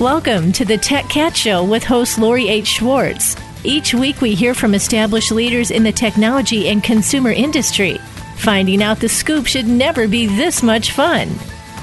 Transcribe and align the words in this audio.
Welcome 0.00 0.52
to 0.52 0.66
the 0.66 0.76
Tech 0.76 1.08
Cat 1.08 1.34
Show 1.34 1.64
with 1.64 1.82
host 1.82 2.18
Lori 2.18 2.50
H. 2.50 2.66
Schwartz. 2.66 3.34
Each 3.64 3.94
week 3.94 4.20
we 4.20 4.34
hear 4.34 4.52
from 4.52 4.74
established 4.74 5.32
leaders 5.32 5.70
in 5.70 5.84
the 5.84 5.90
technology 5.90 6.68
and 6.68 6.84
consumer 6.84 7.30
industry. 7.30 7.96
Finding 8.36 8.82
out 8.82 9.00
the 9.00 9.08
scoop 9.08 9.46
should 9.46 9.66
never 9.66 10.06
be 10.06 10.26
this 10.26 10.62
much 10.62 10.92
fun. 10.92 11.30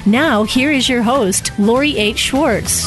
Now, 0.06 0.44
here 0.44 0.70
is 0.70 0.88
your 0.88 1.02
host, 1.02 1.50
Lori 1.58 1.98
H. 1.98 2.18
Schwartz. 2.18 2.86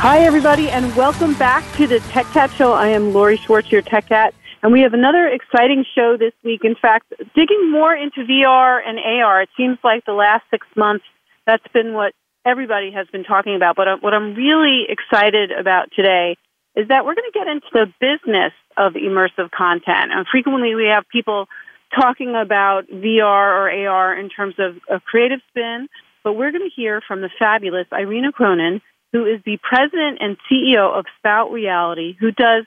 Hi, 0.00 0.20
everybody, 0.20 0.70
and 0.70 0.96
welcome 0.96 1.34
back 1.34 1.70
to 1.76 1.86
the 1.86 2.00
Tech 2.00 2.24
Cat 2.28 2.50
Show. 2.52 2.72
I 2.72 2.86
am 2.86 3.12
Lori 3.12 3.36
Schwartz, 3.36 3.70
your 3.70 3.82
Tech 3.82 4.08
Cat, 4.08 4.32
and 4.62 4.72
we 4.72 4.80
have 4.80 4.94
another 4.94 5.28
exciting 5.28 5.84
show 5.94 6.16
this 6.16 6.32
week. 6.42 6.64
In 6.64 6.76
fact, 6.76 7.12
digging 7.34 7.70
more 7.70 7.94
into 7.94 8.24
VR 8.24 8.80
and 8.82 8.98
AR. 8.98 9.42
It 9.42 9.50
seems 9.58 9.76
like 9.84 10.06
the 10.06 10.14
last 10.14 10.44
six 10.50 10.66
months, 10.74 11.04
that's 11.44 11.68
been 11.74 11.92
what 11.92 12.14
everybody 12.44 12.90
has 12.92 13.06
been 13.08 13.24
talking 13.24 13.56
about. 13.56 13.76
But 13.76 13.88
uh, 13.88 13.96
what 14.00 14.14
I'm 14.14 14.34
really 14.34 14.86
excited 14.88 15.50
about 15.52 15.90
today 15.94 16.36
is 16.74 16.88
that 16.88 17.04
we're 17.04 17.14
going 17.14 17.30
to 17.30 17.38
get 17.38 17.48
into 17.48 17.66
the 17.72 17.86
business 18.00 18.52
of 18.76 18.94
immersive 18.94 19.50
content. 19.50 20.10
And 20.12 20.26
frequently 20.30 20.74
we 20.74 20.86
have 20.86 21.04
people 21.08 21.48
talking 21.94 22.34
about 22.34 22.88
VR 22.88 23.20
or 23.20 23.88
AR 23.88 24.18
in 24.18 24.30
terms 24.30 24.54
of 24.58 24.76
a 24.90 25.00
creative 25.00 25.40
spin, 25.50 25.88
but 26.24 26.32
we're 26.32 26.50
going 26.50 26.68
to 26.68 26.74
hear 26.74 27.02
from 27.06 27.20
the 27.20 27.30
fabulous 27.38 27.86
Irena 27.92 28.32
Cronin, 28.32 28.80
who 29.12 29.26
is 29.26 29.40
the 29.44 29.58
president 29.62 30.18
and 30.20 30.38
CEO 30.50 30.98
of 30.98 31.04
Sprout 31.18 31.52
Reality, 31.52 32.16
who 32.18 32.30
does 32.30 32.64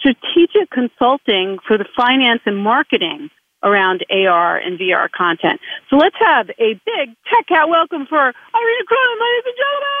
strategic 0.00 0.70
consulting 0.70 1.58
for 1.66 1.78
the 1.78 1.86
finance 1.96 2.40
and 2.46 2.58
marketing 2.58 3.30
around 3.64 4.04
AR 4.10 4.58
and 4.58 4.78
VR 4.78 5.10
content. 5.10 5.60
So 5.90 5.96
let's 5.96 6.14
have 6.20 6.48
a 6.50 6.74
big 6.84 7.16
tech 7.32 7.46
cat 7.48 7.68
welcome 7.68 8.06
for 8.06 8.20
Irena 8.20 8.84
Cronin, 8.86 9.18
ladies 9.20 9.44
and 9.46 9.56
gentlemen! 9.58 9.94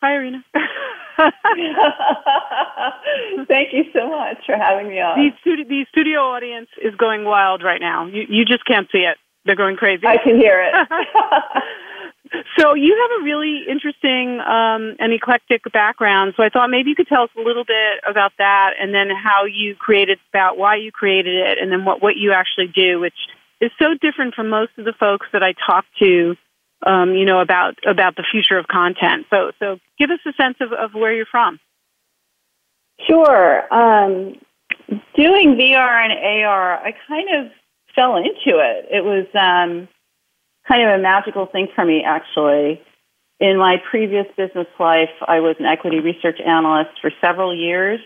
Hi, 0.00 0.14
Irena. 0.14 0.44
Thank 3.48 3.72
you 3.72 3.82
so 3.92 4.08
much 4.08 4.36
for 4.46 4.56
having 4.56 4.86
me 4.88 5.00
on. 5.00 5.18
The 5.18 5.30
studio, 5.40 5.64
the 5.68 5.84
studio 5.90 6.20
audience 6.20 6.68
is 6.80 6.94
going 6.94 7.24
wild 7.24 7.64
right 7.64 7.80
now. 7.80 8.06
You, 8.06 8.22
you 8.28 8.44
just 8.44 8.64
can't 8.64 8.86
see 8.92 8.98
it. 8.98 9.16
They're 9.44 9.56
going 9.56 9.74
crazy. 9.76 10.06
I 10.06 10.18
can 10.18 10.36
hear 10.36 10.62
it. 10.62 10.72
so 12.58 12.74
you 12.74 12.96
have 12.96 13.20
a 13.20 13.24
really 13.24 13.64
interesting 13.68 14.40
um, 14.40 14.96
and 14.98 15.12
eclectic 15.12 15.62
background. 15.72 16.34
So 16.36 16.42
I 16.42 16.48
thought 16.48 16.68
maybe 16.70 16.90
you 16.90 16.96
could 16.96 17.08
tell 17.08 17.22
us 17.22 17.30
a 17.36 17.42
little 17.42 17.64
bit 17.64 18.00
about 18.08 18.32
that, 18.38 18.74
and 18.80 18.94
then 18.94 19.08
how 19.10 19.44
you 19.44 19.74
created 19.74 20.18
Sprout, 20.28 20.58
why 20.58 20.76
you 20.76 20.92
created 20.92 21.34
it, 21.34 21.58
and 21.60 21.70
then 21.70 21.84
what 21.84 22.02
what 22.02 22.16
you 22.16 22.32
actually 22.32 22.68
do, 22.68 23.00
which 23.00 23.16
is 23.60 23.70
so 23.78 23.94
different 24.00 24.34
from 24.34 24.48
most 24.48 24.72
of 24.78 24.84
the 24.84 24.94
folks 24.98 25.26
that 25.32 25.42
I 25.42 25.54
talk 25.66 25.84
to 26.00 26.36
um, 26.86 27.14
you 27.14 27.24
know, 27.24 27.40
about 27.40 27.74
about 27.86 28.16
the 28.16 28.24
future 28.30 28.58
of 28.58 28.66
content. 28.68 29.26
So, 29.30 29.50
so 29.58 29.78
give 29.98 30.10
us 30.10 30.20
a 30.26 30.32
sense 30.40 30.56
of, 30.60 30.72
of 30.72 30.94
where 30.94 31.12
you're 31.12 31.26
from. 31.26 31.58
Sure. 33.06 33.72
Um, 33.72 34.36
doing 35.16 35.56
VR 35.56 36.04
and 36.04 36.44
AR, 36.44 36.78
I 36.78 36.94
kind 37.06 37.28
of 37.36 37.52
fell 37.94 38.16
into 38.16 38.58
it. 38.58 38.86
It 38.90 39.04
was 39.04 39.26
um, 39.34 39.88
kind 40.68 40.88
of 40.88 41.00
a 41.00 41.02
magical 41.02 41.46
thing 41.46 41.68
for 41.74 41.84
me, 41.84 42.02
actually. 42.06 42.80
In 43.40 43.56
my 43.56 43.76
previous 43.90 44.26
business 44.36 44.66
life, 44.78 45.14
I 45.26 45.40
was 45.40 45.56
an 45.58 45.66
equity 45.66 46.00
research 46.00 46.38
analyst 46.44 46.90
for 47.00 47.10
several 47.20 47.54
years. 47.54 48.00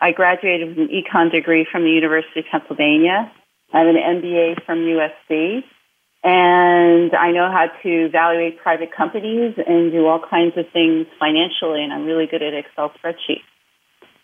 I 0.00 0.12
graduated 0.12 0.68
with 0.68 0.78
an 0.78 0.88
econ 0.88 1.30
degree 1.30 1.66
from 1.70 1.82
the 1.82 1.90
University 1.90 2.40
of 2.40 2.46
Pennsylvania. 2.50 3.32
I 3.72 3.78
have 3.78 3.88
an 3.88 3.96
MBA 3.96 4.64
from 4.66 4.78
USC. 4.78 5.62
And 6.24 7.14
I 7.14 7.32
know 7.32 7.50
how 7.52 7.66
to 7.82 8.06
evaluate 8.06 8.58
private 8.58 8.90
companies 8.96 9.54
and 9.58 9.92
do 9.92 10.06
all 10.06 10.18
kinds 10.18 10.56
of 10.56 10.64
things 10.72 11.06
financially, 11.20 11.84
and 11.84 11.92
I'm 11.92 12.06
really 12.06 12.26
good 12.26 12.42
at 12.42 12.54
Excel 12.54 12.90
spreadsheets. 12.98 13.44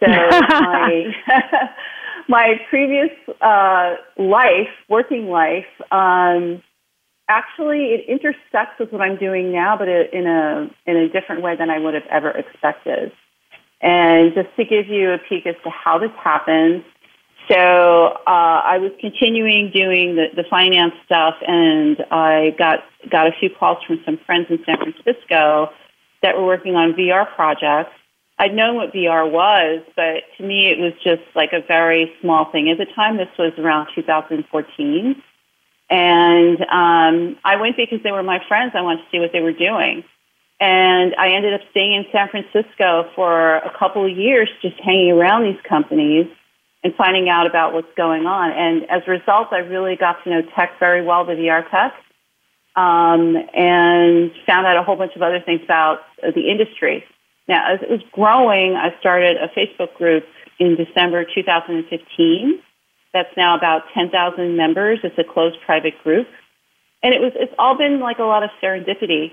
So 0.01 0.07
my 0.09 1.05
my 2.29 2.55
previous 2.71 3.11
uh, 3.43 3.97
life, 4.17 4.73
working 4.89 5.27
life, 5.27 5.67
um, 5.93 6.63
actually 7.31 7.95
it 7.95 8.09
intersects 8.09 8.79
with 8.79 8.93
what 8.93 9.01
I'm 9.01 9.17
doing 9.17 9.53
now, 9.53 9.77
but 9.79 9.89
in 9.89 10.27
a 10.27 10.69
in 10.87 10.97
a 10.97 11.09
different 11.09 11.43
way 11.43 11.57
than 11.57 11.71
I 11.71 11.79
would 11.79 11.95
have 11.95 12.07
ever 12.11 12.31
expected. 12.31 13.13
And 13.81 14.35
just 14.35 14.55
to 14.57 14.65
give 14.65 14.89
you 14.89 15.13
a 15.13 15.19
peek 15.19 15.47
as 15.47 15.55
to 15.65 15.71
how 15.71 15.99
this 15.99 16.11
happens, 16.23 16.85
so 17.49 17.57
uh, 17.57 18.61
I 18.67 18.79
was 18.79 18.93
continuing 19.01 19.73
doing 19.75 20.17
the, 20.17 20.27
the 20.37 20.45
finance 20.49 20.93
stuff, 21.05 21.35
and 21.47 21.97
I 22.11 22.55
got 22.59 22.81
got 23.11 23.27
a 23.27 23.33
few 23.39 23.49
calls 23.59 23.79
from 23.87 24.01
some 24.05 24.19
friends 24.27 24.47
in 24.51 24.59
San 24.67 24.77
Francisco 24.77 25.71
that 26.23 26.37
were 26.37 26.45
working 26.45 26.75
on 26.77 26.93
VR 26.93 27.27
projects. 27.35 27.95
I'd 28.39 28.55
known 28.55 28.77
what 28.77 28.93
VR 28.93 29.31
was, 29.31 29.83
but 29.97 30.23
to 30.39 30.43
me 30.43 30.69
it 30.69 30.79
was 30.79 30.93
just 31.05 31.23
like 31.35 31.53
a 31.53 31.61
very 31.67 32.13
small 32.21 32.51
thing. 32.51 32.71
At 32.71 32.79
the 32.79 32.91
time, 32.95 33.17
this 33.17 33.29
was 33.39 33.53
around 33.59 33.89
2014. 33.95 35.23
And 35.91 36.61
um, 36.61 37.37
I 37.45 37.57
went 37.61 37.77
because 37.77 37.99
they 38.05 38.13
were 38.13 38.23
my 38.23 38.39
friends. 38.47 38.73
I 38.77 38.83
wanted 38.83 39.03
to 39.03 39.11
see 39.11 39.19
what 39.19 39.31
they 39.33 39.41
were 39.41 39.53
doing. 39.53 40.05
And 40.61 41.15
I 41.17 41.33
ended 41.33 41.55
up 41.55 41.63
staying 41.71 41.95
in 41.95 42.05
San 42.13 42.29
Francisco 42.29 43.11
for 43.17 43.57
a 43.57 43.73
couple 43.77 44.05
of 44.05 44.17
years, 44.17 44.49
just 44.63 44.79
hanging 44.79 45.11
around 45.11 45.45
these 45.45 45.61
companies 45.69 46.27
and 46.85 46.95
finding 46.95 47.29
out 47.29 47.47
about 47.47 47.73
what's 47.73 47.93
going 47.97 48.27
on. 48.27 48.53
And 48.53 48.89
as 48.91 49.03
a 49.07 49.11
result, 49.11 49.49
I 49.53 49.59
really 49.59 49.97
got 49.97 50.23
to 50.25 50.31
know 50.31 50.43
tech 50.55 50.79
very 50.79 51.05
well, 51.05 51.25
the 51.25 51.33
VR 51.33 51.69
tech, 51.71 51.93
um, 52.77 53.37
and 53.55 54.31
found 54.47 54.67
out 54.67 54.77
a 54.77 54.83
whole 54.83 54.97
bunch 54.97 55.17
of 55.17 55.23
other 55.23 55.41
things 55.41 55.61
about 55.65 56.01
the 56.23 56.51
industry. 56.51 57.05
Now, 57.49 57.75
as 57.75 57.81
it 57.83 57.91
was 57.91 58.01
growing, 58.13 58.77
I 58.77 58.95
started 59.01 59.37
a 59.39 59.49
Facebook 59.49 59.95
group 59.95 60.25
in 60.59 60.77
December 60.77 61.25
2015. 61.25 62.63
That's 63.13 63.35
now 63.37 63.57
about 63.57 63.83
10,000 63.95 64.57
members. 64.57 65.01
It's 65.03 65.19
a 65.19 65.25
closed 65.25 65.57
private 65.67 65.95
group. 66.03 66.29
And 67.03 67.15
it 67.15 67.21
was, 67.21 67.33
it's 67.35 67.55
all 67.59 67.77
been 67.77 68.01
like 68.01 68.19
a 68.19 68.25
lot 68.25 68.43
of 68.43 68.51
serendipity. 68.63 69.33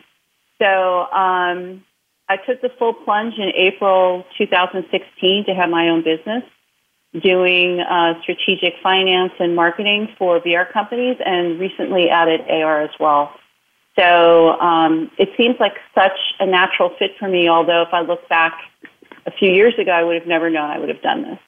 So, 0.59 0.65
um, 1.11 1.83
I 2.29 2.35
took 2.37 2.61
the 2.61 2.69
full 2.77 2.93
plunge 2.93 3.35
in 3.37 3.51
April 3.55 4.25
2016 4.37 5.45
to 5.45 5.53
have 5.53 5.69
my 5.69 5.89
own 5.89 6.03
business 6.03 6.43
doing 7.21 7.79
uh, 7.79 8.21
strategic 8.21 8.73
finance 8.83 9.31
and 9.39 9.55
marketing 9.55 10.09
for 10.17 10.39
VR 10.41 10.71
companies 10.71 11.17
and 11.25 11.59
recently 11.59 12.09
added 12.09 12.41
AR 12.49 12.81
as 12.81 12.89
well. 12.99 13.31
So 13.97 14.49
um, 14.59 15.09
it 15.17 15.29
seems 15.37 15.55
like 15.59 15.73
such 15.95 16.17
a 16.39 16.45
natural 16.45 16.91
fit 16.99 17.11
for 17.17 17.27
me, 17.27 17.49
although 17.49 17.81
if 17.81 17.93
I 17.93 18.01
look 18.01 18.27
back 18.29 18.59
a 19.25 19.31
few 19.31 19.51
years 19.51 19.73
ago, 19.79 19.91
I 19.91 20.03
would 20.03 20.15
have 20.15 20.27
never 20.27 20.49
known 20.49 20.69
I 20.69 20.77
would 20.77 20.89
have 20.89 21.01
done 21.01 21.23
this. 21.23 21.39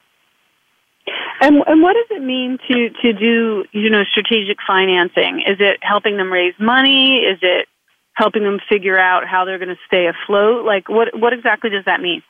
And, 1.40 1.62
and 1.66 1.82
what 1.82 1.94
does 1.94 2.16
it 2.16 2.22
mean 2.22 2.58
to, 2.68 2.90
to 3.02 3.12
do, 3.12 3.64
you 3.72 3.90
know, 3.90 4.04
strategic 4.10 4.58
financing? 4.66 5.42
Is 5.46 5.56
it 5.58 5.78
helping 5.82 6.16
them 6.16 6.32
raise 6.32 6.54
money? 6.58 7.18
Is 7.18 7.38
it 7.42 7.66
helping 8.14 8.42
them 8.42 8.58
figure 8.68 8.98
out 8.98 9.26
how 9.26 9.44
they're 9.44 9.58
going 9.58 9.70
to 9.70 9.80
stay 9.86 10.06
afloat? 10.06 10.66
Like, 10.66 10.88
what, 10.88 11.18
what 11.18 11.32
exactly 11.32 11.70
does 11.70 11.84
that 11.86 12.00
mean? 12.00 12.22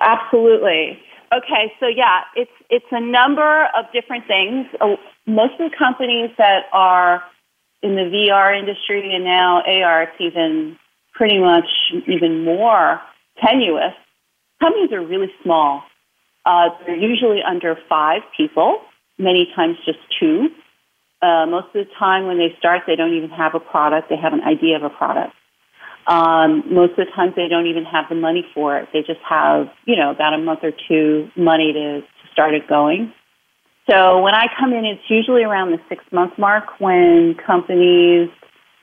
Absolutely. 0.00 0.98
Okay, 1.32 1.72
so 1.80 1.86
yeah, 1.86 2.20
it's 2.36 2.50
it's 2.70 2.86
a 2.92 3.00
number 3.00 3.64
of 3.76 3.86
different 3.92 4.26
things. 4.26 4.66
Uh, 4.80 4.96
most 5.26 5.54
of 5.58 5.70
the 5.70 5.76
companies 5.76 6.30
that 6.38 6.64
are 6.72 7.24
in 7.82 7.96
the 7.96 8.02
VR 8.02 8.56
industry 8.56 9.14
and 9.14 9.24
now 9.24 9.62
AR, 9.62 10.04
it's 10.04 10.20
even 10.20 10.76
pretty 11.12 11.38
much 11.38 11.66
even 12.06 12.44
more 12.44 13.00
tenuous. 13.44 13.94
Companies 14.60 14.92
are 14.92 15.04
really 15.04 15.32
small. 15.42 15.82
Uh, 16.44 16.68
they're 16.86 16.96
usually 16.96 17.40
under 17.42 17.76
five 17.88 18.22
people, 18.36 18.80
many 19.18 19.48
times 19.56 19.76
just 19.84 19.98
two. 20.20 20.48
Uh, 21.22 21.46
most 21.46 21.66
of 21.74 21.86
the 21.86 21.90
time 21.98 22.26
when 22.26 22.38
they 22.38 22.54
start, 22.58 22.82
they 22.86 22.96
don't 22.96 23.14
even 23.14 23.30
have 23.30 23.54
a 23.54 23.60
product. 23.60 24.10
They 24.10 24.16
have 24.16 24.32
an 24.34 24.42
idea 24.42 24.76
of 24.76 24.82
a 24.82 24.90
product. 24.90 25.34
Um, 26.06 26.64
most 26.70 26.90
of 26.90 26.96
the 27.06 27.12
times 27.16 27.32
they 27.34 27.48
don't 27.48 27.66
even 27.66 27.84
have 27.84 28.06
the 28.10 28.14
money 28.14 28.44
for 28.52 28.76
it. 28.76 28.88
They 28.92 29.00
just 29.00 29.20
have, 29.26 29.68
you 29.86 29.96
know, 29.96 30.10
about 30.10 30.34
a 30.34 30.38
month 30.38 30.60
or 30.62 30.72
two 30.88 31.30
money 31.34 31.72
to, 31.72 32.00
to 32.02 32.32
start 32.32 32.54
it 32.54 32.68
going. 32.68 33.12
So 33.88 34.20
when 34.20 34.34
I 34.34 34.46
come 34.58 34.72
in, 34.72 34.84
it's 34.84 35.02
usually 35.08 35.44
around 35.44 35.70
the 35.70 35.78
six 35.88 36.04
month 36.12 36.38
mark 36.38 36.78
when 36.78 37.36
companies 37.46 38.28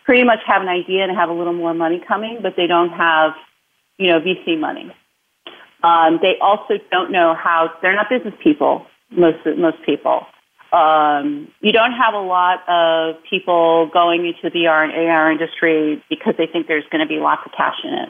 pretty 0.06 0.24
much 0.24 0.40
have 0.46 0.62
an 0.62 0.68
idea 0.68 1.04
and 1.04 1.16
have 1.16 1.30
a 1.30 1.34
little 1.34 1.54
more 1.54 1.74
money 1.74 2.02
coming, 2.08 2.40
but 2.42 2.54
they 2.58 2.68
don't 2.68 2.90
have, 2.90 3.34
you 3.98 4.08
know, 4.08 4.20
VC 4.20 4.60
money. 4.60 4.92
Um, 5.84 6.20
they 6.22 6.36
also 6.42 6.76
don't 6.92 7.12
know 7.12 7.36
how, 7.36 7.72
they're 7.82 7.96
not 7.96 8.10
business 8.10 8.34
people, 8.44 8.86
most, 9.10 9.40
most 9.58 9.78
people. 9.86 10.26
Um, 10.72 11.50
you 11.60 11.72
don't 11.72 11.92
have 11.92 12.14
a 12.14 12.22
lot 12.22 12.64
of 12.70 13.16
people 13.30 13.90
going 13.92 14.26
into 14.26 14.40
the 14.44 14.50
VR 14.50 14.86
and 14.86 14.94
AR 15.10 15.32
industry 15.32 16.04
because 16.10 16.36
they 16.38 16.48
think 16.48 16.68
there's 16.68 16.86
going 16.92 17.02
to 17.02 17.08
be 17.08 17.20
lots 17.20 17.42
of 17.46 17.52
cash 17.52 17.76
in 17.84 17.94
it. 17.94 18.10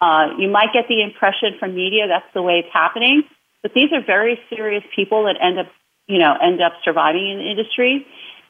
Uh, 0.00 0.28
you 0.38 0.48
might 0.48 0.72
get 0.72 0.88
the 0.88 1.02
impression 1.02 1.56
from 1.58 1.74
media 1.74 2.06
that's 2.08 2.26
the 2.32 2.42
way 2.42 2.60
it's 2.64 2.72
happening, 2.72 3.24
but 3.62 3.72
these 3.74 3.92
are 3.92 4.02
very 4.04 4.38
serious 4.48 4.82
people 4.94 5.24
that 5.24 5.36
end 5.40 5.58
up 5.58 5.66
you 6.06 6.18
know, 6.18 6.34
end 6.40 6.60
up 6.60 6.74
surviving 6.84 7.28
in 7.30 7.38
the 7.38 7.50
industry. 7.50 8.06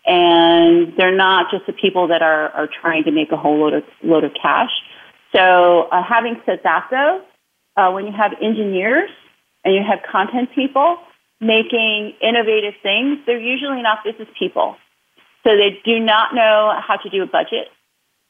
And 0.06 0.92
they're 0.96 1.16
not 1.16 1.50
just 1.50 1.66
the 1.66 1.72
people 1.72 2.08
that 2.08 2.22
are, 2.22 2.50
are 2.50 2.68
trying 2.68 3.04
to 3.04 3.10
make 3.10 3.32
a 3.32 3.36
whole 3.36 3.58
load 3.58 3.74
of, 3.74 3.84
load 4.02 4.24
of 4.24 4.32
cash. 4.40 4.70
So 5.34 5.88
uh, 5.90 6.02
having 6.02 6.40
said 6.44 6.60
that 6.64 6.88
though, 6.90 7.22
uh, 7.76 7.90
when 7.90 8.06
you 8.06 8.12
have 8.12 8.32
engineers 8.40 9.10
and 9.64 9.74
you 9.74 9.82
have 9.82 10.00
content 10.10 10.50
people 10.54 10.98
making 11.40 12.14
innovative 12.22 12.74
things, 12.82 13.18
they're 13.26 13.40
usually 13.40 13.82
not 13.82 14.04
business 14.04 14.28
people. 14.38 14.76
So 15.44 15.50
they 15.50 15.80
do 15.84 16.00
not 16.00 16.34
know 16.34 16.72
how 16.86 16.96
to 16.96 17.10
do 17.10 17.22
a 17.22 17.26
budget. 17.26 17.68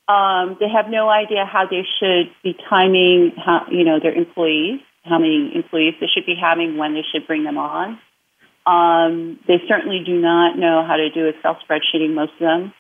Um, 0.08 0.56
they 0.61 0.69
have 0.69 0.91
no 0.91 1.08
idea 1.08 1.46
how 1.46 1.67
they 1.67 1.87
should 1.99 2.31
be 2.43 2.56
timing, 2.69 3.32
how, 3.37 3.67
you 3.70 3.85
know, 3.85 4.00
their 4.00 4.12
employees, 4.12 4.81
how 5.05 5.19
many 5.19 5.52
employees 5.55 5.94
they 6.00 6.08
should 6.12 6.26
be 6.26 6.35
having, 6.35 6.76
when 6.76 6.94
they 6.94 7.05
should 7.12 7.26
bring 7.26 7.44
them 7.44 7.56
on. 7.56 7.99
Um, 8.67 9.38
they 9.47 9.62
certainly 9.69 10.02
do 10.05 10.20
not 10.20 10.58
know 10.58 10.85
how 10.87 10.97
to 10.97 11.11
do 11.11 11.26
Excel 11.26 11.56
spreadsheeting, 11.69 12.14
most 12.14 12.32
of 12.35 12.40
them, 12.40 12.73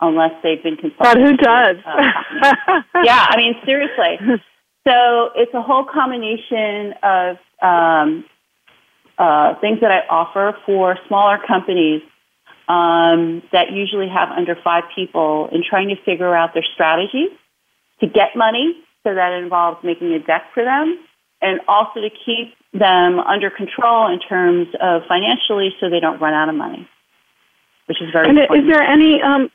unless 0.00 0.32
they've 0.42 0.62
been 0.62 0.76
consulted. 0.76 0.98
But 1.02 1.18
who 1.18 1.36
does? 1.36 1.76
uh, 1.84 2.82
yeah, 3.04 3.26
I 3.28 3.36
mean, 3.36 3.54
seriously. 3.64 4.40
So 4.86 5.30
it's 5.34 5.52
a 5.54 5.62
whole 5.62 5.84
combination 5.84 6.94
of 7.02 7.36
um, 7.62 8.24
uh, 9.18 9.54
things 9.60 9.80
that 9.80 9.90
I 9.90 10.00
offer 10.08 10.56
for 10.64 10.96
smaller 11.06 11.38
companies 11.46 12.02
um, 12.68 13.42
that 13.52 13.72
usually 13.72 14.08
have 14.08 14.30
under 14.30 14.56
five 14.62 14.84
people 14.94 15.48
in 15.52 15.62
trying 15.68 15.88
to 15.88 15.96
figure 16.04 16.34
out 16.34 16.54
their 16.54 16.64
strategy 16.74 17.26
to 18.00 18.06
get 18.06 18.36
money. 18.36 18.76
So 19.04 19.14
that 19.14 19.32
involves 19.32 19.82
making 19.84 20.12
a 20.12 20.18
deck 20.20 20.44
for 20.54 20.64
them 20.64 20.98
and 21.42 21.60
also 21.68 22.00
to 22.00 22.10
keep 22.10 22.54
them 22.72 23.18
under 23.18 23.50
control 23.50 24.12
in 24.12 24.20
terms 24.20 24.68
of 24.80 25.02
financially 25.08 25.74
so 25.80 25.90
they 25.90 26.00
don't 26.00 26.20
run 26.20 26.34
out 26.34 26.48
of 26.48 26.54
money, 26.54 26.88
which 27.86 28.00
is 28.00 28.10
very 28.12 28.28
and 28.28 28.38
important. 28.38 28.68
Is 28.68 28.72
there 28.72 28.82
any 28.82 29.20
um, 29.22 29.50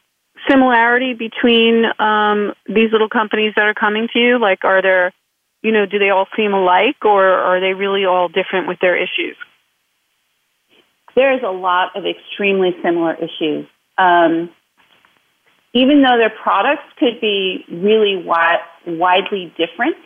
similarity 0.50 1.14
between 1.14 1.86
um, 2.00 2.54
these 2.68 2.92
little 2.92 3.10
companies 3.10 3.54
that 3.56 3.66
are 3.66 3.74
coming 3.74 4.08
to 4.14 4.20
you? 4.20 4.40
Like, 4.40 4.64
are 4.64 4.82
there, 4.82 5.14
you 5.62 5.72
know, 5.72 5.86
do 5.86 6.00
they 6.00 6.10
all 6.10 6.28
seem 6.36 6.54
alike 6.54 7.04
or 7.04 7.26
are 7.26 7.60
they 7.60 7.74
really 7.74 8.06
all 8.06 8.28
different 8.28 8.68
with 8.68 8.80
their 8.80 8.96
issues? 8.96 9.38
There's 11.16 11.42
a 11.44 11.52
lot 11.52 11.96
of 11.96 12.06
extremely 12.06 12.76
similar 12.84 13.16
issues. 13.16 13.68
Um, 13.98 14.50
even 15.74 16.02
though 16.02 16.18
their 16.18 16.30
products 16.30 16.84
could 16.98 17.20
be 17.22 17.66
really 17.70 18.16
wi- 18.16 18.62
widely 18.86 19.54
different, 19.58 19.98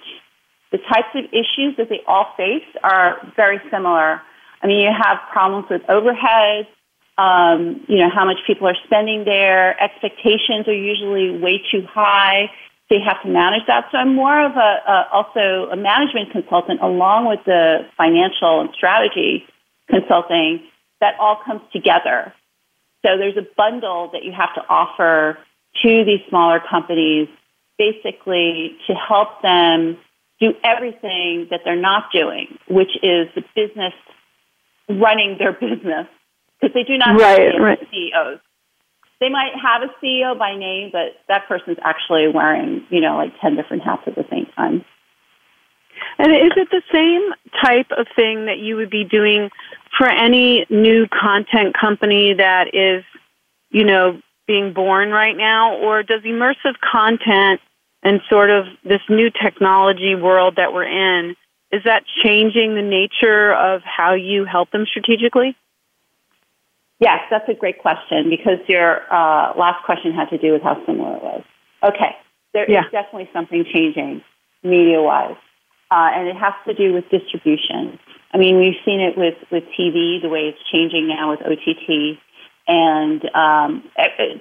the 0.72 0.78
types 0.78 1.10
of 1.16 1.26
issues 1.26 1.78
that 1.78 1.90
they 1.90 2.02
all 2.08 2.34
face 2.38 2.66
are 2.84 3.32
very 3.36 3.60
similar. 3.72 4.22
I 4.62 4.68
mean, 4.68 4.82
you 4.82 4.92
have 4.92 5.18
problems 5.32 5.66
with 5.70 5.82
overhead, 5.90 6.68
um, 7.20 7.84
you 7.90 7.98
know, 7.98 8.10
how 8.10 8.24
much 8.24 8.38
people 8.48 8.66
are 8.68 8.78
spending 8.86 9.26
there. 9.26 9.76
Expectations 9.84 10.68
are 10.68 10.74
usually 10.74 11.38
way 11.38 11.62
too 11.70 11.84
high. 11.86 12.50
They 12.90 13.00
have 13.06 13.22
to 13.24 13.28
manage 13.28 13.68
that. 13.68 13.90
So 13.92 13.98
I'm 13.98 14.16
more 14.16 14.46
of 14.46 14.54
a, 14.56 14.72
a 14.88 15.08
also 15.12 15.70
a 15.70 15.76
management 15.76 16.32
consultant 16.32 16.80
along 16.82 17.28
with 17.28 17.42
the 17.46 17.86
financial 17.98 18.62
and 18.62 18.70
strategy 18.74 19.46
consulting 19.90 20.64
that 21.02 21.16
all 21.20 21.42
comes 21.46 21.62
together. 21.74 22.34
So 23.06 23.18
there's 23.18 23.38
a 23.38 23.48
bundle 23.58 24.10
that 24.14 24.24
you 24.24 24.32
have 24.32 24.54
to 24.56 24.62
offer 24.70 25.38
to 25.84 26.06
these 26.06 26.22
smaller 26.30 26.62
companies 26.72 27.28
basically 27.78 28.78
to 28.88 28.94
help 28.94 29.42
them 29.42 29.98
do 30.40 30.54
everything 30.64 31.48
that 31.52 31.62
they're 31.66 31.76
not 31.76 32.12
doing, 32.14 32.58
which 32.70 32.92
is 33.04 33.28
the 33.36 33.44
business 33.56 33.94
running 34.90 35.38
their 35.38 35.54
business 35.54 36.08
because 36.60 36.74
they 36.74 36.84
do 36.84 36.98
not 36.98 37.20
right, 37.20 37.54
have 37.54 37.62
right. 37.62 37.88
CEOs. 37.92 38.40
They 39.20 39.30
might 39.30 39.52
have 39.62 39.82
a 39.84 39.94
CEO 40.04 40.38
by 40.38 40.56
name, 40.56 40.90
but 40.92 41.18
that 41.28 41.48
person's 41.48 41.78
actually 41.84 42.28
wearing, 42.30 42.86
you 42.90 43.02
know, 43.02 43.18
like 43.18 43.34
10 43.42 43.56
different 43.56 43.84
hats 43.84 44.04
at 44.08 44.16
the 44.16 44.26
same 44.30 44.48
time. 44.56 44.86
And 46.18 46.32
is 46.32 46.52
it 46.56 46.70
the 46.72 46.82
same 46.94 47.34
type 47.62 47.88
of 47.98 48.08
thing 48.16 48.46
that 48.46 48.60
you 48.60 48.78
would 48.78 48.90
be 48.90 49.04
doing 49.04 49.50
for 49.98 50.08
any 50.08 50.66
new 50.70 51.08
content 51.08 51.76
company 51.80 52.34
that 52.34 52.74
is, 52.74 53.04
you 53.72 53.84
know, 53.84 54.22
being 54.48 54.74
born 54.74 55.12
right 55.12 55.36
now? 55.36 55.76
Or 55.76 56.04
does 56.04 56.22
immersive 56.22 56.76
content 56.80 57.60
and 58.04 58.22
sort 58.30 58.50
of 58.50 58.66
this 58.84 59.02
new 59.10 59.30
technology 59.30 60.16
world 60.16 60.56
that 60.56 60.74
we're 60.74 60.86
in, 60.86 61.36
is 61.72 61.84
that 61.84 62.04
changing 62.24 62.76
the 62.76 62.82
nature 62.82 63.54
of 63.54 63.82
how 63.84 64.14
you 64.14 64.46
help 64.46 64.72
them 64.72 64.86
strategically? 64.86 65.56
Yes, 67.00 67.20
that's 67.32 67.48
a 67.48 67.54
great 67.54 67.80
question 67.80 68.30
because 68.30 68.60
your 68.68 69.02
uh, 69.12 69.54
last 69.58 69.84
question 69.86 70.14
had 70.14 70.30
to 70.30 70.38
do 70.38 70.52
with 70.52 70.62
how 70.62 70.76
similar 70.86 71.16
it 71.16 71.24
was. 71.24 71.44
Okay, 71.84 72.16
there 72.54 72.70
yeah. 72.70 72.82
is 72.82 72.92
definitely 72.92 73.30
something 73.32 73.64
changing 73.74 74.22
media 74.64 75.02
wise, 75.02 75.38
uh, 75.92 76.12
and 76.14 76.28
it 76.28 76.36
has 76.36 76.54
to 76.68 76.74
do 76.74 76.94
with 76.94 77.06
distribution. 77.10 77.98
I 78.34 78.38
mean, 78.38 78.60
we've 78.60 78.78
seen 78.84 79.00
it 79.00 79.18
with, 79.18 79.36
with 79.50 79.64
TV, 79.80 80.22
the 80.22 80.28
way 80.28 80.52
it's 80.52 80.60
changing 80.72 81.08
now 81.08 81.32
with 81.32 81.40
OTT, 81.40 82.20
and 82.68 83.24
um, 83.34 83.84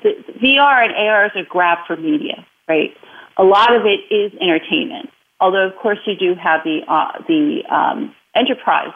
the, 0.03 0.25
VR 0.43 0.85
and 0.85 0.95
AR 0.95 1.27
is 1.27 1.33
a 1.37 1.45
grab 1.49 1.79
for 1.87 1.97
media, 1.97 2.45
right? 2.69 2.91
A 3.37 3.45
lot 3.45 3.75
of 3.75 3.83
it 3.87 4.13
is 4.13 4.33
entertainment, 4.41 5.11
although 5.41 5.67
of 5.69 5.77
course 5.77 5.99
you 6.07 6.17
do 6.17 6.35
have 6.35 6.63
the 6.65 6.81
uh, 6.89 7.23
the 7.29 7.63
um, 7.71 8.15
enterprise 8.35 8.93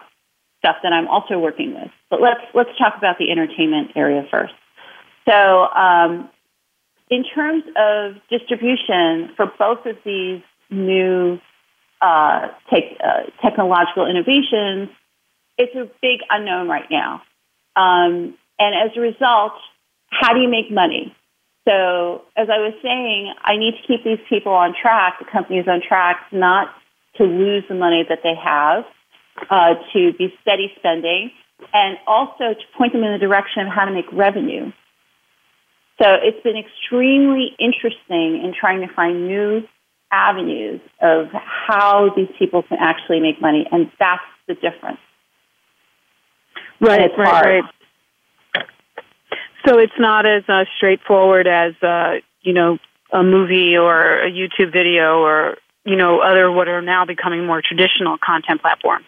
stuff 0.63 0.77
that 0.85 0.93
I'm 0.93 1.09
also 1.09 1.39
working 1.39 1.75
with. 1.75 1.91
But 2.09 2.21
let's 2.21 2.41
let's 2.55 2.71
talk 2.79 2.95
about 2.97 3.19
the 3.19 3.31
entertainment 3.31 3.91
area 3.97 4.25
first. 4.31 4.55
So, 5.29 5.33
um, 5.35 6.31
in 7.11 7.25
terms 7.35 7.65
of 7.77 8.15
distribution 8.31 9.31
for 9.37 9.47
both 9.59 9.85
of 9.87 9.97
these 10.05 10.41
new 10.71 11.39
uh, 12.01 12.49
uh, 12.71 13.23
technological 13.43 14.09
innovations, 14.09 14.89
it's 15.59 15.75
a 15.75 15.91
big 16.01 16.21
unknown 16.31 16.69
right 16.69 16.91
now. 16.91 17.23
Um, 17.77 18.35
and 18.59 18.75
as 18.75 18.97
a 18.97 19.01
result, 19.01 19.53
how 20.11 20.33
do 20.33 20.41
you 20.41 20.49
make 20.49 20.71
money? 20.71 21.15
So, 21.69 22.23
as 22.37 22.49
I 22.51 22.59
was 22.59 22.75
saying, 22.83 23.35
I 23.45 23.57
need 23.57 23.75
to 23.81 23.87
keep 23.87 24.05
these 24.05 24.25
people 24.29 24.53
on 24.53 24.75
track, 24.81 25.19
the 25.19 25.27
companies 25.31 25.67
on 25.69 25.81
track, 25.87 26.27
not 26.33 26.69
to 27.17 27.25
lose 27.25 27.65
the 27.69 27.75
money 27.75 28.05
that 28.09 28.21
they 28.23 28.35
have, 28.35 28.85
uh, 29.51 29.75
to 29.93 30.13
be 30.19 30.33
steady 30.43 30.73
spending, 30.79 31.31
and 31.73 31.99
also 32.07 32.55
to 32.55 32.65
point 32.77 32.93
them 32.93 33.05
in 33.05 33.13
the 33.13 33.19
direction 33.19 33.67
of 33.67 33.69
how 33.69 33.85
to 33.85 33.93
make 33.93 34.11
revenue. 34.13 34.73
So 36.01 36.09
it's 36.21 36.43
been 36.43 36.57
extremely 36.57 37.55
interesting 37.59 38.43
in 38.43 38.55
trying 38.59 38.87
to 38.87 38.93
find 38.93 39.29
new 39.29 39.63
avenues 40.11 40.81
of 41.01 41.29
how 41.33 42.11
these 42.15 42.29
people 42.39 42.63
can 42.63 42.79
actually 42.81 43.21
make 43.21 43.41
money, 43.41 43.67
and 43.71 43.91
that's 43.99 44.23
the 44.49 44.55
difference. 44.55 44.99
Right, 46.81 47.11
right, 47.17 47.29
hard. 47.29 47.47
right. 47.47 48.67
So 49.67 49.79
it's 49.79 49.93
not 49.99 50.27
as 50.27 50.43
uh, 50.49 50.65
straightforward 50.77 51.47
as 51.47 51.75
uh, 51.83 52.17
you 52.41 52.53
know 52.53 52.79
a 53.13 53.23
movie 53.23 53.77
or 53.77 54.25
a 54.25 54.31
YouTube 54.31 54.73
video 54.73 55.21
or 55.21 55.57
you 55.85 55.97
know 55.97 56.21
other 56.21 56.51
what 56.51 56.69
are 56.69 56.83
now 56.83 57.05
becoming 57.05 57.47
more 57.47 57.63
traditional 57.63 58.19
content 58.19 58.61
platforms. 58.61 59.07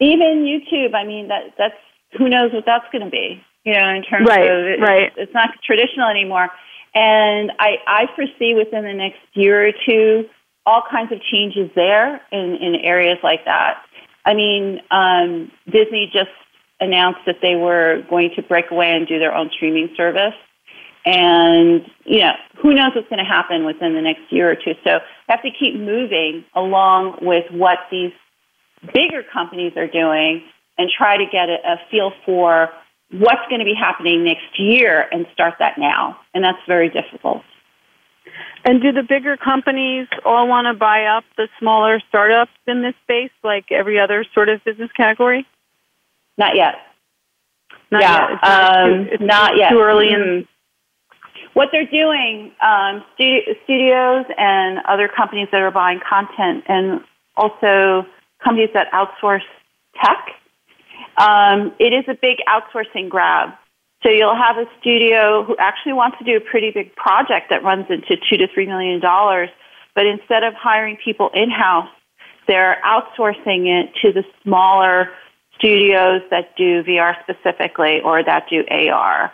Even 0.00 0.44
YouTube, 0.44 0.94
I 0.94 1.04
mean 1.04 1.28
that 1.28 1.54
that's 1.56 1.74
who 2.16 2.28
knows 2.28 2.52
what 2.52 2.64
that's 2.66 2.86
going 2.92 3.04
to 3.04 3.10
be. 3.10 3.42
You 3.64 3.74
know, 3.74 3.88
in 3.90 4.02
terms 4.02 4.26
right, 4.26 4.50
of 4.50 4.64
it, 4.64 4.80
right. 4.80 5.12
it's 5.16 5.34
not 5.34 5.50
traditional 5.64 6.08
anymore. 6.08 6.48
And 6.94 7.52
I, 7.58 7.76
I 7.86 8.06
foresee 8.14 8.54
within 8.54 8.84
the 8.84 8.94
next 8.94 9.18
year 9.34 9.68
or 9.68 9.72
two 9.86 10.24
all 10.64 10.82
kinds 10.90 11.12
of 11.12 11.20
changes 11.22 11.70
there 11.74 12.20
in, 12.32 12.56
in 12.60 12.76
areas 12.82 13.18
like 13.22 13.44
that. 13.44 13.82
I 14.24 14.34
mean, 14.34 14.80
um, 14.90 15.50
Disney 15.70 16.10
just 16.12 16.30
announced 16.80 17.20
that 17.26 17.36
they 17.40 17.56
were 17.56 18.02
going 18.10 18.30
to 18.36 18.42
break 18.42 18.70
away 18.70 18.92
and 18.92 19.06
do 19.06 19.18
their 19.18 19.34
own 19.34 19.50
streaming 19.54 19.90
service. 19.96 20.34
And, 21.06 21.82
you 22.04 22.20
know, 22.20 22.32
who 22.60 22.74
knows 22.74 22.92
what's 22.94 23.08
going 23.08 23.24
to 23.24 23.30
happen 23.30 23.64
within 23.64 23.94
the 23.94 24.02
next 24.02 24.30
year 24.30 24.50
or 24.50 24.54
two. 24.54 24.74
So 24.84 24.98
have 25.28 25.42
to 25.42 25.50
keep 25.50 25.74
moving 25.74 26.44
along 26.54 27.18
with 27.22 27.44
what 27.50 27.78
these 27.90 28.12
bigger 28.92 29.22
companies 29.32 29.72
are 29.76 29.86
doing 29.86 30.42
and 30.76 30.90
try 30.96 31.16
to 31.16 31.24
get 31.30 31.48
a, 31.48 31.56
a 31.64 31.76
feel 31.90 32.12
for 32.24 32.68
what's 33.10 33.46
going 33.48 33.60
to 33.60 33.64
be 33.64 33.74
happening 33.74 34.24
next 34.24 34.58
year 34.58 35.06
and 35.10 35.26
start 35.32 35.54
that 35.58 35.78
now. 35.78 36.18
And 36.34 36.44
that's 36.44 36.58
very 36.66 36.88
difficult. 36.90 37.42
And 38.64 38.82
do 38.82 38.92
the 38.92 39.02
bigger 39.02 39.36
companies 39.36 40.08
all 40.24 40.46
want 40.48 40.66
to 40.66 40.74
buy 40.74 41.04
up 41.04 41.24
the 41.36 41.48
smaller 41.58 42.00
startups 42.08 42.52
in 42.66 42.82
this 42.82 42.94
space 43.02 43.30
like 43.42 43.66
every 43.70 43.98
other 43.98 44.24
sort 44.34 44.48
of 44.48 44.62
business 44.64 44.90
category? 44.96 45.46
Not 46.36 46.54
yet. 46.54 46.74
Not 47.90 48.02
yeah, 48.02 48.20
yet. 48.20 48.30
It's 48.32 48.42
not, 48.42 48.76
um, 48.76 49.04
too, 49.04 49.10
it's 49.12 49.22
not 49.22 49.50
too 49.52 49.58
yet. 49.58 49.72
early 49.72 50.08
in 50.08 50.48
what 51.54 51.68
they're 51.72 51.86
doing, 51.86 52.52
um, 52.60 53.02
studios 53.14 54.26
and 54.36 54.78
other 54.86 55.08
companies 55.08 55.48
that 55.50 55.60
are 55.60 55.70
buying 55.70 56.00
content, 56.08 56.64
and 56.68 57.00
also 57.36 58.06
companies 58.42 58.70
that 58.74 58.90
outsource 58.92 59.42
tech 60.02 60.34
um, 61.18 61.72
it 61.80 61.92
is 61.92 62.04
a 62.08 62.14
big 62.14 62.38
outsourcing 62.48 63.08
grab. 63.08 63.50
So 64.04 64.10
you'll 64.10 64.36
have 64.36 64.56
a 64.56 64.66
studio 64.80 65.44
who 65.44 65.56
actually 65.58 65.94
wants 65.94 66.18
to 66.18 66.24
do 66.24 66.36
a 66.36 66.40
pretty 66.40 66.70
big 66.70 66.94
project 66.94 67.50
that 67.50 67.64
runs 67.64 67.86
into 67.90 68.16
two 68.28 68.36
to 68.36 68.46
three 68.54 68.66
million 68.66 69.00
dollars, 69.00 69.48
but 69.94 70.06
instead 70.06 70.44
of 70.44 70.54
hiring 70.54 70.96
people 71.04 71.30
in 71.34 71.50
house, 71.50 71.88
they're 72.46 72.80
outsourcing 72.84 73.66
it 73.66 73.90
to 74.02 74.12
the 74.12 74.22
smaller 74.44 75.10
studios 75.58 76.22
that 76.30 76.56
do 76.56 76.84
VR 76.84 77.14
specifically 77.22 78.00
or 78.04 78.22
that 78.22 78.46
do 78.48 78.64
AR. 78.70 79.32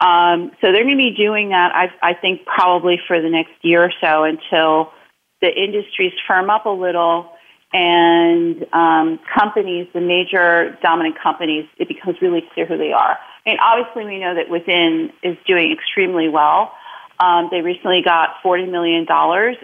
Um, 0.00 0.52
so 0.60 0.70
they're 0.70 0.84
going 0.84 0.96
to 0.96 1.10
be 1.10 1.16
doing 1.16 1.48
that, 1.48 1.74
I, 1.74 2.10
I 2.10 2.14
think, 2.14 2.46
probably 2.46 3.00
for 3.08 3.20
the 3.20 3.28
next 3.28 3.52
year 3.62 3.82
or 3.82 3.92
so 4.00 4.22
until 4.22 4.92
the 5.40 5.48
industries 5.48 6.12
firm 6.28 6.48
up 6.48 6.66
a 6.66 6.70
little 6.70 7.33
and 7.74 8.64
um, 8.72 9.18
companies, 9.36 9.88
the 9.92 10.00
major 10.00 10.78
dominant 10.80 11.16
companies, 11.20 11.66
it 11.76 11.88
becomes 11.88 12.16
really 12.22 12.44
clear 12.54 12.66
who 12.66 12.78
they 12.78 12.92
are. 12.92 13.18
I 13.44 13.50
mean, 13.50 13.58
obviously, 13.60 14.04
we 14.04 14.20
know 14.20 14.32
that 14.36 14.48
Within 14.48 15.10
is 15.24 15.36
doing 15.44 15.72
extremely 15.72 16.28
well. 16.28 16.72
Um, 17.18 17.48
they 17.50 17.62
recently 17.62 18.00
got 18.00 18.36
$40 18.44 18.70
million 18.70 19.06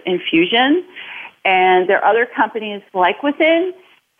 in 0.05 0.21
Fusion, 0.29 0.85
and 1.45 1.89
there 1.89 2.03
are 2.03 2.11
other 2.11 2.27
companies 2.35 2.81
like 2.93 3.23
Within. 3.23 3.73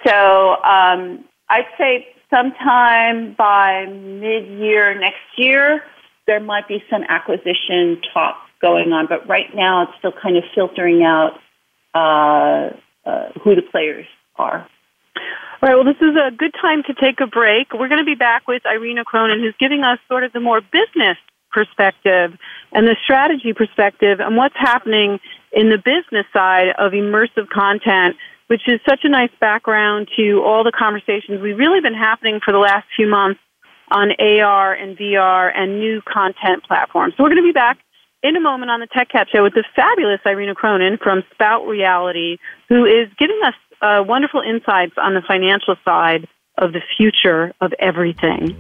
So 0.08 0.56
um, 0.64 1.26
I'd 1.50 1.68
say 1.78 2.08
sometime 2.34 3.36
by 3.38 3.88
mid-year 3.88 4.98
next 4.98 5.20
year, 5.38 5.84
there 6.28 6.40
might 6.40 6.68
be 6.70 6.82
some 6.90 7.04
acquisition 7.10 8.02
talk 8.14 8.38
going 8.62 8.94
on, 8.94 9.08
but 9.08 9.28
right 9.28 9.54
now 9.54 9.84
it's 9.84 9.92
still 10.00 10.14
kind 10.14 10.38
of 10.38 10.44
filtering 10.56 11.04
out 11.04 11.34
uh, 11.94 12.74
uh, 13.06 13.30
who 13.44 13.56
the 13.56 13.62
players 13.62 14.06
are. 14.36 14.68
All 15.62 15.70
right, 15.70 15.76
well, 15.76 15.86
this 15.86 16.02
is 16.02 16.16
a 16.16 16.32
good 16.36 16.54
time 16.60 16.82
to 16.88 16.94
take 16.94 17.22
a 17.22 17.28
break. 17.28 17.74
We're 17.74 17.88
going 17.88 18.00
to 18.00 18.06
be 18.06 18.16
back 18.16 18.48
with 18.48 18.64
Irena 18.66 19.04
Cronin, 19.06 19.40
who's 19.40 19.56
giving 19.60 19.84
us 19.84 20.00
sort 20.08 20.24
of 20.24 20.34
the 20.34 20.40
more 20.40 20.62
business 20.62 21.18
perspective 21.52 22.34
and 22.72 22.88
the 22.88 22.96
strategy 23.04 23.54
perspective 23.54 24.20
and 24.20 24.38
what's 24.38 24.56
happening 24.58 25.20
in 25.52 25.70
the 25.70 25.78
business 25.78 26.26
side 26.34 26.70
of 26.80 26.94
immersive 26.94 27.50
content, 27.54 28.16
which 28.48 28.62
is 28.68 28.80
such 28.88 29.02
a 29.04 29.10
nice 29.10 29.32
background 29.40 30.08
to 30.16 30.42
all 30.44 30.64
the 30.64 30.72
conversations 30.72 31.42
we've 31.42 31.58
really 31.58 31.82
been 31.82 31.94
happening 31.94 32.40
for 32.44 32.52
the 32.52 32.60
last 32.60 32.88
few 32.96 33.08
months 33.08 33.40
on 33.92 34.12
AR 34.20 34.74
and 34.74 34.98
VR 34.98 35.52
and 35.54 35.80
new 35.80 36.02
content 36.02 36.64
platforms. 36.64 37.14
So 37.18 37.24
we're 37.24 37.30
going 37.30 37.44
to 37.44 37.48
be 37.48 37.52
back 37.52 37.78
in 38.24 38.36
a 38.36 38.40
moment 38.40 38.72
on 38.72 38.80
the 38.80 38.88
Tech 38.88 39.10
Cat 39.10 39.28
Show 39.34 39.44
with 39.44 39.54
the 39.54 39.64
fabulous 39.76 40.20
Irena 40.26 40.56
Cronin 40.56 40.98
from 41.02 41.24
Sprout 41.34 41.68
Reality, 41.68 42.38
who 42.70 42.86
is 42.86 43.10
giving 43.18 43.40
us 43.46 43.56
uh, 43.82 44.04
wonderful 44.06 44.42
insights 44.42 44.94
on 44.98 45.14
the 45.14 45.22
financial 45.28 45.76
side 45.84 46.28
of 46.58 46.74
the 46.74 46.82
future 46.98 47.54
of 47.62 47.74
everything. 47.80 48.56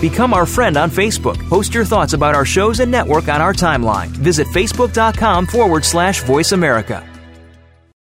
Become 0.00 0.34
our 0.34 0.44
friend 0.44 0.76
on 0.76 0.90
Facebook. 0.90 1.36
Post 1.48 1.72
your 1.72 1.84
thoughts 1.84 2.12
about 2.12 2.34
our 2.34 2.44
shows 2.44 2.80
and 2.80 2.90
network 2.90 3.28
on 3.28 3.40
our 3.40 3.54
timeline. 3.54 4.08
Visit 4.08 4.46
facebook.com 4.48 5.46
forward 5.46 5.84
slash 5.84 6.22
voice 6.22 6.52
America. 6.52 7.15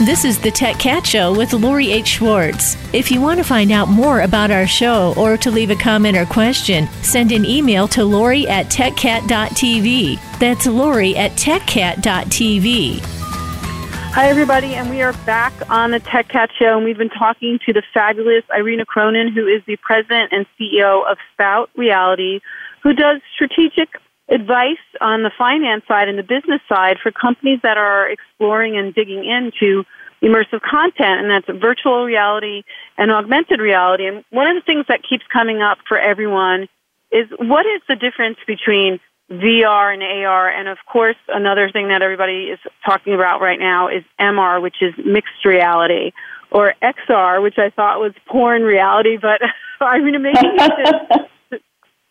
This 0.00 0.24
is 0.24 0.38
the 0.38 0.50
Tech 0.50 0.78
Cat 0.78 1.06
Show 1.06 1.36
with 1.36 1.52
Lori 1.52 1.92
H. 1.92 2.08
Schwartz. 2.08 2.74
If 2.94 3.10
you 3.10 3.20
want 3.20 3.36
to 3.36 3.44
find 3.44 3.70
out 3.70 3.88
more 3.88 4.22
about 4.22 4.50
our 4.50 4.66
show 4.66 5.12
or 5.14 5.36
to 5.36 5.50
leave 5.50 5.68
a 5.68 5.76
comment 5.76 6.16
or 6.16 6.24
question, 6.24 6.86
send 7.02 7.32
an 7.32 7.44
email 7.44 7.86
to 7.88 8.02
Lori 8.02 8.48
at 8.48 8.68
techcat.tv. 8.68 10.18
That's 10.38 10.64
Lori 10.66 11.14
at 11.18 11.32
techcat.tv. 11.32 13.00
Hi, 13.02 14.28
everybody, 14.30 14.74
and 14.74 14.88
we 14.88 15.02
are 15.02 15.12
back 15.26 15.52
on 15.68 15.90
the 15.90 16.00
Tech 16.00 16.28
Cat 16.28 16.48
Show, 16.58 16.78
and 16.78 16.84
we've 16.86 16.96
been 16.96 17.10
talking 17.10 17.58
to 17.66 17.74
the 17.74 17.82
fabulous 17.92 18.44
Irena 18.56 18.86
Cronin, 18.86 19.30
who 19.30 19.46
is 19.46 19.62
the 19.66 19.76
president 19.76 20.32
and 20.32 20.46
CEO 20.58 21.06
of 21.10 21.18
Sprout 21.34 21.68
Reality, 21.76 22.40
who 22.82 22.94
does 22.94 23.20
strategic 23.34 23.90
advice 24.30 24.82
on 25.00 25.22
the 25.22 25.30
finance 25.36 25.84
side 25.88 26.08
and 26.08 26.18
the 26.18 26.22
business 26.22 26.60
side 26.68 26.98
for 27.02 27.10
companies 27.10 27.60
that 27.62 27.76
are 27.76 28.08
exploring 28.08 28.76
and 28.76 28.94
digging 28.94 29.24
into 29.24 29.84
immersive 30.22 30.60
content, 30.60 31.20
and 31.20 31.30
that's 31.30 31.46
virtual 31.60 32.04
reality 32.04 32.62
and 32.96 33.10
augmented 33.10 33.60
reality. 33.60 34.06
And 34.06 34.24
one 34.30 34.46
of 34.46 34.54
the 34.54 34.64
things 34.64 34.86
that 34.88 35.00
keeps 35.08 35.24
coming 35.32 35.62
up 35.62 35.78
for 35.88 35.98
everyone 35.98 36.68
is 37.10 37.26
what 37.38 37.66
is 37.66 37.82
the 37.88 37.96
difference 37.96 38.38
between 38.46 39.00
VR 39.30 39.94
and 39.94 40.02
AR? 40.02 40.48
And 40.48 40.68
of 40.68 40.78
course, 40.90 41.16
another 41.28 41.70
thing 41.70 41.88
that 41.88 42.02
everybody 42.02 42.50
is 42.50 42.58
talking 42.84 43.14
about 43.14 43.40
right 43.40 43.58
now 43.58 43.88
is 43.88 44.04
MR, 44.20 44.60
which 44.60 44.76
is 44.80 44.94
mixed 45.04 45.44
reality, 45.44 46.12
or 46.50 46.74
XR, 46.82 47.42
which 47.42 47.58
I 47.58 47.70
thought 47.70 48.00
was 48.00 48.12
porn 48.26 48.62
reality, 48.62 49.16
but 49.16 49.40
I 49.80 49.98
mean, 49.98 50.20
maybe 50.22 50.38
you 50.42 50.58
should 50.58 51.26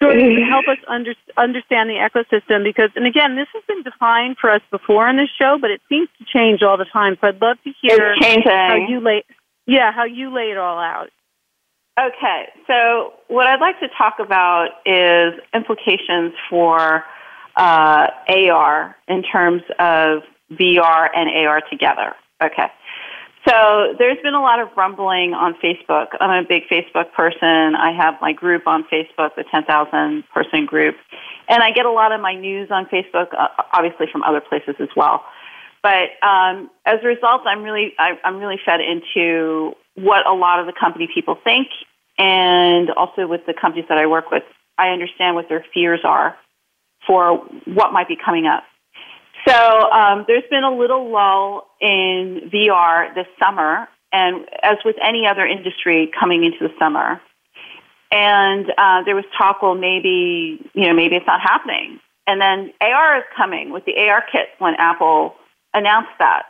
of 0.02 0.18
help 0.50 0.68
us 0.68 0.78
under, 0.88 1.14
understand 1.38 1.90
the 1.90 1.96
ecosystem 1.96 2.64
because, 2.64 2.90
and 2.96 3.06
again, 3.06 3.36
this 3.36 3.48
has 3.54 3.64
been 3.68 3.84
defined 3.84 4.38
for 4.40 4.50
us 4.50 4.62
before 4.72 5.08
on 5.08 5.18
this 5.18 5.30
show, 5.40 5.58
but 5.60 5.72
it 5.72 5.82
seems 5.90 6.10
to 6.20 6.26
change 6.26 6.62
all 6.62 6.78
the 6.78 6.86
time. 6.86 7.18
So 7.22 7.28
I'd 7.28 7.42
love 7.42 7.58
to 7.64 7.72
hear 7.82 8.16
how 8.46 8.76
you 8.76 9.00
lay, 9.00 9.24
yeah, 9.66 9.92
how 9.92 10.06
you 10.06 10.34
lay 10.34 10.52
it 10.52 10.58
all 10.58 10.80
out. 10.80 11.10
Okay, 12.00 12.48
so 12.66 13.14
what 13.28 13.46
I'd 13.46 13.60
like 13.60 13.80
to 13.82 13.90
talk 13.98 14.20
about 14.20 14.70
is 14.86 15.34
implications 15.54 16.34
for 16.50 17.04
uh, 17.58 18.08
AR 18.30 18.96
in 19.10 19.22
terms 19.24 19.64
of 19.80 20.24
VR 20.52 21.10
and 21.14 21.30
AR 21.30 21.62
together. 21.70 22.16
Okay. 22.42 22.72
So 23.50 23.96
there's 23.98 24.22
been 24.22 24.36
a 24.36 24.42
lot 24.42 24.60
of 24.60 24.70
rumbling 24.78 25.34
on 25.34 25.56
Facebook. 25.56 26.10
I'm 26.20 26.46
a 26.46 26.48
big 26.48 26.68
Facebook 26.70 27.12
person. 27.14 27.74
I 27.74 27.92
have 27.98 28.16
my 28.22 28.32
group 28.32 28.68
on 28.68 28.84
Facebook, 28.84 29.36
the 29.36 29.44
10,000 29.50 30.24
person 30.32 30.68
group, 30.68 30.96
and 31.48 31.64
I 31.64 31.72
get 31.72 31.88
a 31.88 31.92
lot 31.92 32.12
of 32.12 32.22
my 32.22 32.36
news 32.36 32.70
on 32.70 32.86
Facebook, 32.86 33.34
uh, 33.34 33.48
obviously 33.74 34.06
from 34.12 34.22
other 34.22 34.40
places 34.40 34.76
as 34.80 34.90
well. 34.96 35.24
But 35.82 36.14
um, 36.22 36.70
as 36.86 37.00
a 37.02 37.08
result, 37.08 37.42
I'm 37.48 37.64
really 37.64 37.94
I, 37.98 38.20
I'm 38.24 38.38
really 38.38 38.60
fed 38.64 38.82
into 38.82 39.74
what 39.96 40.28
a 40.28 40.34
lot 40.34 40.60
of 40.60 40.68
the 40.68 40.74
company 40.80 41.08
people 41.12 41.36
think, 41.44 41.70
and 42.20 42.92
also 42.92 43.26
with 43.26 43.48
the 43.48 43.56
companies 43.60 43.86
that 43.90 43.98
I 43.98 44.06
work 44.06 44.30
with, 44.30 44.44
I 44.78 44.90
understand 44.90 45.36
what 45.36 45.50
their 45.50 45.66
fears 45.74 46.02
are 46.04 46.38
for 47.08 47.38
what 47.66 47.94
might 47.94 48.08
be 48.08 48.18
coming 48.24 48.46
up. 48.46 48.64
So 49.48 49.92
um, 49.92 50.26
there's 50.28 50.44
been 50.50 50.64
a 50.64 50.76
little 50.76 51.12
lull 51.12 51.68
in 51.82 52.50
VR 52.54 53.14
this 53.16 53.28
summer, 53.42 53.88
and 54.12 54.46
as 54.62 54.78
with 54.84 54.96
any 55.04 55.26
other 55.30 55.46
industry 55.46 56.12
coming 56.20 56.44
into 56.44 56.58
the 56.60 56.74
summer, 56.80 57.22
and 58.12 58.66
uh, 58.78 59.04
there 59.06 59.16
was 59.16 59.26
talk, 59.38 59.62
well, 59.62 59.76
maybe 59.76 60.60
you 60.74 60.88
know, 60.88 60.94
maybe 60.94 61.16
it's 61.16 61.28
not 61.28 61.42
happening. 61.42 62.00
And 62.28 62.40
then 62.40 62.74
AR 62.82 63.18
is 63.18 63.24
coming 63.36 63.72
with 63.72 63.86
the 63.86 63.98
AR 63.98 64.24
kit 64.32 64.50
when 64.60 64.76
Apple 64.78 65.36
announced 65.74 66.14
that. 66.20 66.44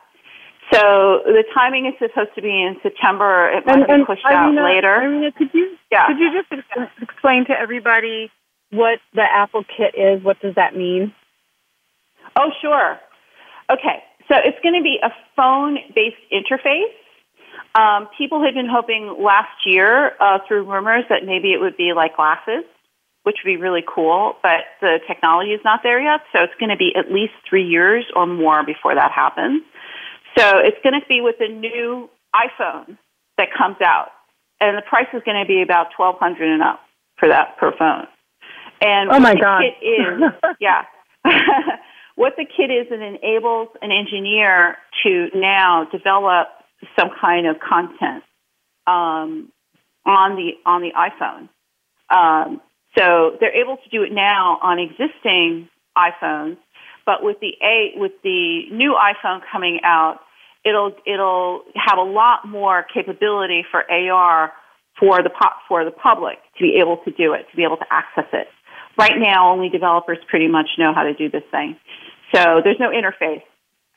So 0.71 1.21
the 1.25 1.43
timing 1.53 1.87
is 1.87 1.93
supposed 1.97 2.35
to 2.35 2.41
be 2.41 2.49
in 2.49 2.77
September. 2.83 3.49
It 3.49 3.65
might 3.65 3.89
and, 3.89 4.01
be 4.01 4.05
pushed 4.05 4.25
out 4.25 4.53
later. 4.53 4.93
I 4.93 5.07
mean, 5.07 5.31
could 5.31 5.49
you 5.53 5.77
yeah. 5.91 6.07
could 6.07 6.19
you 6.19 6.31
just 6.31 6.51
explain 7.01 7.45
to 7.45 7.53
everybody 7.59 8.29
what 8.71 8.99
the 9.13 9.23
Apple 9.23 9.63
Kit 9.63 9.95
is? 9.97 10.23
What 10.23 10.39
does 10.41 10.55
that 10.55 10.75
mean? 10.75 11.13
Oh, 12.35 12.49
sure. 12.61 12.99
Okay, 13.71 14.03
so 14.27 14.35
it's 14.37 14.57
going 14.63 14.75
to 14.75 14.83
be 14.83 14.97
a 15.03 15.09
phone-based 15.35 16.23
interface. 16.31 16.93
Um, 17.75 18.07
people 18.17 18.43
had 18.43 18.53
been 18.53 18.69
hoping 18.69 19.15
last 19.19 19.65
year 19.65 20.13
uh, 20.19 20.39
through 20.47 20.69
rumors 20.69 21.03
that 21.09 21.25
maybe 21.25 21.53
it 21.53 21.59
would 21.59 21.77
be 21.77 21.93
like 21.95 22.15
glasses, 22.15 22.63
which 23.23 23.37
would 23.43 23.49
be 23.49 23.57
really 23.57 23.83
cool, 23.85 24.35
but 24.41 24.65
the 24.81 24.99
technology 25.07 25.51
is 25.51 25.61
not 25.63 25.81
there 25.83 26.01
yet, 26.01 26.21
so 26.33 26.43
it's 26.43 26.53
going 26.59 26.69
to 26.69 26.77
be 26.77 26.93
at 26.97 27.11
least 27.11 27.33
three 27.47 27.65
years 27.65 28.05
or 28.15 28.25
more 28.25 28.63
before 28.65 28.95
that 28.95 29.11
happens. 29.11 29.61
So 30.37 30.57
it's 30.57 30.77
going 30.83 30.99
to 30.99 31.05
be 31.07 31.21
with 31.21 31.35
the 31.37 31.47
new 31.47 32.09
iPhone 32.35 32.97
that 33.37 33.49
comes 33.55 33.77
out, 33.83 34.09
and 34.59 34.77
the 34.77 34.81
price 34.81 35.07
is 35.13 35.21
going 35.25 35.41
to 35.41 35.47
be 35.47 35.61
about 35.61 35.87
twelve 35.95 36.17
hundred 36.19 36.49
and 36.51 36.61
up 36.61 36.79
for 37.17 37.27
that 37.27 37.57
per 37.57 37.71
phone. 37.77 38.07
And 38.81 39.09
oh 39.11 39.19
my 39.19 39.35
god, 39.35 39.61
kit 39.61 39.85
is, 39.85 40.21
yeah. 40.59 40.83
what 42.19 42.33
the 42.35 42.43
kit 42.43 42.69
is, 42.69 42.87
it 42.91 42.99
enables 42.99 43.69
an 43.81 43.91
engineer 43.93 44.75
to 45.03 45.29
now 45.33 45.87
develop 45.89 46.49
some 46.99 47.11
kind 47.21 47.47
of 47.47 47.55
content 47.61 48.25
um, 48.85 49.47
on 50.05 50.35
the 50.35 50.51
on 50.65 50.81
the 50.81 50.91
iPhone. 50.91 51.47
Um, 52.13 52.59
so 52.97 53.37
they're 53.39 53.55
able 53.55 53.77
to 53.77 53.89
do 53.89 54.03
it 54.03 54.11
now 54.11 54.59
on 54.61 54.79
existing 54.79 55.69
iPhones, 55.97 56.57
but 57.05 57.23
with 57.23 57.37
the 57.39 57.53
a 57.63 57.97
with 57.97 58.11
the 58.21 58.63
new 58.69 58.99
iPhone 58.99 59.39
coming 59.49 59.79
out, 59.85 60.19
it'll 60.65 60.91
it'll 61.07 61.61
have 61.75 61.97
a 61.97 62.03
lot 62.03 62.45
more 62.45 62.85
capability 62.93 63.63
for 63.71 63.89
AR 63.89 64.51
for 64.99 65.23
the 65.23 65.31
for 65.69 65.85
the 65.85 65.91
public 65.91 66.35
to 66.57 66.63
be 66.63 66.79
able 66.81 66.97
to 67.05 67.11
do 67.11 67.31
it, 67.31 67.45
to 67.49 67.55
be 67.55 67.63
able 67.63 67.77
to 67.77 67.87
access 67.89 68.27
it. 68.33 68.47
Right 68.97 69.17
now, 69.17 69.53
only 69.53 69.69
developers 69.69 70.17
pretty 70.29 70.49
much 70.49 70.67
know 70.77 70.93
how 70.93 71.03
to 71.03 71.13
do 71.13 71.29
this 71.29 71.43
thing. 71.51 71.77
So 72.33 72.61
there's 72.63 72.79
no 72.79 72.89
interface 72.89 73.43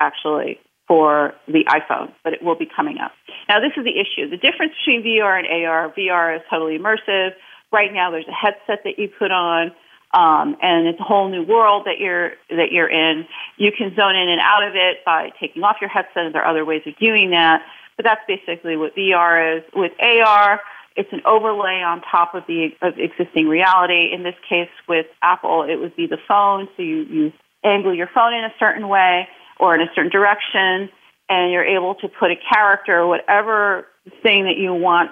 actually 0.01 0.59
for 0.89 1.35
the 1.47 1.65
iPhone, 1.69 2.13
but 2.25 2.33
it 2.33 2.43
will 2.43 2.57
be 2.57 2.67
coming 2.67 2.99
up. 2.99 3.13
Now, 3.49 3.61
this 3.61 3.73
is 3.77 3.85
the 3.85 3.99
issue. 3.99 4.29
The 4.29 4.37
difference 4.37 4.73
between 4.85 5.03
VR 5.03 5.39
and 5.39 5.47
AR, 5.65 5.93
VR 5.97 6.37
is 6.37 6.43
totally 6.51 6.79
immersive. 6.79 7.31
Right 7.73 7.93
now, 7.93 8.11
there's 8.11 8.29
a 8.29 8.33
headset 8.33 8.85
that 8.85 8.99
you 8.99 9.09
put 9.09 9.31
on, 9.31 9.73
um, 10.13 10.57
and 10.61 10.87
it's 10.87 11.01
a 11.01 11.05
whole 11.05 11.31
new 11.31 11.45
world 11.45 11.87
that 11.87 11.99
you're 11.99 12.33
that 12.51 12.73
you're 12.73 12.91
in. 12.91 13.27
You 13.57 13.71
can 13.73 13.95
zone 13.97 14.17
in 14.17 14.29
and 14.29 14.41
out 14.41 14.63
of 14.63 14.75
it 14.75 14.99
by 15.07 15.31
taking 15.41 15.63
off 15.63 15.77
your 15.81 15.89
headset, 15.89 16.27
and 16.27 16.35
there 16.35 16.43
are 16.43 16.51
other 16.51 16.65
ways 16.65 16.83
of 16.87 16.97
doing 16.99 17.31
that. 17.31 17.63
But 17.97 18.05
that's 18.05 18.21
basically 18.27 18.77
what 18.77 18.95
VR 18.95 19.59
is. 19.59 19.65
With 19.75 19.93
AR, 20.01 20.61
it's 20.97 21.13
an 21.13 21.23
overlay 21.25 21.81
on 21.81 22.03
top 22.03 22.35
of 22.35 22.45
the 22.47 22.71
of 22.83 22.99
existing 22.99 23.49
reality. 23.49 24.13
In 24.13 24.23
this 24.23 24.37
case, 24.49 24.71
with 24.89 25.07
Apple, 25.23 25.63
it 25.63 25.77
would 25.77 25.97
be 25.97 26.07
the 26.07 26.19
phone. 26.29 26.69
So 26.77 26.83
you, 26.83 27.03
you 27.05 27.33
angle 27.65 27.95
your 27.95 28.09
phone 28.15 28.35
in 28.35 28.45
a 28.45 28.53
certain 28.59 28.89
way 28.89 29.29
or 29.59 29.75
in 29.75 29.81
a 29.81 29.91
certain 29.95 30.11
direction, 30.11 30.91
and 31.29 31.53
you're 31.53 31.65
able 31.65 31.95
to 31.97 32.09
put 32.09 32.31
a 32.31 32.37
character, 32.53 33.01
or 33.01 33.07
whatever 33.07 33.87
thing 34.23 34.45
that 34.45 34.57
you 34.59 34.75
want 34.75 35.11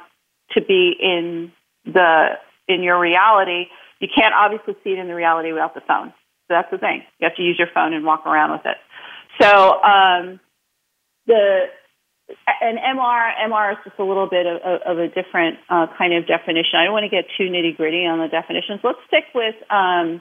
to 0.52 0.60
be 0.60 0.92
in 0.98 1.52
the 1.84 2.30
in 2.68 2.82
your 2.82 2.98
reality. 2.98 3.66
You 4.00 4.08
can't 4.14 4.34
obviously 4.34 4.74
see 4.82 4.90
it 4.90 4.98
in 4.98 5.08
the 5.08 5.14
reality 5.14 5.52
without 5.52 5.74
the 5.74 5.82
phone. 5.86 6.12
So 6.48 6.54
that's 6.54 6.70
the 6.70 6.78
thing. 6.78 7.02
You 7.20 7.28
have 7.28 7.36
to 7.36 7.42
use 7.42 7.56
your 7.58 7.68
phone 7.72 7.92
and 7.92 8.04
walk 8.04 8.26
around 8.26 8.52
with 8.52 8.66
it. 8.66 8.76
So 9.40 9.82
um, 9.82 10.40
the 11.26 11.66
an 12.60 12.76
MR, 12.76 13.32
MR 13.48 13.72
is 13.72 13.78
just 13.84 13.98
a 13.98 14.04
little 14.04 14.28
bit 14.28 14.46
of, 14.46 14.82
of 14.82 14.98
a 14.98 15.08
different 15.08 15.58
uh, 15.68 15.86
kind 15.98 16.14
of 16.14 16.26
definition. 16.26 16.78
I 16.78 16.84
don't 16.84 16.92
want 16.92 17.04
to 17.04 17.10
get 17.10 17.26
too 17.36 17.44
nitty 17.44 17.76
gritty 17.76 18.06
on 18.06 18.18
the 18.18 18.28
definitions. 18.28 18.80
Let's 18.82 18.98
stick 19.06 19.24
with 19.34 19.54
um, 19.70 20.20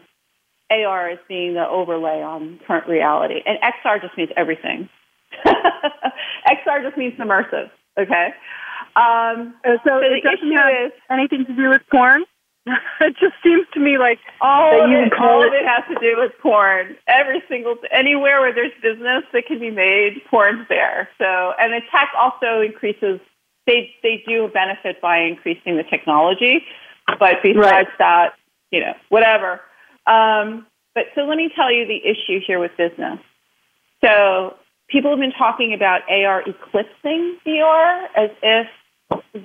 AR 0.71 1.09
as 1.09 1.19
being 1.27 1.53
the 1.53 1.67
overlay 1.67 2.21
on 2.21 2.59
current 2.65 2.88
reality, 2.88 3.41
and 3.46 3.57
XR 3.61 4.01
just 4.01 4.17
means 4.17 4.29
everything. 4.37 4.89
XR 5.46 6.83
just 6.83 6.98
means 6.98 7.13
immersive. 7.20 7.70
Okay. 7.98 8.29
Um, 8.96 9.55
so, 9.63 9.77
so 9.85 10.00
the 10.00 10.17
issue 10.17 10.85
is 10.85 10.91
anything 11.09 11.46
to 11.46 11.55
do 11.55 11.70
with 11.70 11.81
porn. 11.91 12.24
it 13.01 13.15
just 13.20 13.35
seems 13.44 13.65
to 13.74 13.79
me 13.79 13.98
like 13.98 14.20
all, 14.41 14.72
that 14.72 14.89
you 14.89 15.05
it, 15.05 15.11
call 15.11 15.29
all 15.29 15.44
it, 15.44 15.48
of 15.48 15.53
it 15.53 15.65
has 15.65 15.83
to 15.87 15.96
do 16.00 16.17
with 16.17 16.31
porn. 16.41 16.96
Every 17.07 17.41
single 17.48 17.75
anywhere 17.91 18.41
where 18.41 18.53
there's 18.53 18.74
business 18.81 19.24
that 19.33 19.46
can 19.48 19.59
be 19.59 19.72
made, 19.72 20.22
porn's 20.29 20.67
there. 20.70 21.09
So, 21.17 21.53
and 21.59 21.74
the 21.74 21.81
tech 21.91 22.09
also 22.17 22.61
increases. 22.61 23.20
They 23.65 23.91
they 24.03 24.24
do 24.27 24.50
benefit 24.53 25.01
by 25.01 25.20
increasing 25.20 25.77
the 25.77 25.83
technology, 25.83 26.65
but 27.20 27.37
besides 27.44 27.55
right. 27.57 27.87
that, 28.00 28.33
you 28.72 28.79
know, 28.81 28.94
whatever. 29.09 29.61
Um, 30.09 30.65
but 30.95 31.05
so 31.15 31.22
let 31.22 31.37
me 31.37 31.50
tell 31.55 31.72
you 31.72 31.85
the 31.85 32.01
issue 32.03 32.41
here 32.45 32.59
with 32.59 32.72
business. 32.77 33.19
So 34.03 34.55
people 34.89 35.11
have 35.11 35.19
been 35.19 35.33
talking 35.37 35.74
about 35.74 36.01
AR 36.09 36.41
eclipsing 36.41 37.37
VR 37.45 38.05
as 38.15 38.31
if 38.41 38.67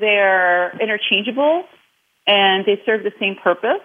they're 0.01 0.77
interchangeable 0.81 1.65
and 2.27 2.65
they 2.65 2.81
serve 2.87 3.03
the 3.05 3.13
same 3.21 3.37
purpose. 3.37 3.85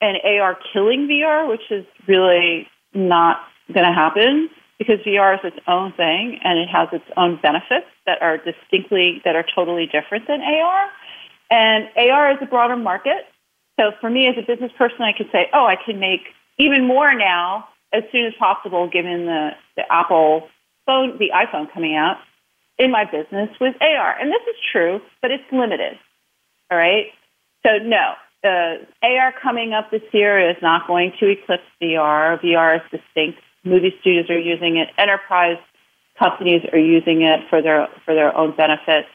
And 0.00 0.18
AR 0.24 0.58
killing 0.72 1.06
VR, 1.06 1.48
which 1.48 1.70
is 1.70 1.86
really 2.08 2.66
not 2.92 3.38
going 3.72 3.86
to 3.86 3.92
happen 3.92 4.50
because 4.78 4.98
VR 5.06 5.34
is 5.34 5.40
its 5.44 5.64
own 5.68 5.92
thing 5.92 6.40
and 6.42 6.58
it 6.58 6.68
has 6.68 6.88
its 6.92 7.04
own 7.16 7.38
benefits 7.40 7.86
that 8.06 8.20
are 8.20 8.36
distinctly, 8.38 9.22
that 9.24 9.36
are 9.36 9.44
totally 9.54 9.86
different 9.86 10.26
than 10.26 10.40
AR. 10.40 10.88
And 11.50 11.88
AR 11.96 12.32
is 12.32 12.38
a 12.40 12.46
broader 12.46 12.76
market. 12.76 13.26
So 13.78 13.92
for 14.00 14.10
me 14.10 14.26
as 14.28 14.34
a 14.38 14.46
business 14.46 14.72
person, 14.76 15.02
I 15.02 15.12
could 15.16 15.28
say, 15.32 15.48
oh, 15.52 15.66
I 15.66 15.76
can 15.76 15.98
make 15.98 16.20
even 16.58 16.86
more 16.86 17.14
now 17.14 17.68
as 17.92 18.04
soon 18.12 18.26
as 18.26 18.32
possible 18.38 18.88
given 18.88 19.26
the, 19.26 19.50
the 19.76 19.90
Apple 19.90 20.48
phone, 20.86 21.18
the 21.18 21.30
iPhone 21.34 21.72
coming 21.72 21.96
out 21.96 22.18
in 22.78 22.90
my 22.90 23.04
business 23.04 23.48
with 23.60 23.74
AR. 23.80 24.18
And 24.18 24.30
this 24.30 24.42
is 24.48 24.56
true, 24.72 25.00
but 25.20 25.30
it's 25.30 25.44
limited. 25.52 25.98
All 26.70 26.78
right. 26.78 27.06
So 27.64 27.78
no, 27.78 28.14
uh, 28.44 28.76
AR 29.02 29.34
coming 29.42 29.72
up 29.72 29.90
this 29.90 30.02
year 30.12 30.50
is 30.50 30.56
not 30.62 30.86
going 30.86 31.12
to 31.20 31.28
eclipse 31.28 31.62
VR. 31.80 32.40
VR 32.40 32.76
is 32.76 32.82
distinct. 32.90 33.38
Movie 33.64 33.94
studios 34.00 34.28
are 34.30 34.38
using 34.38 34.78
it. 34.78 34.88
Enterprise 34.98 35.58
companies 36.18 36.62
are 36.72 36.78
using 36.78 37.22
it 37.22 37.40
for 37.48 37.62
their 37.62 37.88
for 38.04 38.14
their 38.14 38.36
own 38.36 38.54
benefit. 38.56 39.06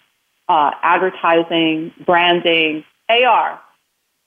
Uh, 0.48 0.72
advertising, 0.82 1.92
branding, 2.06 2.86
AR, 3.10 3.60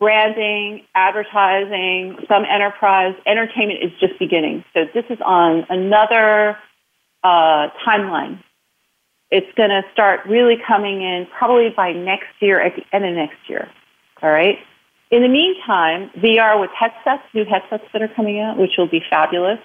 branding, 0.01 0.83
advertising, 0.95 2.17
some 2.27 2.45
enterprise, 2.51 3.15
entertainment 3.27 3.81
is 3.83 3.93
just 4.01 4.19
beginning. 4.19 4.65
So 4.73 4.87
this 4.95 5.05
is 5.11 5.19
on 5.25 5.67
another 5.69 6.57
uh, 7.23 7.69
timeline. 7.87 8.43
It's 9.31 9.55
going 9.57 9.69
to 9.69 9.83
start 9.93 10.21
really 10.27 10.57
coming 10.67 11.03
in 11.03 11.27
probably 11.39 11.69
by 11.77 11.93
next 11.93 12.33
year, 12.41 12.61
at 12.61 12.73
the 12.75 12.83
end 12.97 13.05
of 13.05 13.15
next 13.15 13.39
year. 13.47 13.69
All 14.23 14.31
right. 14.31 14.57
In 15.11 15.23
the 15.23 15.29
meantime, 15.29 16.11
VR 16.17 16.59
with 16.59 16.71
headsets, 16.71 17.23
new 17.35 17.45
headsets 17.45 17.85
that 17.93 18.01
are 18.01 18.09
coming 18.09 18.41
out, 18.41 18.57
which 18.59 18.73
will 18.79 18.89
be 18.89 19.03
fabulous. 19.11 19.59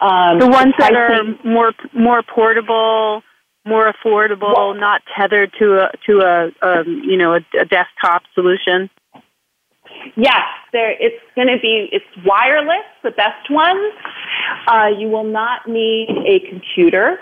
Um, 0.00 0.38
the 0.38 0.48
ones 0.48 0.74
that 0.78 0.94
are 0.94 1.22
more 1.44 1.72
more 1.92 2.22
portable, 2.22 3.22
more 3.66 3.92
affordable, 3.92 4.56
well, 4.56 4.74
not 4.74 5.02
tethered 5.14 5.52
to 5.58 5.80
a 5.80 5.90
to 6.06 6.20
a 6.20 6.66
um, 6.66 7.02
you 7.04 7.18
know 7.18 7.34
a, 7.34 7.40
a 7.60 7.66
desktop 7.66 8.22
solution. 8.34 8.88
Yes, 10.16 10.42
there. 10.72 10.92
It's 10.98 11.22
going 11.34 11.48
to 11.48 11.58
be. 11.60 11.88
It's 11.92 12.04
wireless, 12.24 12.86
the 13.02 13.10
best 13.10 13.50
one. 13.50 13.78
Uh, 14.66 14.88
you 14.98 15.08
will 15.08 15.24
not 15.24 15.68
need 15.68 16.08
a 16.26 16.40
computer 16.48 17.18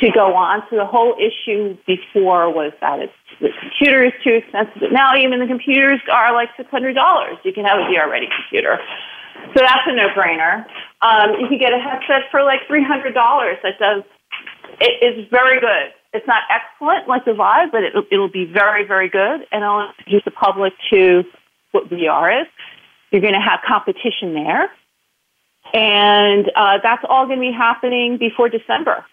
to 0.00 0.10
go 0.12 0.34
on. 0.34 0.62
So 0.70 0.76
the 0.76 0.86
whole 0.86 1.16
issue 1.16 1.76
before 1.86 2.52
was 2.52 2.72
that 2.80 3.00
it's, 3.00 3.12
the 3.40 3.48
computer 3.60 4.04
is 4.04 4.12
too 4.22 4.40
expensive. 4.44 4.80
But 4.80 4.92
now 4.92 5.16
even 5.16 5.40
the 5.40 5.46
computers 5.46 6.00
are 6.12 6.32
like 6.34 6.50
$600. 6.58 6.92
You 7.44 7.52
can 7.52 7.64
have 7.64 7.78
a 7.78 7.88
VR 7.88 8.10
ready 8.10 8.28
computer. 8.28 8.78
So 9.54 9.60
that's 9.60 9.84
a 9.86 9.94
no-brainer. 9.94 10.64
Um, 11.00 11.40
you 11.40 11.48
can 11.48 11.58
get 11.58 11.72
a 11.72 11.78
headset 11.78 12.28
for 12.30 12.42
like 12.42 12.60
$300 12.68 13.14
that 13.62 13.78
does, 13.78 14.02
it 14.80 15.04
is 15.04 15.26
very 15.30 15.60
good. 15.60 15.92
It's 16.12 16.26
not 16.26 16.42
excellent 16.48 17.08
like 17.08 17.24
the 17.24 17.34
Vive, 17.34 17.72
but 17.72 17.82
it'll, 17.84 18.04
it'll 18.10 18.32
be 18.32 18.44
very, 18.44 18.86
very 18.86 19.08
good. 19.08 19.46
And 19.52 19.64
I'll 19.64 19.92
introduce 19.98 20.24
the 20.24 20.30
public 20.30 20.72
to 20.92 21.24
what 21.76 21.90
VR 21.90 22.42
is. 22.42 22.48
You're 23.10 23.22
going 23.22 23.34
to 23.34 23.40
have 23.40 23.60
competition 23.66 24.34
there. 24.34 24.70
And 25.72 26.50
uh, 26.54 26.78
that's 26.82 27.04
all 27.08 27.26
going 27.26 27.38
to 27.38 27.50
be 27.50 27.52
happening 27.52 28.18
before 28.18 28.48
December. 28.48 29.04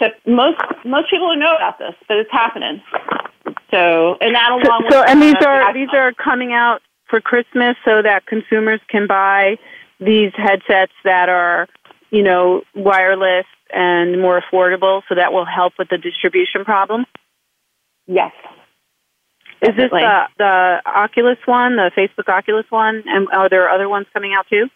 So 0.00 0.08
most 0.26 0.58
most 0.84 1.10
people 1.10 1.28
don't 1.28 1.40
know 1.40 1.56
about 1.56 1.78
this, 1.78 1.94
but 2.06 2.18
it's 2.18 2.30
happening. 2.30 2.82
So 3.70 4.16
and 4.20 4.34
that 4.34 4.50
along 4.50 4.86
so, 4.90 4.98
so 4.98 5.02
and 5.02 5.22
these 5.22 5.34
are 5.44 5.72
these 5.72 5.88
are 5.92 6.12
coming 6.12 6.52
out 6.52 6.80
for 7.08 7.20
Christmas 7.20 7.76
so 7.84 8.02
that 8.02 8.26
consumers 8.26 8.80
can 8.88 9.06
buy 9.06 9.56
these 10.00 10.32
headsets 10.36 10.92
that 11.04 11.28
are 11.28 11.68
you 12.10 12.22
know 12.22 12.62
wireless 12.74 13.46
and 13.72 14.20
more 14.20 14.40
affordable. 14.40 15.02
So 15.08 15.14
that 15.14 15.32
will 15.32 15.46
help 15.46 15.74
with 15.78 15.88
the 15.88 15.98
distribution 15.98 16.64
problem. 16.64 17.04
Yes. 18.06 18.32
Is 19.60 19.74
this 19.76 19.90
the, 19.90 20.22
the 20.38 20.82
Oculus 20.86 21.38
one, 21.44 21.76
the 21.76 21.90
Facebook 21.96 22.28
Oculus 22.28 22.66
one, 22.70 23.02
and 23.06 23.28
are 23.32 23.48
there 23.48 23.68
other 23.68 23.88
ones 23.88 24.06
coming 24.12 24.32
out 24.32 24.46
too? 24.48 24.68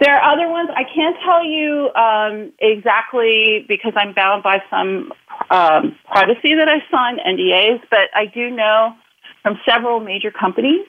There 0.00 0.16
are 0.16 0.32
other 0.32 0.48
ones. 0.48 0.70
I 0.74 0.84
can't 0.84 1.16
tell 1.24 1.44
you 1.44 1.90
um, 1.94 2.52
exactly 2.58 3.66
because 3.68 3.92
I'm 3.96 4.14
bound 4.14 4.42
by 4.42 4.62
some 4.70 5.12
um, 5.50 5.96
privacy 6.10 6.54
that 6.54 6.68
I 6.68 6.82
signed, 6.90 7.20
NDAs, 7.26 7.82
but 7.90 8.08
I 8.14 8.26
do 8.26 8.48
know 8.48 8.94
from 9.42 9.58
several 9.66 10.00
major 10.00 10.30
companies, 10.30 10.86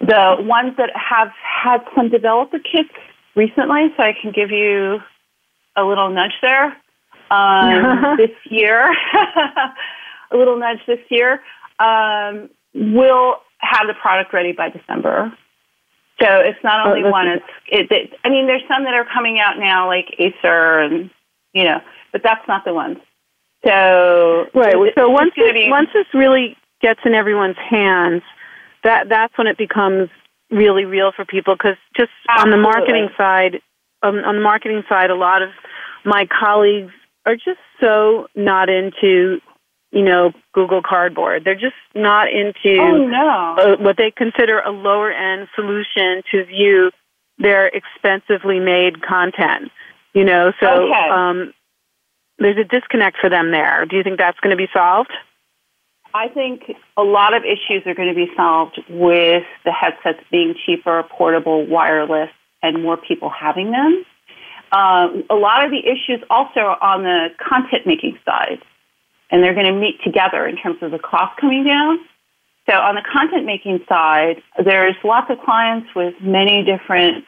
the 0.00 0.36
ones 0.40 0.74
that 0.76 0.90
have 0.94 1.32
had 1.40 1.78
some 1.94 2.10
developer 2.10 2.58
kits 2.58 2.90
recently, 3.36 3.92
so 3.96 4.02
I 4.02 4.12
can 4.20 4.32
give 4.32 4.50
you 4.50 4.98
a 5.76 5.84
little 5.84 6.10
nudge 6.10 6.34
there. 6.42 6.76
Um, 7.30 8.16
this 8.18 8.36
year, 8.50 8.94
a 10.30 10.36
little 10.36 10.58
nudge 10.58 10.80
this 10.86 11.00
year, 11.08 11.40
um, 11.78 12.50
we'll 12.74 13.36
have 13.58 13.86
the 13.86 13.94
product 14.00 14.32
ready 14.32 14.52
by 14.52 14.70
December. 14.70 15.32
So 16.20 16.28
it's 16.40 16.58
not 16.62 16.86
only 16.86 17.02
oh, 17.04 17.10
one. 17.10 17.28
It's 17.28 17.44
it, 17.70 17.90
it, 17.90 18.10
I 18.24 18.28
mean, 18.28 18.46
there's 18.46 18.62
some 18.68 18.84
that 18.84 18.94
are 18.94 19.06
coming 19.12 19.40
out 19.40 19.58
now, 19.58 19.86
like 19.86 20.14
Acer, 20.18 20.80
and 20.80 21.10
you 21.54 21.64
know, 21.64 21.80
but 22.12 22.22
that's 22.22 22.46
not 22.46 22.64
the 22.64 22.74
ones. 22.74 22.98
So 23.64 24.46
right. 24.54 24.74
It, 24.74 24.94
so 24.96 25.08
once 25.08 25.32
it, 25.36 25.54
be, 25.54 25.70
once 25.70 25.88
this 25.94 26.06
really 26.12 26.56
gets 26.82 27.00
in 27.04 27.14
everyone's 27.14 27.56
hands, 27.56 28.22
that 28.84 29.08
that's 29.08 29.36
when 29.38 29.46
it 29.46 29.56
becomes 29.56 30.10
really 30.50 30.84
real 30.84 31.12
for 31.14 31.24
people. 31.24 31.54
Because 31.54 31.76
just 31.96 32.10
absolutely. 32.28 32.52
on 32.52 32.58
the 32.58 32.62
marketing 32.62 33.08
side, 33.16 33.60
um, 34.02 34.16
on 34.24 34.36
the 34.36 34.42
marketing 34.42 34.82
side, 34.88 35.10
a 35.10 35.14
lot 35.14 35.40
of 35.40 35.50
my 36.04 36.26
colleagues 36.26 36.92
are 37.24 37.34
just 37.34 37.60
so 37.80 38.28
not 38.34 38.68
into 38.68 39.40
you 39.92 40.02
know, 40.02 40.32
Google 40.52 40.82
Cardboard. 40.82 41.44
They're 41.44 41.54
just 41.54 41.74
not 41.94 42.28
into 42.28 42.80
oh, 42.80 43.06
no. 43.06 43.56
a, 43.58 43.82
what 43.82 43.96
they 43.96 44.10
consider 44.10 44.60
a 44.60 44.70
lower 44.70 45.10
end 45.10 45.48
solution 45.54 46.22
to 46.30 46.44
view 46.44 46.90
their 47.38 47.68
expensively 47.68 48.60
made 48.60 49.02
content. 49.02 49.70
You 50.12 50.24
know, 50.24 50.52
so 50.60 50.66
okay. 50.66 51.08
um, 51.10 51.52
there's 52.38 52.58
a 52.58 52.64
disconnect 52.64 53.18
for 53.20 53.30
them 53.30 53.50
there. 53.50 53.84
Do 53.86 53.96
you 53.96 54.02
think 54.02 54.18
that's 54.18 54.38
going 54.40 54.50
to 54.50 54.56
be 54.56 54.68
solved? 54.72 55.12
I 56.12 56.28
think 56.28 56.62
a 56.96 57.02
lot 57.02 57.34
of 57.34 57.44
issues 57.44 57.86
are 57.86 57.94
going 57.94 58.08
to 58.08 58.14
be 58.14 58.26
solved 58.36 58.80
with 58.88 59.44
the 59.64 59.70
headsets 59.70 60.24
being 60.30 60.54
cheaper, 60.66 61.04
portable, 61.04 61.64
wireless, 61.66 62.30
and 62.62 62.82
more 62.82 62.96
people 62.96 63.30
having 63.30 63.70
them. 63.70 64.04
Um, 64.72 65.24
a 65.30 65.34
lot 65.34 65.64
of 65.64 65.70
the 65.70 65.78
issues 65.78 66.24
also 66.28 66.60
on 66.60 67.02
the 67.02 67.28
content 67.38 67.86
making 67.86 68.18
side 68.24 68.60
and 69.30 69.42
they're 69.42 69.54
going 69.54 69.66
to 69.66 69.78
meet 69.78 70.02
together 70.02 70.46
in 70.46 70.56
terms 70.56 70.78
of 70.82 70.90
the 70.90 70.98
cost 70.98 71.40
coming 71.40 71.64
down. 71.64 71.98
So 72.68 72.76
on 72.76 72.94
the 72.94 73.02
content 73.02 73.46
making 73.46 73.80
side, 73.88 74.42
there's 74.62 74.96
lots 75.02 75.30
of 75.30 75.38
clients 75.44 75.88
with 75.94 76.14
many 76.20 76.64
different 76.64 77.24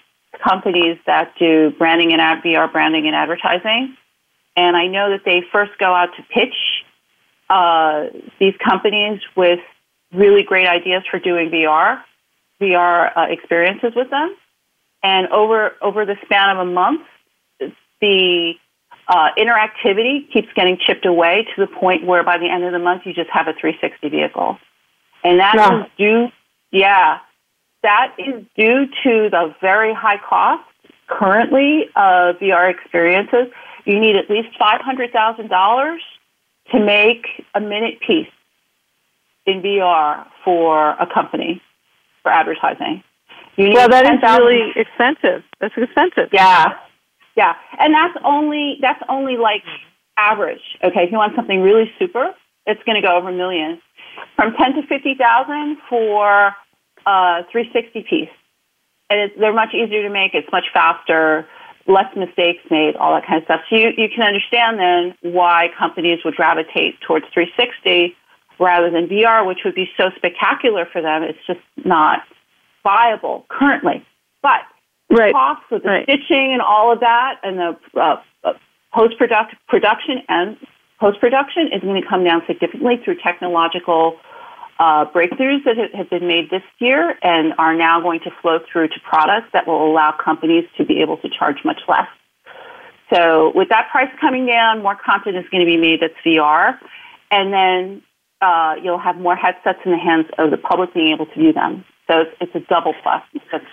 companies 0.46 0.98
that 1.06 1.34
do 1.38 1.72
branding 1.78 2.12
and 2.12 2.20
ad, 2.20 2.42
VR 2.44 2.70
branding 2.70 3.06
and 3.06 3.14
advertising. 3.14 3.96
And 4.56 4.76
I 4.76 4.86
know 4.86 5.10
that 5.10 5.24
they 5.24 5.42
first 5.52 5.72
go 5.78 5.94
out 5.94 6.10
to 6.16 6.22
pitch 6.22 6.54
uh, 7.48 8.06
these 8.38 8.54
companies 8.64 9.20
with 9.36 9.60
really 10.12 10.42
great 10.42 10.66
ideas 10.66 11.02
for 11.10 11.18
doing 11.18 11.50
VR, 11.50 12.02
VR 12.60 13.16
uh, 13.16 13.26
experiences 13.30 13.92
with 13.94 14.10
them. 14.10 14.34
And 15.02 15.28
over 15.28 15.72
over 15.82 16.06
the 16.06 16.16
span 16.24 16.56
of 16.56 16.68
a 16.68 16.70
month, 16.70 17.02
the 18.00 18.52
uh, 19.08 19.30
interactivity 19.36 20.30
keeps 20.32 20.48
getting 20.54 20.78
chipped 20.78 21.06
away 21.06 21.46
to 21.54 21.66
the 21.66 21.66
point 21.66 22.06
where 22.06 22.22
by 22.22 22.38
the 22.38 22.48
end 22.48 22.64
of 22.64 22.72
the 22.72 22.78
month 22.78 23.02
you 23.04 23.12
just 23.12 23.30
have 23.30 23.48
a 23.48 23.52
360 23.52 24.08
vehicle. 24.08 24.58
And 25.24 25.40
that 25.40 25.54
is 25.54 25.90
due, 25.96 26.28
yeah, 26.70 27.18
that 27.82 28.14
is 28.18 28.44
due 28.56 28.86
to 29.04 29.30
the 29.30 29.54
very 29.60 29.94
high 29.94 30.18
cost 30.18 30.64
currently 31.08 31.84
of 31.96 32.36
VR 32.36 32.70
experiences. 32.70 33.52
You 33.84 33.98
need 34.00 34.16
at 34.16 34.30
least 34.30 34.48
$500,000 34.60 35.98
to 36.72 36.80
make 36.80 37.26
a 37.54 37.60
minute 37.60 38.00
piece 38.06 38.28
in 39.46 39.62
VR 39.62 40.26
for 40.44 40.90
a 40.90 41.06
company 41.12 41.60
for 42.22 42.30
advertising. 42.30 43.02
well, 43.58 43.88
that 43.88 44.04
is 44.04 44.22
really 44.22 44.72
expensive. 44.76 45.42
That's 45.60 45.74
expensive. 45.76 46.28
Yeah. 46.32 46.78
Yeah, 47.36 47.54
and 47.78 47.94
that's 47.94 48.16
only 48.24 48.78
that's 48.80 49.02
only 49.08 49.36
like 49.36 49.62
average. 50.16 50.62
Okay, 50.82 51.04
if 51.04 51.10
you 51.10 51.18
want 51.18 51.34
something 51.34 51.62
really 51.62 51.90
super, 51.98 52.34
it's 52.66 52.82
going 52.84 53.00
to 53.00 53.06
go 53.06 53.16
over 53.16 53.30
a 53.30 53.32
million. 53.32 53.80
From 54.36 54.54
ten 54.54 54.74
to 54.74 54.82
fifty 54.86 55.14
thousand 55.14 55.78
for 55.88 56.54
a 57.06 57.44
360 57.50 58.06
piece, 58.08 58.28
and 59.10 59.30
they're 59.38 59.52
much 59.52 59.74
easier 59.74 60.02
to 60.02 60.10
make. 60.10 60.34
It's 60.34 60.50
much 60.52 60.66
faster, 60.72 61.46
less 61.86 62.14
mistakes 62.16 62.62
made, 62.70 62.96
all 62.96 63.14
that 63.14 63.26
kind 63.26 63.38
of 63.38 63.44
stuff. 63.44 63.60
So 63.70 63.76
you 63.76 63.90
you 63.96 64.08
can 64.14 64.22
understand 64.22 64.78
then 64.78 65.32
why 65.32 65.68
companies 65.78 66.20
would 66.24 66.34
gravitate 66.34 67.00
towards 67.00 67.26
360 67.32 68.14
rather 68.60 68.90
than 68.90 69.08
VR, 69.08 69.46
which 69.46 69.60
would 69.64 69.74
be 69.74 69.88
so 69.96 70.10
spectacular 70.16 70.86
for 70.92 71.02
them. 71.02 71.22
It's 71.22 71.38
just 71.46 71.60
not 71.84 72.20
viable 72.82 73.46
currently. 73.48 74.04
But 74.42 74.60
right. 75.16 75.32
costs 75.32 75.64
with 75.70 75.82
the 75.82 75.88
right. 75.88 76.04
stitching 76.04 76.52
and 76.52 76.62
all 76.62 76.92
of 76.92 77.00
that, 77.00 77.40
and 77.42 77.58
the 77.58 77.76
uh, 78.00 78.22
uh, 78.44 78.52
post 78.92 79.14
production 79.18 80.22
and 80.28 80.56
post 81.00 81.20
production 81.20 81.68
is 81.72 81.82
going 81.82 82.00
to 82.00 82.08
come 82.08 82.24
down 82.24 82.42
significantly 82.46 83.00
through 83.04 83.16
technological 83.22 84.18
uh, 84.78 85.04
breakthroughs 85.06 85.64
that 85.64 85.76
have 85.94 86.10
been 86.10 86.26
made 86.26 86.50
this 86.50 86.62
year 86.78 87.14
and 87.22 87.52
are 87.58 87.74
now 87.74 88.00
going 88.00 88.20
to 88.20 88.30
flow 88.40 88.58
through 88.70 88.88
to 88.88 88.94
products 89.08 89.48
that 89.52 89.66
will 89.66 89.86
allow 89.90 90.12
companies 90.12 90.64
to 90.76 90.84
be 90.84 91.00
able 91.00 91.16
to 91.18 91.28
charge 91.28 91.56
much 91.64 91.80
less. 91.88 92.08
So, 93.12 93.52
with 93.54 93.68
that 93.68 93.90
price 93.90 94.10
coming 94.20 94.46
down, 94.46 94.82
more 94.82 94.96
content 94.96 95.36
is 95.36 95.44
going 95.50 95.60
to 95.60 95.66
be 95.66 95.76
made 95.76 96.00
that's 96.00 96.14
VR, 96.24 96.78
and 97.30 97.52
then 97.52 98.02
uh, 98.40 98.74
you'll 98.82 98.98
have 98.98 99.16
more 99.16 99.36
headsets 99.36 99.78
in 99.84 99.92
the 99.92 99.98
hands 99.98 100.26
of 100.38 100.50
the 100.50 100.56
public 100.56 100.94
being 100.94 101.12
able 101.12 101.26
to 101.26 101.34
view 101.34 101.52
them. 101.52 101.84
So 102.08 102.22
it's, 102.22 102.30
it's 102.40 102.54
a 102.54 102.60
double 102.68 102.94
plus. 103.02 103.22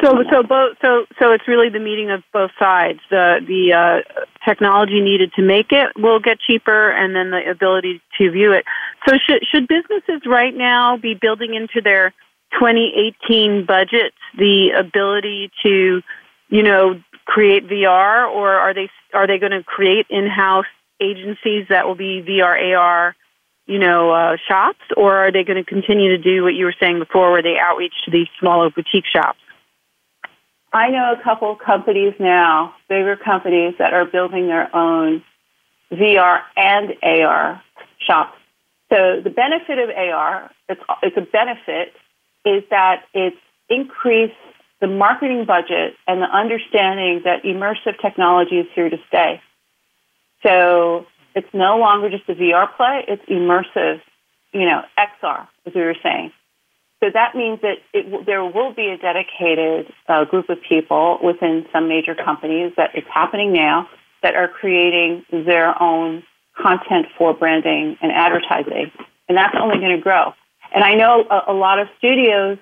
So 0.03 0.23
so 0.31 0.43
both 0.43 0.77
so 0.81 1.05
so 1.19 1.31
it's 1.31 1.47
really 1.47 1.69
the 1.69 1.79
meeting 1.79 2.11
of 2.11 2.21
both 2.31 2.51
sides. 2.59 2.99
The 3.09 3.39
the 3.45 3.73
uh, 3.73 4.21
technology 4.47 5.01
needed 5.01 5.33
to 5.33 5.41
make 5.41 5.71
it 5.71 5.89
will 5.97 6.19
get 6.19 6.37
cheaper, 6.39 6.91
and 6.91 7.15
then 7.15 7.31
the 7.31 7.49
ability 7.49 8.01
to 8.19 8.31
view 8.31 8.51
it. 8.51 8.65
So 9.07 9.17
should 9.17 9.43
should 9.51 9.67
businesses 9.67 10.21
right 10.27 10.55
now 10.55 10.97
be 10.97 11.15
building 11.15 11.55
into 11.55 11.81
their 11.81 12.13
2018 12.53 13.65
budgets 13.65 14.17
the 14.37 14.71
ability 14.77 15.51
to, 15.63 16.01
you 16.49 16.63
know, 16.63 17.01
create 17.25 17.67
VR, 17.67 18.29
or 18.29 18.51
are 18.51 18.73
they 18.73 18.89
are 19.13 19.27
they 19.27 19.39
going 19.39 19.51
to 19.51 19.63
create 19.63 20.05
in-house 20.09 20.65
agencies 21.01 21.65
that 21.69 21.87
will 21.87 21.95
be 21.95 22.21
VR 22.21 22.75
AR 22.75 23.15
you 23.69 23.77
know, 23.77 24.09
uh, 24.09 24.35
shops, 24.47 24.81
or 24.97 25.15
are 25.15 25.31
they 25.31 25.43
going 25.43 25.63
to 25.63 25.63
continue 25.63 26.09
to 26.09 26.17
do 26.17 26.41
what 26.41 26.55
you 26.55 26.65
were 26.65 26.73
saying 26.79 26.97
before, 26.97 27.31
where 27.31 27.43
they 27.43 27.55
outreach 27.61 27.93
to 28.03 28.11
these 28.11 28.25
smaller 28.39 28.71
boutique 28.71 29.05
shops? 29.05 29.37
I 30.73 30.89
know 30.89 31.13
a 31.13 31.23
couple 31.23 31.55
companies 31.55 32.13
now, 32.19 32.73
bigger 32.89 33.15
companies 33.15 33.75
that 33.77 33.93
are 33.93 34.05
building 34.05 34.47
their 34.47 34.75
own 34.75 35.23
VR 35.91 36.39
and 36.57 36.93
AR 37.03 37.61
shops. 38.07 38.35
So 38.91 39.21
the 39.23 39.29
benefit 39.29 39.77
of 39.77 39.89
AR, 39.89 40.49
it's, 40.67 40.81
it's 41.03 41.17
a 41.17 41.21
benefit, 41.21 41.93
is 42.45 42.63
that 42.71 43.03
it's 43.13 43.37
increased 43.69 44.33
the 44.81 44.87
marketing 44.87 45.45
budget 45.45 45.93
and 46.07 46.23
the 46.23 46.25
understanding 46.25 47.21
that 47.25 47.43
immersive 47.43 48.01
technology 48.01 48.55
is 48.55 48.67
here 48.73 48.89
to 48.89 48.97
stay. 49.09 49.41
So 50.41 51.05
it's 51.35 51.53
no 51.53 51.77
longer 51.77 52.09
just 52.09 52.27
a 52.29 52.35
VR 52.35 52.67
play, 52.75 53.05
it's 53.07 53.23
immersive, 53.29 54.01
you 54.53 54.65
know, 54.65 54.81
XR, 54.97 55.47
as 55.65 55.73
we 55.73 55.81
were 55.81 55.95
saying. 56.01 56.31
So 57.01 57.07
that 57.13 57.33
means 57.35 57.61
that 57.61 57.77
it, 57.93 58.25
there 58.25 58.43
will 58.43 58.73
be 58.73 58.87
a 58.87 58.97
dedicated 58.97 59.91
uh, 60.07 60.25
group 60.25 60.49
of 60.49 60.57
people 60.67 61.19
within 61.23 61.65
some 61.71 61.87
major 61.87 62.13
companies 62.13 62.73
that 62.75 62.91
it's 62.93 63.07
happening 63.07 63.53
now 63.53 63.87
that 64.21 64.35
are 64.35 64.49
creating 64.49 65.23
their 65.31 65.81
own 65.81 66.23
content 66.61 67.05
for 67.17 67.33
branding 67.33 67.97
and 68.01 68.11
advertising. 68.11 68.91
And 69.29 69.37
that's 69.37 69.55
only 69.59 69.77
going 69.77 69.95
to 69.95 70.01
grow. 70.01 70.33
And 70.73 70.83
I 70.83 70.95
know 70.95 71.25
a, 71.29 71.53
a 71.53 71.53
lot 71.53 71.79
of 71.79 71.87
studios, 71.97 72.57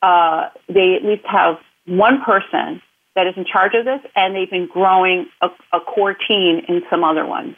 uh, 0.00 0.48
they 0.68 0.94
at 0.94 1.04
least 1.04 1.24
have 1.26 1.58
one 1.86 2.22
person 2.22 2.80
that 3.14 3.26
is 3.26 3.34
in 3.36 3.44
charge 3.44 3.74
of 3.74 3.84
this, 3.84 4.00
and 4.16 4.34
they've 4.34 4.50
been 4.50 4.66
growing 4.66 5.26
a, 5.42 5.48
a 5.72 5.80
core 5.80 6.14
team 6.14 6.62
in 6.68 6.82
some 6.90 7.04
other 7.04 7.26
ones. 7.26 7.54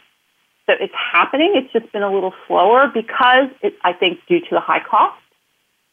So 0.67 0.75
it's 0.81 0.95
happening. 0.95 1.53
It's 1.55 1.73
just 1.73 1.93
been 1.93 2.03
a 2.03 2.13
little 2.13 2.35
slower 2.47 2.91
because 2.93 3.51
it, 3.63 3.75
I 3.85 3.93
think 3.93 4.21
due 4.29 4.41
to 4.41 4.47
the 4.51 4.61
high 4.61 4.83
cost. 4.83 5.21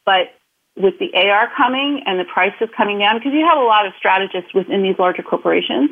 But 0.04 0.34
with 0.76 0.94
the 0.98 1.14
AR 1.14 1.48
coming 1.56 2.02
and 2.06 2.18
the 2.18 2.24
prices 2.24 2.68
coming 2.76 2.98
down, 2.98 3.18
because 3.18 3.32
you 3.32 3.46
have 3.48 3.58
a 3.58 3.64
lot 3.64 3.86
of 3.86 3.92
strategists 3.98 4.52
within 4.52 4.82
these 4.82 4.96
larger 4.98 5.22
corporations, 5.22 5.90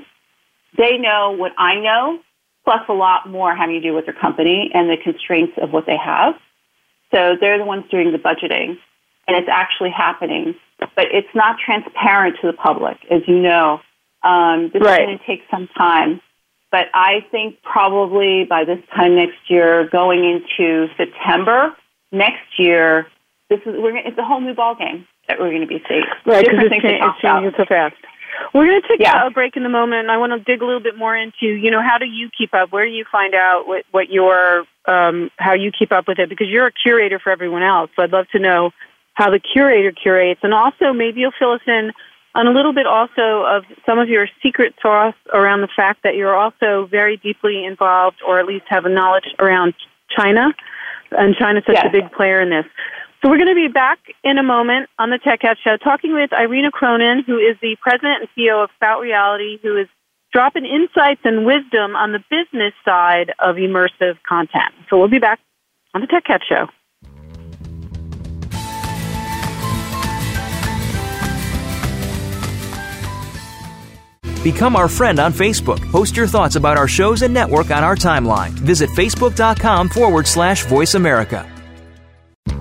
they 0.77 0.99
know 0.99 1.35
what 1.37 1.53
I 1.59 1.77
know, 1.77 2.19
plus 2.65 2.81
a 2.89 2.93
lot 2.93 3.29
more 3.29 3.55
having 3.55 3.81
to 3.81 3.81
do 3.81 3.95
with 3.95 4.07
their 4.07 4.15
company 4.15 4.71
and 4.75 4.91
the 4.91 4.97
constraints 5.03 5.53
of 5.63 5.71
what 5.71 5.87
they 5.87 5.97
have. 5.97 6.35
So 7.15 7.37
they're 7.41 7.59
the 7.59 7.65
ones 7.65 7.85
doing 7.91 8.11
the 8.11 8.19
budgeting, 8.19 8.79
and 9.29 9.37
it's 9.37 9.49
actually 9.51 9.91
happening. 9.91 10.55
But 10.81 11.07
it's 11.13 11.33
not 11.35 11.57
transparent 11.65 12.37
to 12.41 12.49
the 12.49 12.53
public, 12.53 12.97
as 13.11 13.23
you 13.29 13.39
know. 13.39 13.81
Um, 14.25 14.71
this 14.73 14.83
right. 14.83 15.03
is 15.03 15.07
going 15.07 15.19
to 15.19 15.27
take 15.27 15.43
some 15.51 15.69
time. 15.77 16.21
But 16.73 16.87
I 16.95 17.25
think 17.31 17.63
probably 17.63 18.45
by 18.49 18.65
this 18.65 18.79
time 18.97 19.15
next 19.15 19.39
year, 19.49 19.89
going 19.93 20.25
into 20.25 20.89
September 20.97 21.77
next 22.11 22.59
year, 22.59 23.07
this 23.51 23.61
is 23.61 23.75
we're 23.77 23.97
it's 23.99 24.19
a 24.19 24.25
whole 24.25 24.41
new 24.41 24.55
ball 24.55 24.75
game 24.75 25.07
that 25.29 25.39
we're 25.39 25.51
going 25.51 25.61
to 25.61 25.67
be 25.67 25.83
seeing. 25.87 26.03
Right, 26.27 26.45
because 26.45 26.65
it's, 26.73 26.83
it's 26.83 27.21
changing 27.21 27.53
so 27.57 27.65
fast. 27.67 27.95
We're 28.55 28.67
going 28.67 28.81
to 28.81 28.89
take 28.89 29.01
yeah. 29.01 29.27
a 29.27 29.31
break 29.31 29.57
in 29.57 29.63
the 29.63 29.69
moment. 29.69 30.09
I 30.09 30.17
want 30.17 30.33
to 30.33 30.39
dig 30.39 30.63
a 30.63 30.65
little 30.65 30.81
bit 30.81 30.97
more 30.97 31.15
into, 31.15 31.47
you 31.47 31.71
know, 31.71 31.83
how 31.83 31.99
do 31.99 32.07
you 32.07 32.31
keep 32.37 32.55
up? 32.55 32.73
Where 32.73 32.87
do 32.87 32.91
you 32.91 33.05
find 33.13 33.35
out 33.35 33.65
what, 33.67 33.85
what 33.91 34.09
your, 34.09 34.65
um, 34.87 35.31
how 35.37 35.53
you 35.53 35.71
keep 35.71 35.93
up 35.93 36.09
with 36.09 36.19
it? 36.19 36.31
Because 36.31 36.49
you're 36.49 36.67
a 36.67 36.73
curator 36.73 37.21
for 37.23 37.31
everyone 37.31 37.63
else. 37.63 37.91
So 37.95 38.03
I'd 38.03 38.11
love 38.11 38.27
to 38.33 38.39
know 38.39 38.71
how 39.15 39.31
the 39.31 39.39
curator 39.39 39.93
curates. 39.93 40.41
And 40.43 40.55
also, 40.55 40.95
maybe 40.95 41.21
you'll 41.21 41.33
fill 41.39 41.53
us 41.53 41.61
in 41.67 41.93
on 42.35 42.47
a 42.47 42.51
little 42.51 42.73
bit 42.73 42.87
also 42.87 43.45
of 43.45 43.65
some 43.85 43.99
of 43.99 44.09
your 44.09 44.27
secret 44.43 44.75
sauce 44.81 45.15
around 45.33 45.61
the 45.61 45.69
fact 45.75 46.03
that 46.05 46.17
you're 46.17 46.35
also 46.35 46.87
very 46.91 47.17
deeply 47.17 47.65
involved, 47.65 48.17
or 48.27 48.41
at 48.41 48.47
least 48.47 48.65
have 48.69 48.85
a 48.85 48.89
knowledge 48.89 49.27
around 49.39 49.75
China. 50.17 50.55
And 51.11 51.35
China's 51.37 51.65
such 51.67 51.77
yes. 51.77 51.87
a 51.89 51.91
big 51.91 52.11
player 52.13 52.41
in 52.41 52.49
this. 52.49 52.65
So 53.23 53.31
we're 53.31 53.37
going 53.37 53.55
to 53.55 53.55
be 53.55 53.69
back 53.69 53.99
in 54.25 54.39
a 54.39 54.43
moment 54.43 54.89
on 54.99 55.11
the 55.11 55.19
Tech 55.19 55.43
Show 55.63 55.77
talking 55.77 56.13
with 56.13 56.33
Irena 56.33 56.71
Cronin, 56.73 57.23
who 57.25 57.37
is 57.37 57.57
the 57.61 57.77
president 57.81 58.23
and 58.23 58.29
CEO 58.37 58.65
of 58.65 58.71
Sprout 58.75 59.01
Reality, 59.01 59.59
who 59.63 59.77
is 59.77 59.87
dropping 60.33 60.65
insights 60.65 61.21
and 61.25 61.47
wisdom 61.47 61.95
on 61.95 62.13
the 62.13 62.19
business 62.31 62.73
side 62.85 63.33
of 63.39 63.57
immersive 63.57 64.17
content. 64.27 64.75
So 64.89 64.99
we'll 64.99 65.09
be 65.09 65.21
back 65.21 65.39
on 65.95 66.01
the 66.01 66.07
Tech 66.07 66.25
Cat 66.25 66.41
Show. 66.49 66.67
Become 74.43 74.75
our 74.75 74.89
friend 74.89 75.21
on 75.21 75.33
Facebook. 75.33 75.81
Post 75.93 76.17
your 76.17 76.27
thoughts 76.27 76.57
about 76.57 76.77
our 76.77 76.89
shows 76.89 77.23
and 77.23 77.33
network 77.33 77.71
on 77.71 77.85
our 77.85 77.95
timeline. 77.95 78.51
Visit 78.51 78.91
facebook.com 78.91 79.89
forward 79.89 80.27
slash 80.27 80.65
voice 80.67 80.95
America. 80.95 81.49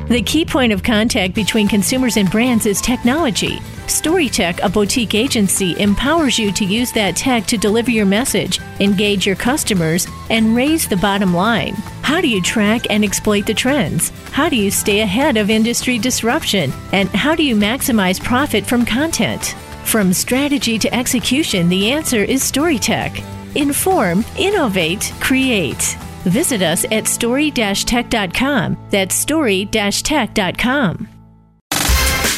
The 0.08 0.22
key 0.22 0.44
point 0.46 0.74
of 0.74 0.84
contact 0.84 1.34
between 1.34 1.70
consumers 1.70 2.18
and 2.18 2.30
brands 2.30 2.66
is 2.66 2.82
technology. 2.82 3.60
StoryTech, 3.88 4.60
a 4.62 4.70
boutique 4.70 5.16
agency, 5.16 5.80
empowers 5.80 6.38
you 6.38 6.52
to 6.52 6.66
use 6.66 6.92
that 6.92 7.16
tech 7.16 7.46
to 7.46 7.58
deliver 7.58 7.92
your 7.92 8.06
message, 8.06 8.60
engage 8.80 9.26
your 9.26 9.38
customers, 9.38 10.08
and 10.30 10.56
raise 10.56 10.88
the 10.88 10.98
bottom 10.98 11.34
line. 11.34 11.74
How 12.04 12.22
do 12.22 12.28
you 12.28 12.42
track 12.42 12.88
and 12.90 13.04
exploit 13.04 13.46
the 13.46 13.54
trends? 13.54 14.10
How 14.32 14.50
do 14.50 14.56
you 14.58 14.70
stay 14.70 15.00
ahead 15.00 15.38
of 15.38 15.50
industry 15.50 15.98
disruption? 15.98 16.72
And 16.92 17.10
how 17.10 17.34
do 17.34 17.44
you 17.44 17.56
maximize 17.56 18.22
profit 18.22 18.66
from 18.66 18.86
content? 18.86 19.56
From 19.84 20.14
strategy 20.14 20.80
to 20.80 20.94
execution, 20.94 21.68
the 21.70 21.92
answer 21.92 22.24
is 22.24 22.50
StoryTech. 22.50 23.24
Inform, 23.56 24.24
innovate, 24.38 25.14
create. 25.20 25.98
Visit 26.24 26.62
us 26.62 26.86
at 26.92 27.08
story-tech.com. 27.08 28.78
That's 28.90 29.16
story-tech.com. 29.16 31.11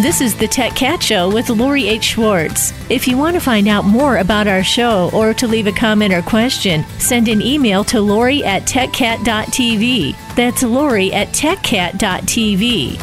This 0.00 0.22
is 0.22 0.34
the 0.34 0.48
Tech 0.48 0.74
Cat 0.74 1.02
Show 1.02 1.30
with 1.30 1.50
Lori 1.50 1.86
H. 1.86 2.04
Schwartz. 2.04 2.72
If 2.88 3.06
you 3.06 3.18
want 3.18 3.34
to 3.34 3.40
find 3.40 3.68
out 3.68 3.84
more 3.84 4.16
about 4.16 4.46
our 4.48 4.62
show 4.64 5.10
or 5.12 5.34
to 5.34 5.46
leave 5.46 5.66
a 5.66 5.72
comment 5.72 6.14
or 6.14 6.22
question, 6.22 6.84
send 6.98 7.28
an 7.28 7.42
email 7.42 7.84
to 7.84 8.00
Lori 8.00 8.42
at 8.42 8.62
techcat.tv. 8.62 10.16
That's 10.36 10.62
Lori 10.62 11.12
at 11.12 11.28
techcat.tv. 11.28 12.98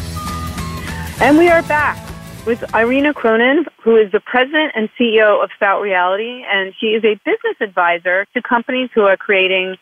And 1.20 1.38
we 1.38 1.48
are 1.48 1.62
back 1.62 2.04
with 2.44 2.64
Irena 2.74 3.14
Cronin, 3.14 3.64
who 3.84 3.94
is 3.94 4.10
the 4.10 4.18
president 4.18 4.72
and 4.74 4.88
CEO 4.98 5.40
of 5.40 5.50
Sprout 5.54 5.80
Reality, 5.80 6.42
and 6.50 6.74
she 6.80 6.86
is 6.86 7.04
a 7.04 7.14
business 7.24 7.60
advisor 7.60 8.26
to 8.34 8.42
companies 8.42 8.90
who 8.92 9.02
are 9.02 9.16
creating 9.16 9.76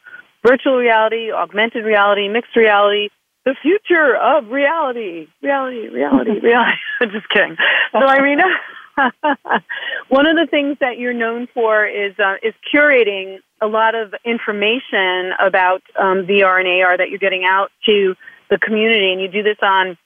virtual 0.47 0.77
reality, 0.77 1.33
augmented 1.33 1.87
reality, 1.87 2.29
mixed 2.29 2.55
reality, 2.57 3.09
the 3.47 3.55
future 3.63 4.17
of 4.17 4.51
reality, 4.51 5.29
reality, 5.41 5.89
reality, 5.89 6.41
reality. 6.43 6.79
I'm 7.01 7.11
Just 7.11 7.29
kidding. 7.31 7.57
So, 7.93 8.07
Irena, 8.07 8.45
one 10.09 10.27
of 10.27 10.37
the 10.37 10.49
things 10.51 10.77
that 10.81 10.99
you're 10.99 11.15
known 11.15 11.49
for 11.55 11.87
is 11.87 12.13
uh, 12.19 12.35
is 12.43 12.53
curating 12.75 13.39
a 13.63 13.69
lot 13.69 13.95
of 13.95 14.15
information 14.25 15.33
about 15.39 15.83
um, 15.99 16.27
VR 16.27 16.61
and 16.61 16.69
AR 16.83 16.99
that 16.99 17.09
you're 17.09 17.21
getting 17.21 17.45
out 17.45 17.71
to 17.87 18.17
the 18.51 18.59
community, 18.59 19.13
and 19.13 19.21
you 19.21 19.29
do 19.29 19.43
this 19.43 19.59
on 19.63 19.97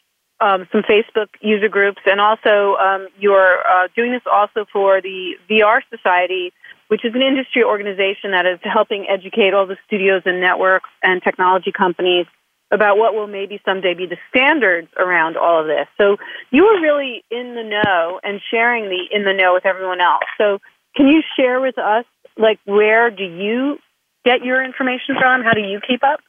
um, 0.41 0.69
some 0.71 0.83
Facebook 0.83 1.29
user 1.41 1.69
groups, 1.69 2.01
and 2.05 2.21
also 2.21 2.77
um, 2.77 3.09
you're 3.19 3.59
uh, 3.59 3.89
doing 3.97 4.13
this 4.13 4.23
also 4.31 4.67
for 4.71 5.01
the 5.01 5.33
VR 5.49 5.81
Society, 5.89 6.53
which 6.89 7.05
is 7.07 7.15
an 7.15 7.23
industry 7.23 7.65
organization 7.65 8.33
that 8.33 8.45
is 8.45 8.59
helping 8.63 9.07
educate 9.09 9.55
all 9.55 9.67
the 9.67 9.79
studios 9.87 10.23
and 10.27 10.41
networks 10.43 10.91
and 11.03 11.23
technology 11.23 11.73
companies 11.73 12.27
about 12.71 12.99
what 12.99 13.15
will 13.15 13.27
maybe 13.27 13.61
someday 13.65 13.95
be 13.95 14.07
the 14.07 14.17
standards 14.29 14.89
around 14.97 15.37
all 15.37 15.61
of 15.61 15.67
this. 15.67 15.87
So 15.99 16.17
you 16.51 16.65
were 16.65 16.81
really 16.81 17.25
in 17.31 17.55
the 17.55 17.65
know 17.65 18.21
and 18.23 18.41
sharing 18.51 18.85
the 18.85 19.09
in 19.11 19.25
the 19.25 19.33
know 19.33 19.55
with 19.55 19.67
everyone 19.67 20.01
else. 20.01 20.25
So 20.39 20.59
can 20.95 21.09
you 21.09 21.23
share 21.37 21.61
with 21.61 21.79
us 21.79 22.05
like 22.37 22.59
where 22.65 23.11
do 23.11 23.25
you 23.25 23.79
get 24.25 24.45
your 24.45 24.65
information 24.65 25.17
from? 25.19 25.43
How 25.43 25.53
do 25.53 25.61
you 25.61 25.81
keep 25.87 26.05
up? 26.05 26.21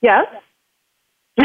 Yes. 0.00 0.26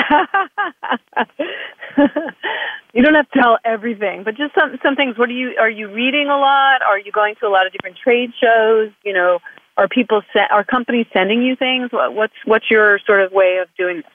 you 2.93 3.01
don't 3.01 3.15
have 3.15 3.29
to 3.32 3.39
tell 3.41 3.58
everything, 3.65 4.23
but 4.23 4.36
just 4.36 4.53
some 4.53 4.77
some 4.84 4.95
things. 4.95 5.17
What 5.17 5.29
are 5.29 5.34
you 5.34 5.55
are 5.60 5.69
you 5.69 5.91
reading 5.91 6.27
a 6.27 6.38
lot? 6.38 6.84
Are 6.84 6.99
you 6.99 7.12
going 7.12 7.36
to 7.41 7.47
a 7.47 7.49
lot 7.49 7.65
of 7.65 7.71
different 7.71 7.97
trade 7.97 8.29
shows? 8.39 8.91
You 9.03 9.13
know, 9.13 9.39
are 9.79 9.87
people 9.87 10.21
se- 10.33 10.49
are 10.51 10.65
companies 10.65 11.05
sending 11.13 11.41
you 11.41 11.55
things? 11.55 11.89
What's 11.93 12.33
what's 12.43 12.69
your 12.69 12.99
sort 13.07 13.21
of 13.21 13.31
way 13.31 13.59
of 13.61 13.69
doing 13.77 13.97
this? 13.97 14.05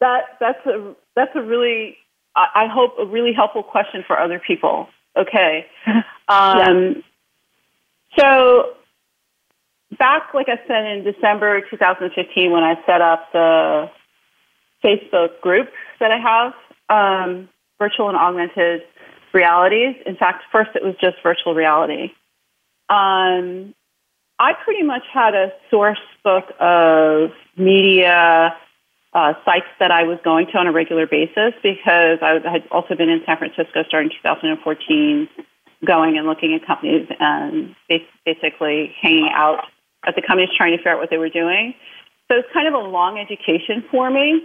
That 0.00 0.22
that's 0.38 0.66
a 0.66 0.94
that's 1.14 1.34
a 1.34 1.40
really 1.40 1.96
I 2.36 2.66
hope 2.70 2.96
a 3.00 3.06
really 3.06 3.32
helpful 3.32 3.62
question 3.62 4.04
for 4.06 4.20
other 4.20 4.38
people. 4.38 4.88
Okay, 5.16 5.64
um, 5.86 6.02
yeah. 6.28 6.92
so 8.18 8.74
back 9.98 10.34
like 10.34 10.48
I 10.50 10.60
said 10.68 10.84
in 10.84 11.02
December 11.02 11.62
2015 11.70 12.52
when 12.52 12.62
I 12.62 12.74
set 12.84 13.00
up 13.00 13.32
the 13.32 13.90
Facebook 14.84 15.40
group 15.40 15.70
that 16.00 16.10
I 16.10 16.18
have, 16.18 16.52
um, 16.90 17.48
virtual 17.78 18.10
and 18.10 18.18
augmented 18.18 18.82
realities. 19.32 19.96
In 20.04 20.16
fact, 20.16 20.44
first 20.52 20.72
it 20.74 20.84
was 20.84 20.96
just 21.00 21.16
virtual 21.22 21.54
reality. 21.54 22.12
Um, 22.90 23.74
I 24.38 24.52
pretty 24.64 24.82
much 24.82 25.02
had 25.12 25.34
a 25.34 25.52
source 25.70 25.98
book 26.22 26.44
of 26.60 27.30
media 27.56 28.54
uh, 29.14 29.32
sites 29.46 29.66
that 29.80 29.90
I 29.90 30.02
was 30.02 30.18
going 30.22 30.46
to 30.48 30.58
on 30.58 30.66
a 30.66 30.72
regular 30.72 31.06
basis 31.06 31.54
because 31.62 32.18
I 32.20 32.38
had 32.44 32.64
also 32.70 32.94
been 32.94 33.08
in 33.08 33.22
San 33.24 33.38
Francisco 33.38 33.82
starting 33.88 34.10
2014, 34.22 35.28
going 35.84 36.18
and 36.18 36.26
looking 36.26 36.54
at 36.54 36.66
companies 36.66 37.08
and 37.18 37.74
basically 38.24 38.94
hanging 39.00 39.30
out 39.32 39.64
at 40.06 40.16
the 40.16 40.22
companies 40.22 40.50
trying 40.56 40.72
to 40.72 40.78
figure 40.78 40.92
out 40.92 40.98
what 40.98 41.08
they 41.08 41.18
were 41.18 41.30
doing. 41.30 41.74
So 42.28 42.36
it's 42.36 42.48
kind 42.52 42.68
of 42.68 42.74
a 42.74 42.78
long 42.78 43.18
education 43.18 43.84
for 43.90 44.10
me, 44.10 44.42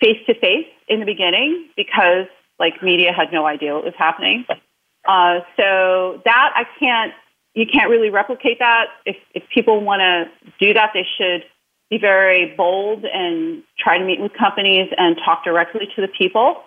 face 0.00 0.24
to 0.26 0.34
face 0.34 0.66
in 0.88 1.00
the 1.00 1.06
beginning 1.06 1.70
because 1.76 2.26
like 2.60 2.82
media 2.82 3.12
had 3.12 3.32
no 3.32 3.46
idea 3.46 3.74
what 3.74 3.84
was 3.84 3.94
happening. 3.98 4.44
Uh, 5.08 5.40
so 5.56 6.20
that 6.24 6.52
I 6.54 6.64
can't 6.78 7.12
you 7.54 7.66
can't 7.66 7.90
really 7.90 8.10
replicate 8.10 8.58
that. 8.60 8.86
If, 9.04 9.16
if 9.34 9.42
people 9.52 9.80
want 9.82 10.00
to 10.00 10.30
do 10.60 10.72
that, 10.74 10.90
they 10.94 11.06
should 11.18 11.44
be 11.90 11.98
very 11.98 12.54
bold 12.56 13.04
and 13.04 13.62
try 13.78 13.98
to 13.98 14.04
meet 14.04 14.20
with 14.20 14.32
companies 14.32 14.88
and 14.96 15.16
talk 15.24 15.44
directly 15.44 15.88
to 15.96 16.00
the 16.00 16.08
people, 16.08 16.62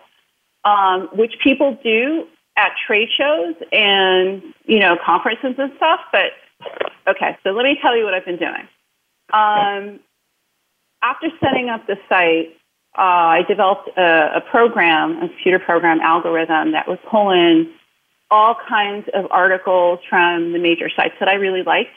um, 0.65 1.09
which 1.13 1.33
people 1.41 1.77
do 1.83 2.25
at 2.57 2.71
trade 2.85 3.09
shows 3.17 3.55
and 3.71 4.43
you 4.65 4.79
know 4.79 4.97
conferences 5.03 5.55
and 5.57 5.71
stuff. 5.77 6.01
But 6.11 6.33
okay, 7.07 7.37
so 7.43 7.51
let 7.51 7.63
me 7.63 7.77
tell 7.81 7.97
you 7.97 8.03
what 8.03 8.13
I've 8.13 8.25
been 8.25 8.37
doing. 8.37 8.67
um, 9.33 9.99
after 11.01 11.27
setting 11.43 11.69
up 11.69 11.85
the 11.87 11.97
site, 12.09 12.55
uh, 12.97 13.01
I 13.01 13.41
developed 13.47 13.89
a, 13.97 14.37
a 14.37 14.41
program, 14.51 15.17
a 15.17 15.27
computer 15.27 15.59
program 15.59 15.99
algorithm 15.99 16.71
that 16.71 16.87
would 16.87 16.99
pull 17.09 17.31
in 17.31 17.71
all 18.33 18.55
kinds 18.67 19.07
of 19.13 19.25
articles 19.29 19.99
from 20.09 20.53
the 20.53 20.59
major 20.59 20.89
sites 20.89 21.13
that 21.19 21.29
I 21.29 21.35
really 21.35 21.61
liked. 21.61 21.93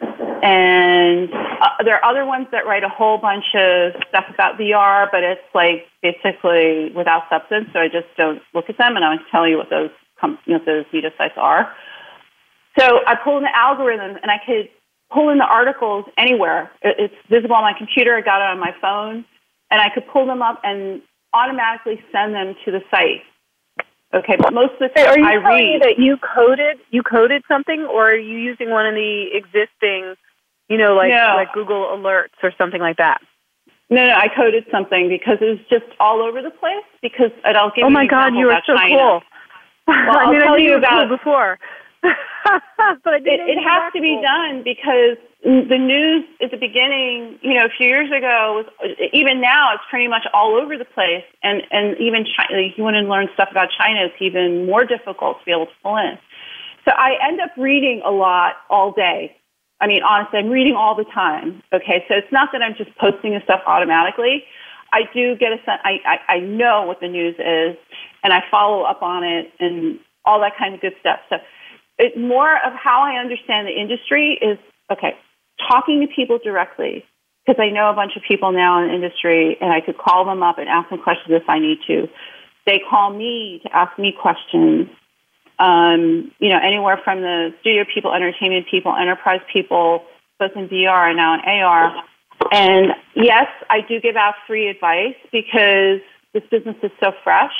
And 0.00 1.28
uh, 1.30 1.84
there 1.84 1.94
are 1.96 2.04
other 2.10 2.24
ones 2.24 2.46
that 2.52 2.64
write 2.64 2.84
a 2.84 2.88
whole 2.88 3.18
bunch 3.18 3.44
of 3.54 3.92
stuff 4.08 4.24
about 4.32 4.58
VR, 4.58 5.08
but 5.12 5.22
it's 5.22 5.44
like 5.54 5.84
basically 6.02 6.90
without 6.96 7.24
substance. 7.28 7.68
So 7.74 7.80
I 7.80 7.88
just 7.88 8.08
don't 8.16 8.40
look 8.54 8.70
at 8.70 8.78
them, 8.78 8.96
and 8.96 9.04
I 9.04 9.10
want 9.10 9.20
to 9.26 9.30
tell 9.30 9.46
you 9.46 9.58
what 9.58 9.68
those 9.68 9.90
com- 10.18 10.38
you 10.46 10.56
know, 10.56 10.64
those 10.64 10.86
media 10.90 11.10
sites 11.18 11.34
are. 11.36 11.70
So 12.78 13.00
I 13.06 13.14
pull 13.22 13.36
in 13.36 13.42
the 13.42 13.54
algorithm, 13.54 14.16
and 14.22 14.30
I 14.30 14.40
could 14.44 14.70
pull 15.12 15.28
in 15.28 15.36
the 15.36 15.44
articles 15.44 16.06
anywhere. 16.16 16.70
It's 16.80 17.14
visible 17.28 17.56
on 17.56 17.62
my 17.62 17.74
computer. 17.76 18.16
I 18.16 18.22
got 18.22 18.40
it 18.40 18.48
on 18.48 18.58
my 18.58 18.74
phone, 18.80 19.26
and 19.70 19.82
I 19.82 19.90
could 19.92 20.06
pull 20.08 20.26
them 20.26 20.40
up 20.40 20.60
and 20.64 21.02
automatically 21.34 22.02
send 22.10 22.34
them 22.34 22.54
to 22.64 22.70
the 22.72 22.80
site. 22.90 23.22
Okay, 24.14 24.36
but 24.38 24.52
most 24.54 24.72
of 24.74 24.78
the 24.78 24.88
time 24.90 25.08
are 25.08 25.18
you 25.18 25.24
I 25.26 25.32
telling 25.42 25.64
read. 25.64 25.72
me 25.74 25.78
that 25.82 25.98
you 25.98 26.16
coded 26.18 26.78
you 26.90 27.02
coded 27.02 27.42
something, 27.48 27.82
or 27.84 28.10
are 28.12 28.16
you 28.16 28.38
using 28.38 28.70
one 28.70 28.86
of 28.86 28.94
the 28.94 29.26
existing, 29.34 30.14
you 30.68 30.78
know, 30.78 30.94
like 30.94 31.10
No. 31.10 31.34
like 31.36 31.52
Google 31.52 31.86
Alerts 31.96 32.38
or 32.42 32.52
something 32.56 32.80
like 32.80 32.98
that? 32.98 33.20
No, 33.90 34.06
no, 34.06 34.14
I 34.14 34.28
coded 34.28 34.64
something 34.70 35.08
because 35.08 35.38
it 35.40 35.44
was 35.46 35.58
just 35.68 35.84
all 36.00 36.22
over 36.22 36.40
the 36.42 36.50
place. 36.50 36.84
Because 37.02 37.32
I'll 37.44 37.70
give 37.74 37.84
oh 37.84 37.90
my 37.90 38.06
God, 38.06 38.34
you 38.34 38.48
are 38.50 38.62
so 38.66 38.76
China. 38.76 38.94
cool. 38.96 39.22
Well, 39.86 40.16
I 40.16 40.24
I'll 40.24 40.32
mean, 40.32 40.40
I 40.40 40.44
tell 40.44 40.56
knew 40.56 40.62
you 40.64 40.70
you 40.70 40.76
about- 40.78 41.08
cool 41.08 41.16
before, 41.18 41.58
but 43.04 43.14
it, 43.24 43.40
it 43.40 43.58
has 43.58 43.92
to 43.94 44.00
be 44.00 44.20
done 44.22 44.62
because 44.62 45.16
the 45.42 45.78
news 45.78 46.24
at 46.42 46.50
the 46.50 46.56
beginning, 46.56 47.38
you 47.42 47.54
know, 47.54 47.64
a 47.64 47.68
few 47.76 47.86
years 47.86 48.10
ago, 48.10 48.64
was, 48.80 48.96
even 49.12 49.40
now, 49.40 49.72
it's 49.74 49.82
pretty 49.88 50.08
much 50.08 50.26
all 50.32 50.54
over 50.56 50.76
the 50.76 50.84
place. 50.84 51.24
And, 51.42 51.62
and 51.70 51.96
even 51.98 52.24
China, 52.24 52.60
like, 52.60 52.76
you 52.76 52.84
want 52.84 52.94
to 52.94 53.02
learn 53.02 53.28
stuff 53.34 53.48
about 53.50 53.68
China, 53.76 54.06
it's 54.06 54.20
even 54.20 54.66
more 54.66 54.84
difficult 54.84 55.38
to 55.40 55.44
be 55.44 55.52
able 55.52 55.66
to 55.66 55.72
pull 55.82 55.96
in. 55.96 56.18
So 56.84 56.92
I 56.92 57.16
end 57.26 57.40
up 57.40 57.50
reading 57.56 58.02
a 58.04 58.10
lot 58.10 58.54
all 58.68 58.92
day. 58.92 59.36
I 59.80 59.86
mean, 59.86 60.02
honestly, 60.02 60.38
I'm 60.38 60.50
reading 60.50 60.74
all 60.76 60.94
the 60.94 61.04
time. 61.04 61.62
Okay, 61.72 62.04
so 62.08 62.14
it's 62.14 62.32
not 62.32 62.50
that 62.52 62.62
I'm 62.62 62.74
just 62.76 62.94
posting 62.96 63.32
this 63.32 63.42
stuff 63.44 63.62
automatically. 63.66 64.44
I 64.92 65.02
do 65.12 65.34
get 65.36 65.52
a 65.52 65.56
sense, 65.64 65.80
I, 65.82 65.98
I, 66.06 66.34
I 66.34 66.38
know 66.40 66.84
what 66.84 67.00
the 67.00 67.08
news 67.08 67.34
is, 67.34 67.76
and 68.22 68.32
I 68.32 68.44
follow 68.50 68.82
up 68.84 69.02
on 69.02 69.24
it 69.24 69.52
and 69.58 69.98
all 70.24 70.40
that 70.40 70.56
kind 70.56 70.74
of 70.74 70.80
good 70.80 70.94
stuff. 71.00 71.20
So 71.28 71.36
it, 71.98 72.18
more 72.18 72.54
of 72.54 72.72
how 72.72 73.02
I 73.02 73.20
understand 73.20 73.66
the 73.66 73.78
industry 73.78 74.38
is 74.40 74.58
okay, 74.90 75.14
talking 75.68 76.00
to 76.00 76.06
people 76.14 76.38
directly 76.42 77.04
because 77.44 77.60
I 77.60 77.70
know 77.70 77.90
a 77.90 77.94
bunch 77.94 78.12
of 78.16 78.22
people 78.26 78.52
now 78.52 78.82
in 78.82 78.88
the 78.88 78.94
industry, 78.94 79.56
and 79.60 79.72
I 79.72 79.80
could 79.80 79.98
call 79.98 80.24
them 80.24 80.42
up 80.42 80.58
and 80.58 80.68
ask 80.68 80.88
them 80.88 81.00
questions 81.02 81.28
if 81.30 81.48
I 81.48 81.58
need 81.58 81.78
to. 81.86 82.08
They 82.66 82.80
call 82.88 83.10
me 83.10 83.60
to 83.64 83.76
ask 83.76 83.98
me 83.98 84.14
questions. 84.18 84.88
Um, 85.58 86.32
you 86.38 86.48
know, 86.48 86.58
anywhere 86.58 87.00
from 87.04 87.20
the 87.20 87.54
studio 87.60 87.84
people, 87.92 88.12
entertainment 88.12 88.66
people, 88.70 88.94
enterprise 88.96 89.40
people, 89.52 90.04
both 90.40 90.52
in 90.56 90.68
VR 90.68 91.08
and 91.08 91.16
now 91.16 91.34
in 91.34 91.40
AR. 91.40 92.02
And 92.50 92.86
yes, 93.14 93.46
I 93.70 93.80
do 93.86 94.00
give 94.00 94.16
out 94.16 94.34
free 94.46 94.68
advice 94.68 95.14
because 95.30 96.00
this 96.32 96.42
business 96.50 96.76
is 96.82 96.90
so 96.98 97.12
fresh 97.22 97.52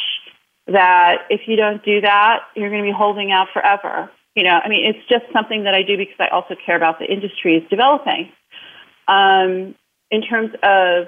that 0.66 1.26
if 1.30 1.42
you 1.46 1.56
don't 1.56 1.84
do 1.84 2.00
that, 2.00 2.40
you're 2.56 2.70
going 2.70 2.82
to 2.82 2.88
be 2.88 2.96
holding 2.96 3.30
out 3.30 3.48
forever. 3.52 4.10
You 4.34 4.42
know, 4.42 4.58
I 4.64 4.68
mean, 4.68 4.84
it's 4.84 5.08
just 5.08 5.24
something 5.32 5.64
that 5.64 5.74
I 5.74 5.82
do 5.82 5.96
because 5.96 6.16
I 6.18 6.28
also 6.28 6.54
care 6.66 6.76
about 6.76 6.98
the 6.98 7.06
industry 7.06 7.56
is 7.56 7.68
developing. 7.70 8.30
Um, 9.06 9.74
in 10.10 10.22
terms 10.22 10.50
of 10.62 11.06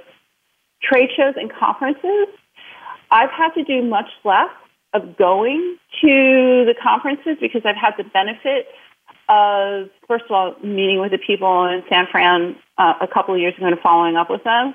trade 0.82 1.10
shows 1.16 1.34
and 1.36 1.50
conferences, 1.52 2.28
I've 3.10 3.30
had 3.30 3.50
to 3.54 3.64
do 3.64 3.82
much 3.82 4.08
less 4.24 4.50
of 4.92 5.16
going 5.16 5.76
to 6.02 6.64
the 6.66 6.74
conferences 6.80 7.36
because 7.40 7.62
I've 7.64 7.76
had 7.76 7.94
the 7.98 8.04
benefit 8.04 8.66
of, 9.28 9.90
first 10.06 10.24
of 10.26 10.30
all, 10.30 10.54
meeting 10.62 11.00
with 11.00 11.10
the 11.10 11.18
people 11.18 11.66
in 11.66 11.82
San 11.90 12.06
Fran 12.10 12.56
uh, 12.78 12.94
a 13.00 13.08
couple 13.08 13.34
of 13.34 13.40
years 13.40 13.54
ago 13.56 13.66
and 13.66 13.78
following 13.80 14.16
up 14.16 14.30
with 14.30 14.44
them. 14.44 14.74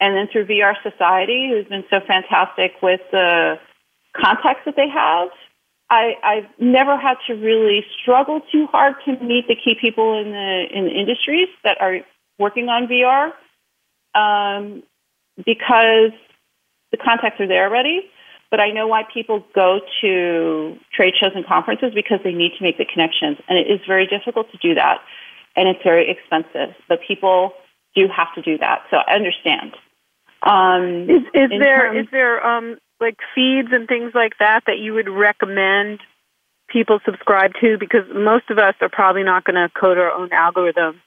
And 0.00 0.16
then 0.16 0.28
through 0.30 0.46
VR 0.46 0.74
Society, 0.82 1.50
who's 1.50 1.66
been 1.66 1.84
so 1.90 1.98
fantastic 2.06 2.72
with 2.82 3.00
the 3.10 3.58
contacts 4.16 4.62
that 4.64 4.76
they 4.76 4.88
have. 4.88 5.28
I, 5.90 6.12
I've 6.22 6.60
never 6.60 6.98
had 6.98 7.16
to 7.28 7.34
really 7.34 7.84
struggle 8.02 8.40
too 8.52 8.66
hard 8.66 8.96
to 9.06 9.12
meet 9.24 9.48
the 9.48 9.54
key 9.56 9.74
people 9.80 10.18
in 10.18 10.32
the 10.32 10.64
in 10.70 10.84
the 10.84 10.90
industries 10.90 11.48
that 11.64 11.80
are 11.80 11.98
working 12.38 12.68
on 12.68 12.88
VR 12.88 13.32
um, 14.14 14.82
because 15.36 16.12
the 16.90 16.98
contacts 16.98 17.40
are 17.40 17.48
there 17.48 17.66
already. 17.68 18.02
But 18.50 18.60
I 18.60 18.70
know 18.70 18.86
why 18.86 19.02
people 19.12 19.44
go 19.54 19.80
to 20.00 20.76
trade 20.94 21.14
shows 21.20 21.32
and 21.34 21.46
conferences 21.46 21.92
because 21.94 22.20
they 22.24 22.32
need 22.32 22.52
to 22.58 22.62
make 22.62 22.78
the 22.78 22.86
connections, 22.86 23.36
and 23.48 23.58
it 23.58 23.70
is 23.70 23.80
very 23.86 24.06
difficult 24.06 24.50
to 24.52 24.58
do 24.58 24.74
that, 24.74 25.00
and 25.54 25.68
it's 25.68 25.82
very 25.84 26.10
expensive. 26.10 26.74
But 26.88 27.00
people 27.06 27.52
do 27.94 28.08
have 28.08 28.34
to 28.36 28.42
do 28.42 28.56
that, 28.58 28.84
so 28.90 28.98
I 29.06 29.14
understand. 29.14 29.74
Um, 30.42 31.10
Is, 31.10 31.22
is 31.34 31.50
there 31.58 31.92
terms- 31.92 32.06
is 32.06 32.10
there 32.10 32.46
um 32.46 32.78
like 33.00 33.16
feeds 33.34 33.68
and 33.72 33.86
things 33.88 34.12
like 34.14 34.32
that 34.38 34.62
that 34.66 34.78
you 34.78 34.94
would 34.94 35.08
recommend 35.08 36.00
people 36.68 37.00
subscribe 37.04 37.52
to? 37.60 37.76
Because 37.78 38.04
most 38.14 38.50
of 38.50 38.58
us 38.58 38.74
are 38.80 38.88
probably 38.90 39.22
not 39.22 39.44
going 39.44 39.56
to 39.56 39.68
code 39.78 39.98
our 39.98 40.12
own 40.12 40.32
algorithm. 40.32 41.00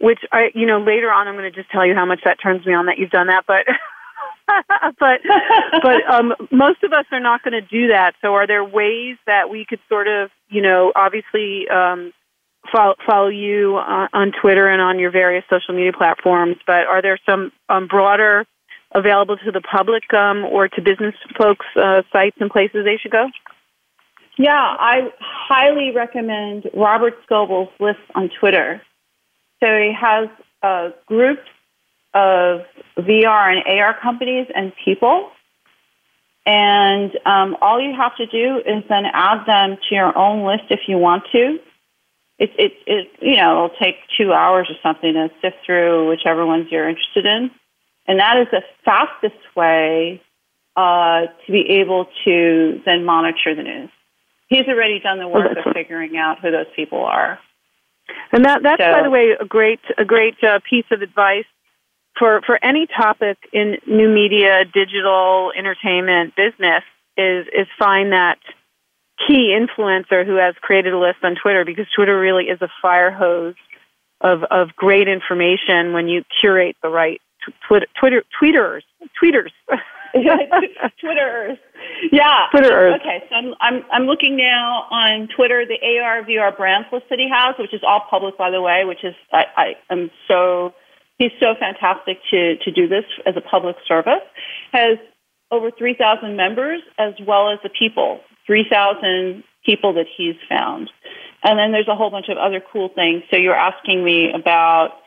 Which 0.00 0.18
I, 0.32 0.50
you 0.54 0.66
know, 0.66 0.80
later 0.80 1.12
on 1.12 1.28
I'm 1.28 1.36
going 1.36 1.50
to 1.50 1.56
just 1.56 1.70
tell 1.70 1.86
you 1.86 1.94
how 1.94 2.04
much 2.06 2.20
that 2.24 2.38
turns 2.42 2.66
me 2.66 2.74
on 2.74 2.86
that 2.86 2.98
you've 2.98 3.10
done 3.10 3.28
that, 3.28 3.44
but. 3.46 3.66
but 4.98 5.20
but 5.82 6.02
um, 6.12 6.34
most 6.50 6.82
of 6.82 6.92
us 6.92 7.04
are 7.12 7.20
not 7.20 7.42
going 7.42 7.52
to 7.52 7.60
do 7.60 7.88
that. 7.88 8.14
So, 8.20 8.34
are 8.34 8.46
there 8.46 8.64
ways 8.64 9.16
that 9.26 9.48
we 9.50 9.64
could 9.64 9.78
sort 9.88 10.08
of, 10.08 10.30
you 10.48 10.60
know, 10.60 10.92
obviously 10.94 11.68
um, 11.68 12.12
follow, 12.70 12.94
follow 13.06 13.28
you 13.28 13.76
on, 13.76 14.08
on 14.12 14.32
Twitter 14.40 14.68
and 14.68 14.80
on 14.82 14.98
your 14.98 15.10
various 15.10 15.44
social 15.48 15.74
media 15.74 15.92
platforms? 15.92 16.56
But 16.66 16.86
are 16.86 17.02
there 17.02 17.18
some 17.24 17.52
um, 17.68 17.86
broader, 17.86 18.44
available 18.94 19.36
to 19.38 19.50
the 19.50 19.60
public 19.60 20.12
um, 20.14 20.44
or 20.44 20.68
to 20.68 20.80
business 20.80 21.14
folks 21.38 21.66
uh, 21.76 22.02
sites 22.12 22.36
and 22.40 22.50
places 22.50 22.84
they 22.84 22.98
should 23.00 23.12
go? 23.12 23.28
Yeah, 24.38 24.50
I 24.52 25.12
highly 25.20 25.90
recommend 25.94 26.70
Robert 26.74 27.14
Scoble's 27.26 27.68
list 27.78 28.00
on 28.14 28.30
Twitter. 28.40 28.80
So 29.60 29.66
he 29.66 29.92
has 29.98 30.28
groups 31.06 31.42
of 32.14 32.62
VR 32.98 33.56
and 33.56 33.62
AR 33.66 33.96
companies 34.00 34.46
and 34.54 34.72
people. 34.84 35.30
And 36.44 37.12
um, 37.24 37.56
all 37.60 37.80
you 37.80 37.94
have 37.96 38.16
to 38.16 38.26
do 38.26 38.58
is 38.58 38.82
then 38.88 39.04
add 39.12 39.46
them 39.46 39.76
to 39.88 39.94
your 39.94 40.16
own 40.16 40.44
list 40.44 40.64
if 40.70 40.80
you 40.88 40.98
want 40.98 41.24
to. 41.32 41.58
It, 42.38 42.50
it, 42.58 42.72
it, 42.86 43.08
you 43.20 43.36
know, 43.36 43.66
it'll 43.66 43.78
take 43.78 43.96
two 44.18 44.32
hours 44.32 44.68
or 44.68 44.74
something 44.82 45.12
to 45.12 45.30
sift 45.40 45.56
through 45.64 46.08
whichever 46.08 46.44
ones 46.44 46.66
you're 46.70 46.88
interested 46.88 47.26
in. 47.26 47.50
And 48.06 48.18
that 48.20 48.36
is 48.38 48.48
the 48.50 48.62
fastest 48.84 49.40
way 49.56 50.20
uh, 50.76 51.26
to 51.46 51.52
be 51.52 51.80
able 51.80 52.06
to 52.24 52.80
then 52.84 53.04
monitor 53.04 53.54
the 53.54 53.62
news. 53.62 53.90
He's 54.48 54.66
already 54.68 55.00
done 55.00 55.18
the 55.18 55.28
work 55.28 55.56
of 55.56 55.72
figuring 55.72 56.16
out 56.16 56.40
who 56.40 56.50
those 56.50 56.66
people 56.74 57.04
are. 57.04 57.38
And 58.32 58.44
that 58.44 58.62
that's 58.62 58.82
So- 58.82 58.92
by 58.92 59.02
the 59.02 59.10
way 59.10 59.36
a 59.38 59.44
great 59.44 59.80
a 59.96 60.04
great 60.04 60.42
uh, 60.42 60.58
piece 60.68 60.84
of 60.90 61.02
advice 61.02 61.44
for 62.18 62.42
for 62.44 62.58
any 62.62 62.86
topic 62.86 63.38
in 63.52 63.78
new 63.86 64.08
media, 64.08 64.64
digital 64.64 65.52
entertainment, 65.56 66.34
business 66.36 66.82
is 67.16 67.46
is 67.52 67.66
find 67.78 68.12
that 68.12 68.38
key 69.26 69.56
influencer 69.56 70.26
who 70.26 70.36
has 70.36 70.54
created 70.60 70.92
a 70.92 70.98
list 70.98 71.18
on 71.22 71.36
Twitter 71.40 71.64
because 71.64 71.86
Twitter 71.94 72.18
really 72.18 72.44
is 72.46 72.60
a 72.60 72.68
fire 72.80 73.10
hose 73.10 73.54
of 74.20 74.42
of 74.44 74.74
great 74.76 75.08
information 75.08 75.92
when 75.92 76.08
you 76.08 76.24
curate 76.40 76.76
the 76.82 76.88
right 76.88 77.20
Twitter 77.66 77.86
Twitter 77.98 78.22
tweeters 78.40 78.82
tweeters. 79.22 79.50
Twitterers. 80.14 81.58
Yeah. 82.10 82.46
Twitterers. 82.54 83.00
Okay, 83.00 83.24
so 83.28 83.34
I'm, 83.34 83.54
I'm, 83.60 83.84
I'm 83.90 84.02
looking 84.02 84.36
now 84.36 84.86
on 84.90 85.28
Twitter, 85.34 85.64
the 85.66 85.78
AR 86.00 86.22
VR 86.22 86.56
brands 86.56 86.88
list 86.92 87.06
that 87.10 87.18
he 87.18 87.28
has, 87.32 87.54
which 87.58 87.72
is 87.72 87.80
all 87.86 88.02
public, 88.10 88.36
by 88.36 88.50
the 88.50 88.60
way, 88.60 88.84
which 88.84 89.04
is, 89.04 89.14
I, 89.32 89.44
I 89.56 89.66
am 89.90 90.10
so, 90.28 90.74
he's 91.18 91.32
so 91.40 91.54
fantastic 91.58 92.18
to, 92.30 92.56
to 92.58 92.70
do 92.70 92.88
this 92.88 93.04
as 93.26 93.36
a 93.36 93.40
public 93.40 93.76
service, 93.88 94.22
has 94.72 94.98
over 95.50 95.70
3,000 95.70 96.36
members 96.36 96.80
as 96.98 97.14
well 97.26 97.50
as 97.50 97.58
the 97.62 97.70
people, 97.70 98.20
3,000 98.46 99.44
people 99.64 99.94
that 99.94 100.06
he's 100.14 100.36
found. 100.48 100.90
And 101.44 101.58
then 101.58 101.72
there's 101.72 101.88
a 101.88 101.96
whole 101.96 102.10
bunch 102.10 102.28
of 102.28 102.38
other 102.38 102.62
cool 102.72 102.88
things. 102.94 103.22
So 103.30 103.36
you're 103.36 103.54
asking 103.54 104.04
me 104.04 104.32
about 104.32 105.01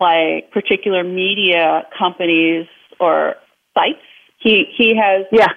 like 0.00 0.50
particular 0.50 1.04
media 1.04 1.86
companies 1.96 2.66
or 2.98 3.34
sites. 3.74 3.98
He, 4.38 4.66
he 4.76 4.96
has 4.96 5.26
yeah. 5.30 5.48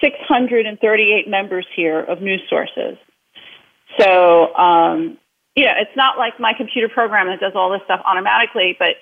638 0.00 1.28
members 1.28 1.66
here 1.74 2.00
of 2.00 2.20
news 2.20 2.42
sources. 2.48 2.96
So, 3.98 4.54
um, 4.54 5.18
you 5.54 5.64
know, 5.64 5.72
it's 5.76 5.96
not 5.96 6.18
like 6.18 6.38
my 6.40 6.54
computer 6.54 6.88
program 6.88 7.26
that 7.26 7.40
does 7.40 7.52
all 7.54 7.70
this 7.70 7.82
stuff 7.84 8.00
automatically, 8.04 8.76
but 8.78 8.96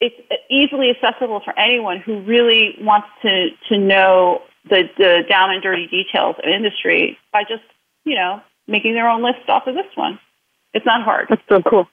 it's 0.00 0.16
easily 0.48 0.90
accessible 0.90 1.40
for 1.44 1.56
anyone 1.58 1.98
who 1.98 2.20
really 2.22 2.76
wants 2.80 3.08
to, 3.22 3.50
to 3.68 3.78
know 3.78 4.42
the, 4.68 4.84
the 4.96 5.24
down 5.28 5.50
and 5.50 5.62
dirty 5.62 5.86
details 5.86 6.36
of 6.38 6.48
industry 6.48 7.18
by 7.32 7.42
just, 7.42 7.62
you 8.04 8.14
know, 8.14 8.40
making 8.66 8.94
their 8.94 9.08
own 9.08 9.22
list 9.22 9.48
off 9.48 9.66
of 9.66 9.74
this 9.74 9.86
one. 9.94 10.18
It's 10.72 10.86
not 10.86 11.02
hard. 11.02 11.26
That's 11.28 11.42
so 11.48 11.60
cool. 11.62 11.88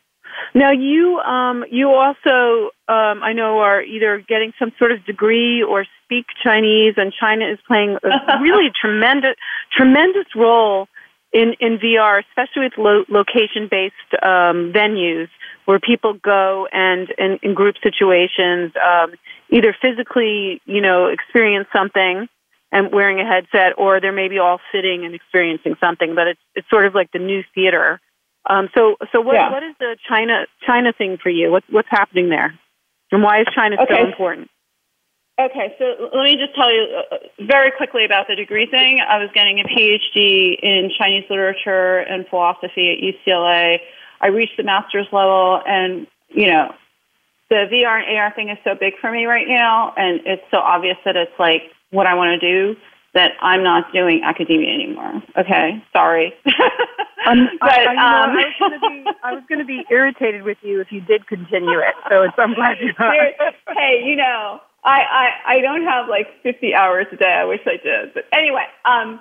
Now 0.54 0.72
you 0.72 1.20
um, 1.20 1.66
you 1.70 1.90
also 1.90 2.72
um, 2.88 3.24
I 3.24 3.34
know 3.34 3.60
are 3.60 3.82
either 3.82 4.24
getting 4.28 4.54
some 4.60 4.72
sort 4.80 4.92
of 4.92 5.06
degree 5.06 5.64
or 5.64 5.86
speak 6.04 6.26
Chinese, 6.44 6.94
and 6.98 7.14
China 7.14 7.46
is 7.52 7.60
playing 7.68 7.98
a 8.04 8.40
really 8.42 8.72
tremendous 8.80 9.36
tremendous 9.76 10.28
role 10.36 10.88
in 11.34 11.54
in 11.60 11.78
VR, 11.78 12.24
especially 12.30 12.64
with 12.64 12.74
lo- 12.78 13.06
location 13.10 13.68
based 13.70 14.24
um, 14.24 14.72
venues 14.74 15.28
where 15.66 15.80
people 15.80 16.14
go 16.14 16.66
and, 16.72 17.14
and 17.18 17.40
in 17.44 17.54
group 17.54 17.76
situations 17.84 18.72
um, 18.82 19.14
either 19.50 19.76
physically 19.82 20.62
you 20.66 20.82
know 20.82 21.08
experience 21.08 21.68
something 21.74 22.28
and 22.72 22.92
wearing 22.92 23.20
a 23.20 23.26
headset, 23.26 23.74
or 23.78 24.02
they're 24.02 24.12
maybe 24.12 24.40
all 24.40 24.60
sitting 24.74 25.06
and 25.06 25.16
experiencing 25.16 25.76
something. 25.80 26.16
But 26.16 26.28
it's 26.28 26.42
it's 26.56 26.70
sort 26.70 26.86
of 26.86 26.96
like 26.96 27.12
the 27.12 27.20
new 27.20 27.44
theater 27.54 28.00
um, 28.50 28.70
so, 28.76 28.96
so 29.12 29.22
what, 29.22 29.36
yeah. 29.36 29.52
what 29.52 29.64
is 29.64 29.76
the 29.80 29.98
China 30.08 30.46
China 30.66 30.94
thing 30.98 31.18
for 31.22 31.30
you? 31.30 31.52
What's 31.52 31.66
what's 31.70 31.88
happening 31.90 32.30
there, 32.30 32.58
and 33.12 33.24
why 33.24 33.42
is 33.42 33.48
China 33.56 33.76
okay. 33.82 33.96
so 33.96 34.08
important? 34.08 34.50
Okay, 35.40 35.76
so 35.78 36.10
let 36.16 36.24
me 36.24 36.36
just 36.36 36.56
tell 36.56 36.74
you 36.74 37.04
uh, 37.12 37.18
very 37.46 37.72
quickly 37.72 38.06
about 38.06 38.28
the 38.28 38.36
degree 38.36 38.66
thing. 38.66 39.00
I 39.08 39.20
was 39.20 39.30
getting 39.36 39.60
a 39.60 39.64
PhD 39.66 40.58
in 40.60 40.90
Chinese 40.98 41.26
literature 41.30 42.00
and 42.00 42.26
philosophy 42.28 42.90
at 42.90 42.98
UCLA. 43.04 43.78
I 44.20 44.28
reached 44.28 44.58
the 44.58 44.64
master's 44.64 45.06
level, 45.12 45.62
and 45.66 46.08
you 46.30 46.48
know, 46.48 46.74
the 47.50 47.68
VR 47.72 48.02
and 48.02 48.18
AR 48.18 48.34
thing 48.34 48.50
is 48.50 48.58
so 48.64 48.72
big 48.80 48.94
for 49.00 49.12
me 49.12 49.26
right 49.26 49.48
now, 49.48 49.94
and 49.96 50.22
it's 50.26 50.44
so 50.50 50.58
obvious 50.58 50.98
that 51.06 51.16
it's 51.16 51.38
like 51.38 51.64
what 51.92 52.08
I 52.08 52.16
want 52.16 52.42
to 52.42 52.74
do 52.74 52.80
that 53.14 53.32
I'm 53.42 53.64
not 53.64 53.92
doing 53.94 54.22
academia 54.24 54.74
anymore. 54.74 55.24
Okay, 55.38 55.84
sorry. 55.94 56.34
um, 57.28 57.50
but 57.60 57.70
I, 57.70 57.96
I, 57.96 58.28
um, 58.28 58.38
I 59.24 59.34
was 59.34 59.44
going 59.50 59.60
to 59.60 59.66
be 59.66 59.84
irritated 59.90 60.44
with 60.44 60.58
you 60.62 60.82
if 60.82 60.92
you 60.92 61.02
did 61.02 61.28
continue 61.28 61.80
it. 61.80 61.96
So 62.10 62.24
it's, 62.24 62.36
I'm 62.38 62.54
glad 62.54 62.78
you 62.82 62.94
hey, 63.76 64.04
you 64.06 64.16
know, 64.16 64.60
I, 64.84 65.02
I 65.02 65.56
I 65.56 65.62
don't 65.62 65.84
have 65.84 66.08
like 66.10 66.28
50 66.44 66.74
hours 66.74 67.08
a 67.12 67.18
day. 67.18 67.32
I 67.32 67.46
wish 67.46 67.62
I 67.66 67.78
did. 67.82 68.14
But 68.14 68.26
anyway, 68.32 68.66
um, 68.86 69.20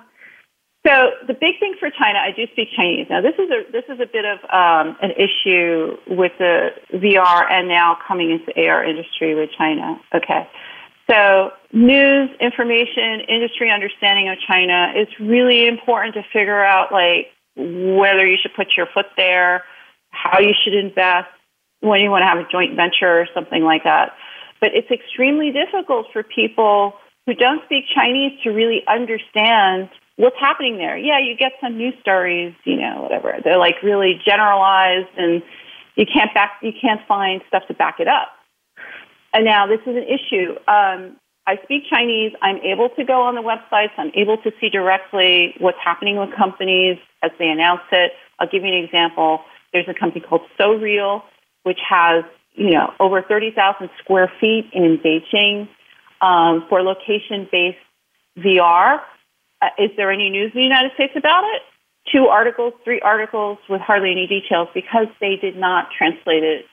so 0.85 1.11
the 1.27 1.33
big 1.33 1.59
thing 1.59 1.75
for 1.79 1.89
China, 1.89 2.19
I 2.19 2.31
do 2.31 2.47
speak 2.53 2.69
Chinese. 2.75 3.07
Now 3.09 3.21
this 3.21 3.35
is 3.35 3.49
a 3.49 3.71
this 3.71 3.83
is 3.89 3.99
a 3.99 4.05
bit 4.05 4.25
of 4.25 4.39
um, 4.49 4.95
an 5.01 5.11
issue 5.11 5.97
with 6.07 6.31
the 6.39 6.69
VR 6.93 7.51
and 7.51 7.67
now 7.67 7.97
coming 8.07 8.31
into 8.31 8.53
AR 8.67 8.85
industry 8.85 9.35
with 9.35 9.49
China. 9.57 9.99
Okay. 10.13 10.47
So 11.09 11.51
news, 11.71 12.29
information, 12.41 13.21
industry 13.29 13.71
understanding 13.71 14.29
of 14.29 14.37
China, 14.47 14.91
it's 14.95 15.11
really 15.19 15.67
important 15.67 16.15
to 16.15 16.23
figure 16.33 16.63
out 16.63 16.91
like 16.91 17.27
whether 17.55 18.25
you 18.25 18.37
should 18.41 18.53
put 18.55 18.67
your 18.75 18.87
foot 18.93 19.07
there, 19.15 19.63
how 20.09 20.39
you 20.39 20.53
should 20.63 20.73
invest, 20.73 21.29
when 21.81 22.01
you 22.01 22.09
want 22.09 22.23
to 22.23 22.27
have 22.27 22.39
a 22.39 22.47
joint 22.51 22.75
venture 22.75 23.21
or 23.21 23.27
something 23.33 23.63
like 23.63 23.83
that. 23.83 24.13
But 24.59 24.71
it's 24.73 24.89
extremely 24.89 25.51
difficult 25.51 26.07
for 26.11 26.23
people 26.23 26.93
who 27.25 27.35
don't 27.35 27.63
speak 27.65 27.85
Chinese 27.93 28.39
to 28.43 28.49
really 28.49 28.83
understand 28.87 29.89
what's 30.15 30.39
happening 30.39 30.77
there. 30.77 30.97
Yeah, 30.97 31.19
you 31.19 31.35
get 31.37 31.53
some 31.61 31.77
news 31.77 31.93
stories, 32.01 32.53
you 32.63 32.77
know, 32.77 33.01
whatever. 33.01 33.35
They're 33.43 33.59
like 33.59 33.75
really 33.83 34.19
generalized 34.25 35.09
and 35.17 35.43
you 35.95 36.05
can't 36.11 36.33
back 36.33 36.53
you 36.61 36.71
can't 36.79 37.01
find 37.07 37.41
stuff 37.47 37.63
to 37.67 37.73
back 37.73 37.99
it 37.99 38.07
up. 38.07 38.29
And 39.37 39.45
now 39.45 39.67
this 39.67 39.81
is 39.85 39.95
an 39.95 40.03
issue. 40.09 40.53
Um, 40.67 41.15
I 41.45 41.61
speak 41.63 41.83
Chinese. 41.87 42.33
I'm 42.41 42.57
able 42.57 42.89
to 42.97 43.03
go 43.03 43.21
on 43.21 43.35
the 43.35 43.43
websites. 43.43 43.91
I'm 43.95 44.09
able 44.15 44.37
to 44.37 44.51
see 44.59 44.69
directly 44.69 45.53
what's 45.59 45.77
happening 45.77 46.17
with 46.17 46.35
companies 46.35 46.97
as 47.21 47.29
they 47.37 47.45
announce 47.45 47.85
it. 47.91 48.13
I'll 48.39 48.49
give 48.49 48.63
you 48.63 48.73
an 48.73 48.83
example. 48.83 49.41
There's 49.71 49.85
a 49.87 49.93
company 49.93 50.25
called 50.27 50.41
SoReal, 50.59 51.21
which 51.61 51.77
has 51.87 52.23
you 52.55 52.71
know 52.71 52.93
over 52.99 53.21
30,000 53.21 53.91
square 54.03 54.31
feet 54.41 54.71
in 54.73 54.97
Beijing 55.05 55.69
um, 56.19 56.65
for 56.67 56.81
location-based 56.81 57.77
VR. 58.39 59.01
Uh, 59.61 59.67
is 59.77 59.91
there 59.97 60.11
any 60.11 60.31
news 60.31 60.51
in 60.55 60.61
the 60.61 60.65
United 60.65 60.93
States 60.95 61.13
about 61.15 61.43
it? 61.43 61.61
Two 62.11 62.25
articles, 62.25 62.73
three 62.83 63.01
articles 63.01 63.59
with 63.69 63.81
hardly 63.81 64.09
any 64.09 64.25
details 64.25 64.67
because 64.73 65.05
they 65.21 65.35
did 65.35 65.55
not 65.55 65.89
translate 65.95 66.41
it 66.41 66.65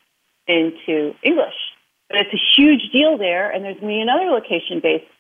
into 0.49 1.15
English. 1.23 1.74
But 2.09 2.19
it's 2.19 2.35
a 2.35 2.43
huge 2.57 2.93
deal 2.93 3.19
there, 3.19 3.51
and 3.51 3.65
there's 3.65 3.81
going 3.81 3.93
to 3.93 3.97
be 3.97 4.01
another 4.01 4.31
location 4.31 4.81
based. 4.83 5.11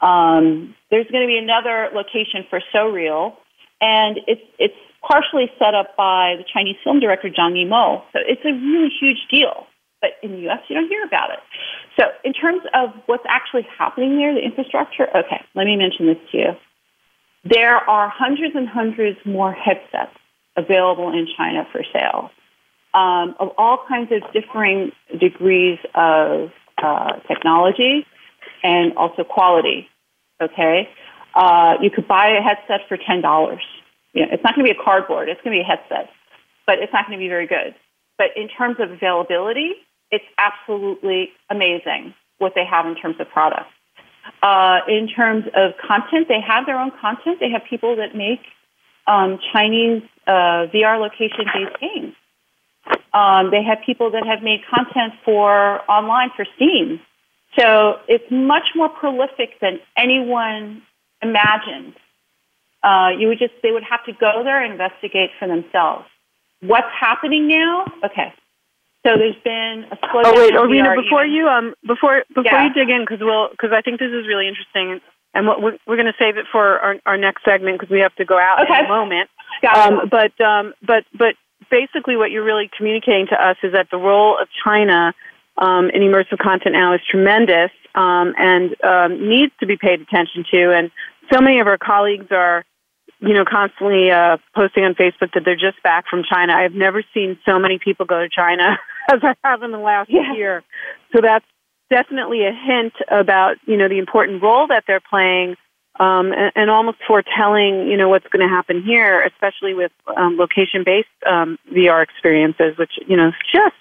Um, 0.00 0.74
there's 0.90 1.06
going 1.10 1.24
to 1.24 1.28
be 1.28 1.38
another 1.38 1.88
location 1.94 2.44
for 2.50 2.60
SoReal, 2.74 3.34
and 3.80 4.20
it's 4.26 4.42
it's 4.58 4.76
partially 5.00 5.50
set 5.58 5.74
up 5.74 5.96
by 5.96 6.34
the 6.36 6.44
Chinese 6.52 6.76
film 6.84 7.00
director 7.00 7.28
Zhang 7.28 7.54
Yimou. 7.54 8.02
So 8.12 8.18
it's 8.20 8.44
a 8.44 8.52
really 8.52 8.90
huge 9.00 9.18
deal. 9.30 9.66
But 10.00 10.10
in 10.22 10.32
the 10.32 10.38
U.S., 10.52 10.60
you 10.68 10.76
don't 10.76 10.88
hear 10.88 11.04
about 11.04 11.30
it. 11.30 11.38
So 11.98 12.04
in 12.22 12.34
terms 12.34 12.62
of 12.74 12.90
what's 13.06 13.24
actually 13.26 13.66
happening 13.78 14.16
there, 14.16 14.34
the 14.34 14.44
infrastructure. 14.44 15.08
Okay, 15.08 15.40
let 15.54 15.64
me 15.64 15.76
mention 15.76 16.06
this 16.06 16.18
to 16.32 16.38
you. 16.38 16.50
There 17.44 17.76
are 17.76 18.08
hundreds 18.08 18.54
and 18.54 18.68
hundreds 18.68 19.18
more 19.24 19.52
headsets 19.52 20.12
available 20.56 21.08
in 21.10 21.26
China 21.36 21.66
for 21.72 21.82
sale 21.92 22.30
um, 22.96 23.36
of 23.38 23.50
all 23.58 23.84
kinds 23.86 24.10
of 24.10 24.22
differing 24.32 24.90
degrees 25.20 25.78
of 25.94 26.50
uh, 26.82 27.20
technology 27.28 28.06
and 28.64 28.96
also 28.96 29.22
quality. 29.22 29.88
Okay, 30.40 30.88
uh, 31.34 31.74
you 31.80 31.90
could 31.90 32.08
buy 32.08 32.28
a 32.28 32.42
headset 32.42 32.88
for 32.88 32.96
ten 32.96 33.20
dollars. 33.20 33.62
You 34.14 34.22
know, 34.22 34.28
it's 34.32 34.42
not 34.42 34.54
going 34.54 34.66
to 34.66 34.72
be 34.72 34.78
a 34.78 34.82
cardboard; 34.82 35.28
it's 35.28 35.40
going 35.42 35.56
to 35.56 35.62
be 35.62 35.64
a 35.64 35.76
headset, 35.76 36.08
but 36.66 36.78
it's 36.78 36.92
not 36.92 37.06
going 37.06 37.18
to 37.18 37.22
be 37.22 37.28
very 37.28 37.46
good. 37.46 37.74
But 38.16 38.28
in 38.34 38.48
terms 38.48 38.76
of 38.80 38.90
availability, 38.90 39.72
it's 40.10 40.24
absolutely 40.38 41.30
amazing 41.50 42.14
what 42.38 42.52
they 42.54 42.64
have 42.64 42.86
in 42.86 42.96
terms 42.96 43.16
of 43.20 43.28
products. 43.28 43.70
Uh, 44.42 44.80
in 44.88 45.08
terms 45.08 45.44
of 45.54 45.72
content, 45.86 46.28
they 46.28 46.40
have 46.40 46.66
their 46.66 46.78
own 46.78 46.92
content. 47.00 47.40
They 47.40 47.50
have 47.50 47.62
people 47.68 47.96
that 47.96 48.14
make 48.16 48.40
um, 49.06 49.38
Chinese 49.52 50.02
uh, 50.26 50.66
VR 50.72 50.98
location-based 50.98 51.80
games. 51.80 52.14
Um, 53.16 53.50
they 53.50 53.62
have 53.62 53.78
people 53.86 54.10
that 54.10 54.26
have 54.26 54.42
made 54.42 54.60
content 54.68 55.14
for 55.24 55.80
online 55.90 56.30
for 56.36 56.44
Steam. 56.56 57.00
So 57.58 57.96
it's 58.08 58.30
much 58.30 58.68
more 58.74 58.90
prolific 58.90 59.58
than 59.62 59.80
anyone 59.96 60.82
imagined. 61.22 61.94
Uh, 62.82 63.16
you 63.18 63.28
would 63.28 63.38
just 63.38 63.54
they 63.62 63.72
would 63.72 63.84
have 63.88 64.04
to 64.04 64.12
go 64.12 64.44
there 64.44 64.62
and 64.62 64.72
investigate 64.72 65.30
for 65.38 65.48
themselves. 65.48 66.04
What's 66.60 66.92
happening 66.92 67.48
now? 67.48 67.86
Okay. 68.04 68.34
So 69.06 69.16
there's 69.16 69.40
been 69.42 69.86
a 69.90 69.96
slowdown. 69.96 70.22
Oh 70.26 70.36
wait, 70.36 70.54
Irena, 70.54 71.00
before 71.00 71.24
you 71.24 71.48
um 71.48 71.74
before 71.86 72.24
before 72.28 72.44
yeah. 72.44 72.66
you 72.66 72.74
dig 72.74 72.90
in 72.90 73.00
because 73.00 73.20
we'll 73.20 73.48
because 73.48 73.70
I 73.72 73.80
think 73.80 73.98
this 73.98 74.12
is 74.12 74.26
really 74.28 74.46
interesting 74.46 75.00
and 75.32 75.46
what 75.46 75.62
we're, 75.62 75.78
we're 75.86 75.96
going 75.96 76.12
to 76.12 76.18
save 76.18 76.36
it 76.36 76.46
for 76.52 76.78
our, 76.80 76.96
our 77.06 77.16
next 77.16 77.44
segment 77.44 77.78
because 77.78 77.90
we 77.90 78.00
have 78.00 78.14
to 78.16 78.24
go 78.24 78.38
out 78.38 78.64
okay. 78.64 78.80
in 78.80 78.84
a 78.84 78.88
moment. 78.88 79.30
Um, 79.64 80.08
but 80.10 80.38
um, 80.40 80.74
but 80.82 81.04
but 81.16 81.34
basically 81.70 82.16
what 82.16 82.30
you're 82.30 82.44
really 82.44 82.70
communicating 82.76 83.26
to 83.28 83.34
us 83.34 83.56
is 83.62 83.72
that 83.72 83.88
the 83.90 83.96
role 83.96 84.38
of 84.40 84.48
China 84.64 85.14
um, 85.58 85.90
in 85.90 86.02
immersive 86.02 86.38
content 86.38 86.74
now 86.74 86.94
is 86.94 87.00
tremendous 87.10 87.70
um, 87.94 88.34
and 88.36 88.76
um, 88.84 89.28
needs 89.28 89.52
to 89.60 89.66
be 89.66 89.76
paid 89.76 90.00
attention 90.00 90.44
to. 90.52 90.72
And 90.72 90.90
so 91.32 91.40
many 91.40 91.60
of 91.60 91.66
our 91.66 91.78
colleagues 91.78 92.26
are, 92.30 92.64
you 93.20 93.32
know, 93.32 93.44
constantly 93.44 94.10
uh, 94.10 94.36
posting 94.54 94.84
on 94.84 94.94
Facebook 94.94 95.32
that 95.34 95.42
they're 95.44 95.56
just 95.56 95.82
back 95.82 96.04
from 96.08 96.22
China. 96.30 96.52
I've 96.52 96.74
never 96.74 97.02
seen 97.14 97.38
so 97.46 97.58
many 97.58 97.78
people 97.78 98.04
go 98.04 98.20
to 98.20 98.28
China 98.28 98.78
as 99.10 99.20
I 99.22 99.34
have 99.44 99.62
in 99.62 99.72
the 99.72 99.78
last 99.78 100.10
yeah. 100.10 100.34
year. 100.34 100.62
So 101.14 101.20
that's 101.22 101.46
definitely 101.88 102.44
a 102.44 102.52
hint 102.52 102.92
about, 103.10 103.56
you 103.66 103.76
know, 103.76 103.88
the 103.88 103.98
important 103.98 104.42
role 104.42 104.66
that 104.66 104.84
they're 104.86 105.00
playing 105.00 105.56
um, 105.98 106.32
and, 106.32 106.52
and, 106.54 106.70
almost 106.70 106.98
foretelling, 107.06 107.88
you 107.88 107.96
know, 107.96 108.08
what's 108.08 108.26
going 108.28 108.46
to 108.46 108.54
happen 108.54 108.82
here, 108.82 109.22
especially 109.22 109.74
with 109.74 109.92
um, 110.16 110.36
location-based 110.36 111.08
um, 111.26 111.58
VR 111.72 112.02
experiences, 112.02 112.76
which 112.78 112.92
you 113.06 113.16
know 113.16 113.28
is 113.28 113.34
just 113.52 113.76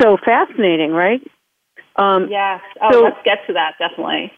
so 0.00 0.16
fascinating, 0.24 0.92
right? 0.92 1.20
Um, 1.96 2.28
yes. 2.30 2.60
Oh, 2.80 2.92
so, 2.92 3.02
let's 3.02 3.18
get 3.24 3.46
to 3.48 3.54
that 3.54 3.74
definitely. 3.78 4.32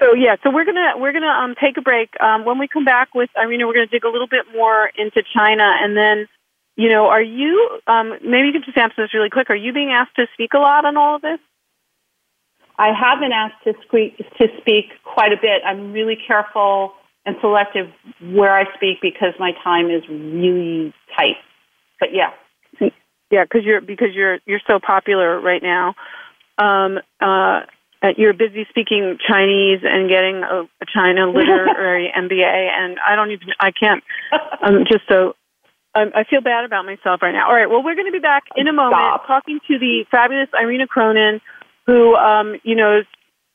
So 0.00 0.14
yeah, 0.14 0.36
so 0.42 0.50
we're 0.50 0.64
gonna 0.64 0.94
we're 0.96 1.12
gonna 1.12 1.26
um, 1.26 1.54
take 1.60 1.76
a 1.76 1.82
break. 1.82 2.08
Um, 2.20 2.46
when 2.46 2.58
we 2.58 2.66
come 2.66 2.84
back 2.84 3.14
with 3.14 3.28
Irena, 3.36 3.66
we're 3.66 3.74
gonna 3.74 3.86
dig 3.86 4.04
a 4.04 4.08
little 4.08 4.26
bit 4.26 4.46
more 4.54 4.90
into 4.96 5.22
China, 5.36 5.76
and 5.82 5.94
then, 5.94 6.26
you 6.76 6.88
know, 6.88 7.08
are 7.08 7.22
you 7.22 7.80
um, 7.86 8.14
maybe 8.24 8.46
you 8.48 8.52
can 8.52 8.62
just 8.64 8.78
answer 8.78 8.94
this 8.96 9.12
really 9.12 9.28
quick? 9.28 9.50
Are 9.50 9.56
you 9.56 9.74
being 9.74 9.90
asked 9.92 10.16
to 10.16 10.26
speak 10.32 10.54
a 10.54 10.58
lot 10.58 10.86
on 10.86 10.96
all 10.96 11.16
of 11.16 11.22
this? 11.22 11.38
I 12.80 12.94
have 12.98 13.20
been 13.20 13.32
asked 13.32 13.62
to 13.64 13.74
speak, 13.86 14.16
to 14.38 14.48
speak 14.58 14.86
quite 15.04 15.32
a 15.32 15.36
bit. 15.36 15.60
I'm 15.66 15.92
really 15.92 16.16
careful 16.16 16.94
and 17.26 17.36
selective 17.42 17.88
where 18.22 18.56
I 18.56 18.64
speak 18.74 18.98
because 19.02 19.34
my 19.38 19.52
time 19.62 19.90
is 19.90 20.02
really 20.08 20.94
tight. 21.14 21.36
But 22.00 22.14
yeah, 22.14 22.30
yeah, 23.30 23.44
because 23.44 23.64
you're 23.64 23.82
because 23.82 24.14
you're 24.14 24.38
you're 24.46 24.62
so 24.66 24.80
popular 24.80 25.38
right 25.40 25.62
now. 25.62 25.94
Um, 26.56 26.98
uh, 27.20 27.60
you're 28.16 28.32
busy 28.32 28.66
speaking 28.70 29.18
Chinese 29.28 29.80
and 29.84 30.08
getting 30.08 30.42
a, 30.42 30.62
a 30.62 30.86
China 30.92 31.26
literary 31.30 32.10
MBA, 32.16 32.70
and 32.72 32.98
I 33.06 33.14
don't 33.14 33.30
even 33.30 33.48
I 33.60 33.72
can't. 33.72 34.02
I'm 34.62 34.86
just 34.90 35.04
so 35.06 35.34
I 35.94 36.24
feel 36.30 36.40
bad 36.40 36.64
about 36.64 36.86
myself 36.86 37.20
right 37.20 37.32
now. 37.32 37.48
All 37.48 37.54
right, 37.54 37.68
well, 37.68 37.82
we're 37.82 37.94
going 37.96 38.06
to 38.06 38.12
be 38.12 38.20
back 38.20 38.44
in 38.56 38.68
a 38.68 38.72
moment 38.72 39.02
Stop. 39.02 39.26
talking 39.26 39.58
to 39.68 39.78
the 39.78 40.04
fabulous 40.10 40.48
Irena 40.58 40.86
Cronin, 40.86 41.40
who, 41.86 42.14
um, 42.16 42.56
you 42.62 42.74
know, 42.74 43.00
is 43.00 43.06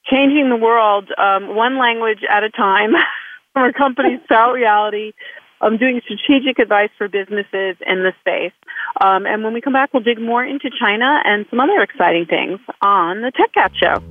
changing 0.05 0.49
the 0.49 0.55
world 0.55 1.09
um, 1.17 1.55
one 1.55 1.78
language 1.80 2.19
at 2.30 2.43
a 2.43 2.49
time 2.49 2.91
from 3.53 3.63
her 3.63 3.73
company, 3.73 4.19
Sprout 4.23 4.53
Reality, 4.53 5.13
I'm 5.61 5.78
doing 5.78 6.01
strategic 6.03 6.59
advice 6.59 6.89
for 6.97 7.07
businesses 7.07 7.78
in 7.88 8.03
the 8.03 8.13
space. 8.19 8.53
Um, 9.01 9.26
and 9.26 9.43
when 9.43 9.53
we 9.53 9.61
come 9.61 9.73
back, 9.73 9.93
we'll 9.93 10.03
dig 10.03 10.21
more 10.21 10.43
into 10.43 10.69
China 10.80 11.21
and 11.26 11.45
some 11.49 11.59
other 11.59 11.82
exciting 11.82 12.26
things 12.26 12.59
on 12.82 13.21
the 13.21 13.32
Tech 13.32 13.53
Cat 13.53 13.71
Show. 13.76 14.03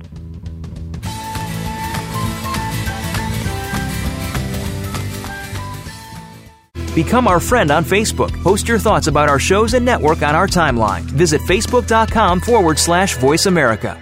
Become 6.93 7.27
our 7.27 7.41
friend 7.41 7.71
on 7.71 7.83
Facebook. 7.83 8.31
Post 8.41 8.67
your 8.69 8.79
thoughts 8.79 9.07
about 9.07 9.27
our 9.27 9.39
shows 9.39 9.73
and 9.73 9.85
network 9.85 10.21
on 10.23 10.33
our 10.33 10.47
timeline. 10.47 11.01
Visit 11.01 11.41
facebook.com 11.41 12.39
forward 12.39 12.79
slash 12.79 13.17
voice 13.17 13.47
America. 13.47 14.01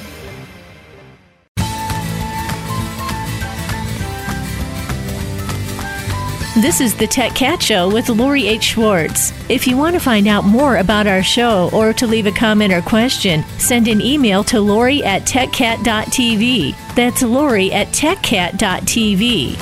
This 6.61 6.79
is 6.79 6.93
the 6.93 7.07
Tech 7.07 7.33
Cat 7.33 7.59
Show 7.59 7.91
with 7.91 8.07
Lori 8.07 8.47
H. 8.47 8.61
Schwartz. 8.61 9.33
If 9.49 9.65
you 9.65 9.75
want 9.75 9.95
to 9.95 9.99
find 9.99 10.27
out 10.27 10.43
more 10.43 10.77
about 10.77 11.07
our 11.07 11.23
show 11.23 11.71
or 11.73 11.91
to 11.93 12.05
leave 12.05 12.27
a 12.27 12.31
comment 12.31 12.71
or 12.71 12.83
question, 12.83 13.43
send 13.57 13.87
an 13.87 13.99
email 13.99 14.43
to 14.43 14.61
Lori 14.61 15.03
at 15.03 15.23
techcat.tv. 15.23 16.75
That's 16.93 17.23
Lori 17.23 17.73
at 17.73 17.87
techcat.tv. 17.87 19.55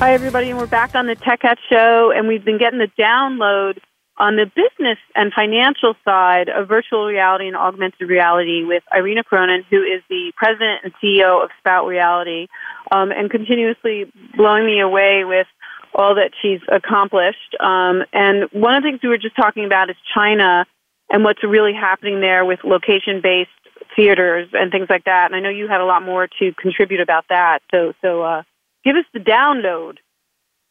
Hi, 0.00 0.12
everybody, 0.12 0.50
and 0.50 0.58
we're 0.58 0.66
back 0.66 0.96
on 0.96 1.06
the 1.06 1.14
Tech 1.14 1.42
Cat 1.42 1.58
Show, 1.68 2.10
and 2.10 2.26
we've 2.26 2.44
been 2.44 2.58
getting 2.58 2.80
the 2.80 2.90
download 2.98 3.78
on 4.20 4.36
the 4.36 4.44
business 4.44 4.98
and 5.16 5.32
financial 5.32 5.94
side 6.04 6.50
of 6.50 6.68
virtual 6.68 7.06
reality 7.06 7.46
and 7.46 7.56
augmented 7.56 8.06
reality 8.06 8.64
with 8.64 8.82
Irena 8.94 9.24
Cronin, 9.24 9.64
who 9.70 9.82
is 9.82 10.02
the 10.10 10.30
president 10.36 10.80
and 10.84 10.92
CEO 11.02 11.42
of 11.42 11.48
Sprout 11.58 11.86
Reality, 11.86 12.46
um, 12.92 13.10
and 13.12 13.30
continuously 13.30 14.12
blowing 14.36 14.66
me 14.66 14.78
away 14.78 15.24
with 15.24 15.46
all 15.94 16.16
that 16.16 16.32
she's 16.42 16.60
accomplished. 16.70 17.56
Um, 17.60 18.04
and 18.12 18.44
one 18.52 18.74
of 18.74 18.82
the 18.82 18.90
things 18.90 19.00
we 19.02 19.08
were 19.08 19.16
just 19.16 19.36
talking 19.36 19.64
about 19.64 19.88
is 19.88 19.96
China 20.14 20.66
and 21.08 21.24
what's 21.24 21.42
really 21.42 21.72
happening 21.72 22.20
there 22.20 22.44
with 22.44 22.60
location 22.62 23.22
based 23.22 23.48
theaters 23.96 24.50
and 24.52 24.70
things 24.70 24.88
like 24.90 25.04
that. 25.04 25.32
And 25.32 25.34
I 25.34 25.40
know 25.40 25.48
you 25.48 25.66
had 25.66 25.80
a 25.80 25.86
lot 25.86 26.04
more 26.04 26.28
to 26.38 26.52
contribute 26.60 27.00
about 27.00 27.24
that. 27.30 27.60
So, 27.70 27.94
so 28.02 28.20
uh, 28.22 28.42
give 28.84 28.96
us 28.96 29.06
the 29.14 29.20
download. 29.20 29.96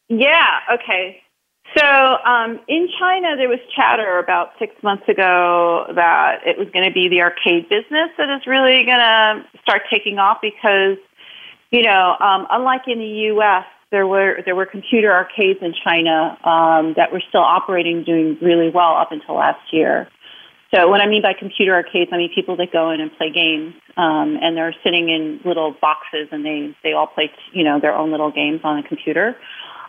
Yeah, 0.08 0.60
okay. 0.74 1.22
So 1.76 1.84
um, 1.86 2.58
in 2.66 2.88
China, 2.98 3.36
there 3.36 3.48
was 3.48 3.60
chatter 3.76 4.18
about 4.18 4.50
six 4.58 4.74
months 4.82 5.08
ago 5.08 5.86
that 5.94 6.40
it 6.44 6.58
was 6.58 6.68
going 6.72 6.84
to 6.84 6.92
be 6.92 7.08
the 7.08 7.20
arcade 7.20 7.68
business 7.68 8.10
that 8.18 8.28
is 8.34 8.46
really 8.46 8.84
going 8.84 8.98
to 8.98 9.44
start 9.62 9.82
taking 9.90 10.18
off 10.18 10.38
because, 10.42 10.98
you 11.70 11.82
know, 11.82 12.16
um, 12.18 12.46
unlike 12.50 12.82
in 12.88 12.98
the 12.98 13.30
U.S., 13.34 13.64
there 13.92 14.06
were 14.06 14.38
there 14.44 14.54
were 14.54 14.66
computer 14.66 15.12
arcades 15.12 15.58
in 15.62 15.74
China 15.84 16.38
um, 16.44 16.94
that 16.96 17.12
were 17.12 17.22
still 17.28 17.42
operating, 17.42 18.04
doing 18.04 18.38
really 18.40 18.70
well 18.70 18.96
up 18.96 19.10
until 19.10 19.36
last 19.36 19.72
year. 19.72 20.08
So 20.72 20.86
what 20.86 21.00
I 21.00 21.08
mean 21.08 21.22
by 21.22 21.32
computer 21.36 21.74
arcades, 21.74 22.10
I 22.12 22.16
mean 22.16 22.30
people 22.32 22.56
that 22.56 22.72
go 22.72 22.90
in 22.90 23.00
and 23.00 23.10
play 23.16 23.32
games, 23.32 23.74
um, 23.96 24.38
and 24.40 24.56
they're 24.56 24.74
sitting 24.84 25.08
in 25.08 25.40
little 25.44 25.74
boxes 25.80 26.28
and 26.30 26.44
they 26.44 26.74
they 26.84 26.92
all 26.92 27.08
play 27.08 27.30
you 27.52 27.64
know 27.64 27.80
their 27.80 27.94
own 27.94 28.10
little 28.10 28.30
games 28.30 28.60
on 28.62 28.78
a 28.78 28.82
computer. 28.82 29.36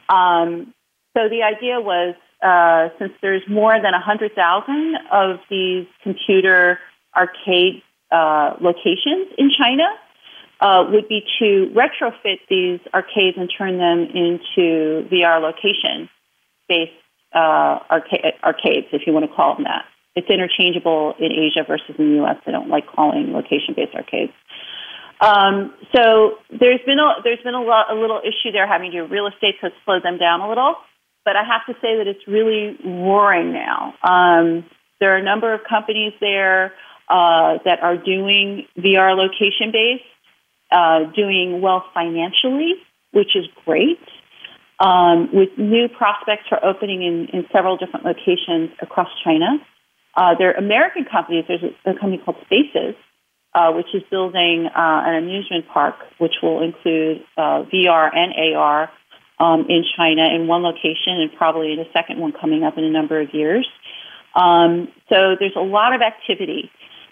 Um, 0.09 0.73
so 1.13 1.27
the 1.29 1.43
idea 1.43 1.79
was, 1.79 2.15
uh, 2.41 2.89
since 2.97 3.13
there's 3.21 3.43
more 3.49 3.73
than 3.73 3.91
100,000 3.91 4.97
of 5.11 5.39
these 5.49 5.85
computer 6.03 6.79
arcade 7.15 7.83
uh, 8.11 8.55
locations 8.61 9.27
in 9.37 9.51
China, 9.51 9.83
uh, 10.61 10.85
would 10.91 11.07
be 11.09 11.23
to 11.39 11.73
retrofit 11.75 12.39
these 12.49 12.79
arcades 12.93 13.37
and 13.37 13.51
turn 13.57 13.77
them 13.77 14.07
into 14.13 15.07
VR 15.09 15.41
location-based 15.41 16.91
uh, 17.33 17.79
arca- 17.89 18.33
arcades, 18.43 18.87
if 18.91 19.01
you 19.05 19.13
want 19.13 19.29
to 19.29 19.35
call 19.35 19.55
them 19.55 19.65
that. 19.65 19.85
It's 20.15 20.29
interchangeable 20.29 21.15
in 21.19 21.31
Asia 21.31 21.63
versus 21.65 21.95
in 21.97 22.09
the 22.09 22.15
U.S. 22.17 22.37
They 22.45 22.51
don't 22.51 22.69
like 22.69 22.85
calling 22.87 23.33
location-based 23.33 23.95
arcades. 23.95 24.33
Um, 25.21 25.73
so 25.95 26.39
there's 26.49 26.81
been 26.85 26.99
a 26.99 27.21
there's 27.23 27.41
been 27.43 27.53
a, 27.53 27.61
lot, 27.61 27.91
a 27.91 27.95
little 27.95 28.19
issue 28.19 28.51
there 28.51 28.67
having 28.67 28.91
to 28.91 29.05
do 29.05 29.13
real 29.13 29.27
estate 29.27 29.55
to 29.61 29.69
slow 29.85 29.99
them 29.99 30.17
down 30.17 30.41
a 30.41 30.49
little 30.49 30.75
but 31.25 31.35
I 31.35 31.43
have 31.43 31.65
to 31.67 31.73
say 31.81 31.97
that 31.97 32.07
it's 32.07 32.27
really 32.27 32.77
roaring 32.83 33.53
now. 33.53 33.93
Um, 34.03 34.65
there 34.99 35.13
are 35.13 35.17
a 35.17 35.23
number 35.23 35.53
of 35.53 35.61
companies 35.67 36.13
there 36.19 36.73
uh, 37.09 37.57
that 37.65 37.79
are 37.81 37.97
doing 37.97 38.67
VR 38.77 39.15
location 39.17 39.71
based, 39.71 40.03
uh, 40.71 41.11
doing 41.15 41.61
well 41.61 41.83
financially, 41.93 42.75
which 43.11 43.35
is 43.35 43.45
great. 43.65 43.99
Um, 44.79 45.29
with 45.31 45.49
new 45.57 45.89
prospects 45.89 46.47
for 46.49 46.63
opening 46.65 47.03
in, 47.03 47.27
in 47.37 47.45
several 47.51 47.77
different 47.77 48.03
locations 48.03 48.71
across 48.81 49.09
China. 49.23 49.59
Uh, 50.15 50.33
there 50.39 50.49
are 50.49 50.53
American 50.57 51.05
companies. 51.05 51.45
There's 51.47 51.61
a, 51.61 51.91
a 51.91 51.93
company 51.93 52.17
called 52.17 52.37
Spaces, 52.45 52.95
uh, 53.53 53.71
which 53.73 53.93
is 53.93 54.01
building 54.09 54.65
uh, 54.65 55.03
an 55.05 55.23
amusement 55.23 55.65
park, 55.71 55.95
which 56.17 56.33
will 56.41 56.63
include 56.63 57.21
uh, 57.37 57.63
VR 57.71 58.09
and 58.15 58.33
AR 58.55 58.89
um, 59.41 59.65
in 59.67 59.83
China 59.97 60.29
in 60.33 60.45
one 60.45 60.61
location 60.61 61.19
and 61.19 61.33
probably 61.33 61.73
in 61.73 61.79
a 61.79 61.91
second 61.91 62.19
one 62.19 62.31
coming 62.31 62.63
up 62.63 62.77
in 62.77 62.83
a 62.83 62.91
number 62.91 63.19
of 63.19 63.33
years. 63.33 63.67
Um, 64.35 64.87
so 65.09 65.35
there's 65.39 65.55
a 65.57 65.63
lot 65.63 65.93
of 65.93 66.01
activity. 66.01 66.69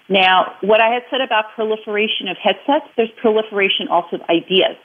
Now, 0.08 0.56
what 0.62 0.80
I 0.80 0.90
had 0.94 1.04
said 1.10 1.22
about 1.22 1.46
proliferation 1.56 2.28
of 2.28 2.38
headsets, 2.38 2.86
there's 2.96 3.10
proliferation 3.20 3.88
also 3.90 4.18
of 4.18 4.22
ideas, 4.30 4.78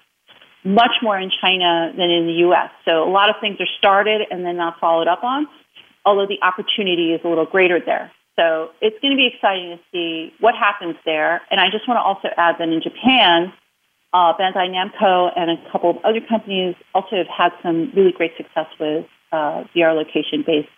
much 0.64 0.92
more 1.02 1.18
in 1.18 1.30
China 1.40 1.92
than 1.96 2.10
in 2.10 2.26
the 2.26 2.48
US. 2.48 2.70
So 2.86 3.04
a 3.04 3.10
lot 3.10 3.28
of 3.28 3.36
things 3.40 3.60
are 3.60 3.72
started 3.78 4.22
and 4.30 4.44
then 4.44 4.56
not 4.56 4.80
followed 4.80 5.06
up 5.06 5.22
on, 5.22 5.46
although 6.04 6.26
the 6.26 6.40
opportunity 6.42 7.12
is 7.12 7.20
a 7.24 7.28
little 7.28 7.46
greater 7.46 7.78
there. 7.78 8.10
So 8.36 8.70
it's 8.80 8.96
going 9.00 9.12
to 9.12 9.16
be 9.16 9.30
exciting 9.32 9.76
to 9.76 9.80
see 9.92 10.32
what 10.40 10.54
happens 10.54 10.96
there. 11.04 11.42
And 11.50 11.60
I 11.60 11.70
just 11.70 11.86
want 11.86 11.98
to 11.98 12.02
also 12.02 12.28
add 12.36 12.56
that 12.58 12.68
in 12.68 12.82
Japan, 12.82 13.52
uh, 14.14 14.32
Bandai 14.38 14.70
Namco 14.70 15.30
and 15.36 15.50
a 15.50 15.70
couple 15.72 15.90
of 15.90 15.96
other 16.04 16.20
companies 16.26 16.76
also 16.94 17.16
have 17.16 17.26
had 17.26 17.50
some 17.62 17.90
really 17.96 18.12
great 18.12 18.30
success 18.36 18.66
with 18.78 19.06
uh, 19.32 19.64
VR 19.74 19.94
location-based 19.94 20.68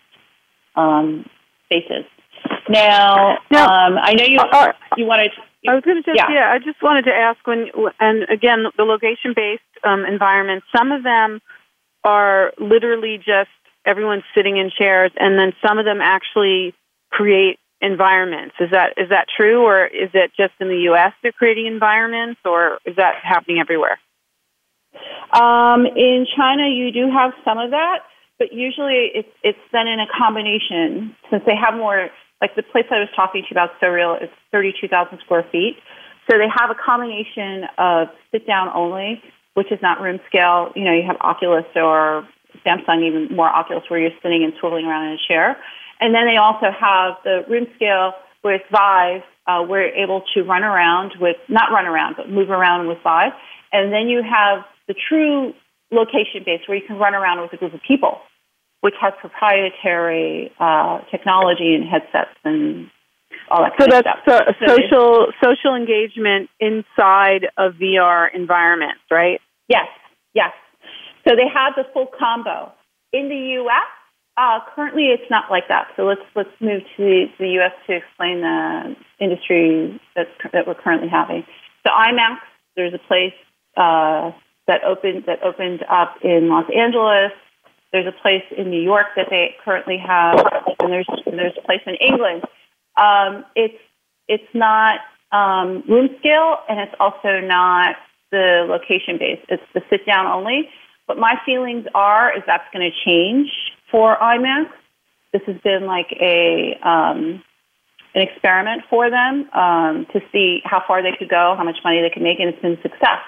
um, 0.75 1.23
spaces. 1.65 2.05
Now, 2.67 3.37
now 3.51 3.65
um, 3.65 3.97
I 4.01 4.13
know 4.13 4.25
you 4.25 4.39
uh, 4.39 4.73
you 4.97 5.05
wanted. 5.05 5.31
I 5.67 5.75
was 5.75 5.83
going 5.83 6.01
to 6.01 6.03
just 6.03 6.17
yeah. 6.17 6.31
yeah. 6.31 6.51
I 6.51 6.57
just 6.59 6.81
wanted 6.81 7.05
to 7.05 7.11
ask 7.13 7.37
when 7.45 7.67
and 7.99 8.23
again 8.29 8.65
the 8.75 8.83
location-based 8.83 9.61
um, 9.83 10.03
environments. 10.05 10.65
Some 10.75 10.91
of 10.91 11.03
them 11.03 11.39
are 12.03 12.53
literally 12.59 13.17
just 13.17 13.49
everyone 13.85 14.23
sitting 14.35 14.57
in 14.57 14.71
chairs, 14.75 15.11
and 15.17 15.37
then 15.37 15.53
some 15.65 15.77
of 15.77 15.85
them 15.85 15.99
actually 16.01 16.73
create 17.11 17.59
environments. 17.81 18.55
Is 18.59 18.71
that 18.71 18.93
is 18.97 19.09
that 19.09 19.27
true, 19.35 19.63
or 19.63 19.85
is 19.85 20.09
it 20.13 20.31
just 20.37 20.53
in 20.59 20.67
the 20.67 20.89
U.S. 20.91 21.13
they're 21.21 21.31
creating 21.31 21.67
environments, 21.67 22.39
or 22.45 22.79
is 22.85 22.95
that 22.97 23.15
happening 23.23 23.59
everywhere? 23.59 23.99
Um, 25.31 25.85
in 25.85 26.25
China, 26.35 26.67
you 26.69 26.91
do 26.91 27.11
have 27.11 27.33
some 27.45 27.57
of 27.57 27.71
that, 27.71 27.99
but 28.39 28.53
usually 28.53 29.11
it's 29.13 29.29
it's 29.43 29.59
done 29.71 29.87
in 29.87 29.99
a 29.99 30.07
combination. 30.17 31.15
Since 31.29 31.43
they 31.45 31.55
have 31.55 31.75
more, 31.75 32.09
like 32.41 32.55
the 32.55 32.63
place 32.63 32.85
I 32.89 32.99
was 32.99 33.09
talking 33.15 33.43
to 33.43 33.47
you 33.49 33.53
about, 33.53 33.79
SoReal, 33.81 34.23
is 34.23 34.29
32,000 34.51 35.19
square 35.25 35.45
feet. 35.51 35.77
So 36.29 36.37
they 36.37 36.47
have 36.53 36.69
a 36.69 36.75
combination 36.75 37.63
of 37.77 38.07
sit 38.31 38.45
down 38.45 38.69
only, 38.73 39.21
which 39.53 39.71
is 39.71 39.79
not 39.81 40.01
room 40.01 40.19
scale. 40.27 40.71
You 40.75 40.83
know, 40.83 40.93
you 40.93 41.03
have 41.07 41.17
Oculus 41.21 41.65
or 41.75 42.27
Samsung, 42.65 43.07
even 43.07 43.35
more 43.35 43.47
Oculus, 43.47 43.83
where 43.87 43.99
you're 43.99 44.17
sitting 44.21 44.43
and 44.43 44.53
swiveling 44.61 44.85
around 44.85 45.07
in 45.07 45.13
a 45.13 45.27
chair. 45.27 45.57
And 45.99 46.13
then 46.13 46.27
they 46.27 46.37
also 46.37 46.67
have 46.71 47.17
the 47.23 47.41
room 47.49 47.67
scale 47.75 48.13
with 48.43 48.61
Vive, 48.71 49.23
uh, 49.47 49.63
we're 49.67 49.89
able 49.95 50.23
to 50.33 50.43
run 50.43 50.63
around 50.63 51.13
with, 51.19 51.37
not 51.49 51.71
run 51.71 51.85
around, 51.85 52.15
but 52.17 52.29
move 52.29 52.49
around 52.49 52.87
with 52.87 52.97
Vive. 53.03 53.31
And 53.71 53.91
then 53.91 54.07
you 54.07 54.21
have 54.21 54.63
the 54.87 54.95
true 54.95 55.53
location 55.91 56.43
base 56.45 56.61
where 56.67 56.77
you 56.77 56.85
can 56.85 56.97
run 56.97 57.15
around 57.15 57.41
with 57.41 57.53
a 57.53 57.57
group 57.57 57.73
of 57.73 57.81
people, 57.87 58.19
which 58.81 58.93
has 59.01 59.13
proprietary 59.19 60.51
uh, 60.59 60.99
technology 61.11 61.75
and 61.75 61.83
headsets 61.87 62.35
and 62.43 62.89
all 63.49 63.63
that. 63.63 63.73
So 63.79 63.87
that's 63.87 64.07
so, 64.27 64.39
social 64.65 65.27
social 65.43 65.75
engagement 65.75 66.49
inside 66.59 67.47
of 67.57 67.73
VR 67.73 68.27
environments, 68.33 69.01
right? 69.09 69.39
Yes, 69.67 69.87
yes. 70.33 70.51
So 71.27 71.35
they 71.35 71.47
have 71.53 71.73
the 71.75 71.83
full 71.93 72.07
combo. 72.07 72.71
In 73.13 73.29
the 73.29 73.53
U.S., 73.63 73.87
uh, 74.37 74.59
currently 74.75 75.07
it's 75.07 75.29
not 75.29 75.49
like 75.49 75.67
that. 75.67 75.87
So 75.95 76.03
let's 76.03 76.21
let's 76.35 76.49
move 76.59 76.83
to 76.95 77.03
the, 77.03 77.25
the 77.39 77.47
U.S. 77.59 77.73
to 77.87 77.95
explain 77.95 78.41
the 78.41 78.95
industry 79.19 79.99
that's, 80.15 80.29
that 80.53 80.67
we're 80.67 80.75
currently 80.75 81.09
having. 81.09 81.43
So 81.85 81.91
IMAX, 81.91 82.37
there's 82.75 82.93
a 82.93 82.99
place 82.99 83.33
uh, 83.75 84.31
that 84.67 84.83
opened 84.83 85.23
that 85.25 85.41
opened 85.43 85.83
up 85.89 86.17
in 86.23 86.49
Los 86.49 86.69
Angeles. 86.75 87.31
There's 87.91 88.05
a 88.05 88.21
place 88.21 88.43
in 88.55 88.69
New 88.69 88.81
York 88.81 89.07
that 89.15 89.27
they 89.29 89.55
currently 89.65 89.97
have, 89.97 90.39
and 90.79 90.91
there's 90.91 91.07
there's 91.25 91.57
a 91.57 91.65
place 91.65 91.81
in 91.87 91.95
England. 91.95 92.43
Um, 92.95 93.43
it's 93.55 93.81
it's 94.27 94.53
not 94.53 94.99
um, 95.31 95.83
room 95.87 96.09
scale, 96.19 96.57
and 96.69 96.79
it's 96.79 96.93
also 96.99 97.39
not 97.41 97.95
the 98.31 98.65
location 98.67 99.17
based. 99.17 99.45
It's 99.49 99.63
the 99.73 99.81
sit 99.89 100.05
down 100.05 100.27
only. 100.27 100.69
But 101.07 101.17
my 101.17 101.39
feelings 101.45 101.87
are 101.95 102.35
is 102.35 102.43
that's 102.45 102.65
going 102.73 102.91
to 102.91 102.95
change 103.05 103.49
for 103.91 104.15
IMAX. 104.17 104.69
This 105.33 105.41
has 105.47 105.57
been 105.63 105.85
like 105.85 106.11
a 106.19 106.77
um, 106.83 107.43
an 108.15 108.21
experiment 108.21 108.83
for 108.89 109.09
them 109.09 109.49
um, 109.53 110.07
to 110.13 110.21
see 110.31 110.61
how 110.63 110.81
far 110.87 111.03
they 111.03 111.15
could 111.17 111.29
go, 111.29 111.53
how 111.57 111.63
much 111.63 111.77
money 111.83 112.01
they 112.01 112.09
could 112.09 112.23
make, 112.23 112.39
and 112.39 112.49
it's 112.49 112.61
been 112.61 112.73
a 112.73 112.81
success. 112.81 113.21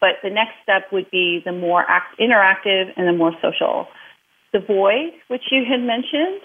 But 0.00 0.16
the 0.22 0.30
next 0.30 0.54
step 0.62 0.90
would 0.92 1.10
be 1.10 1.40
the 1.44 1.52
more 1.52 1.84
act- 1.88 2.18
interactive 2.18 2.92
and 2.96 3.06
the 3.06 3.12
more 3.12 3.32
social. 3.40 3.86
The 4.52 4.60
Void, 4.60 5.12
which 5.28 5.42
you 5.50 5.64
had 5.64 5.80
mentioned, 5.80 6.40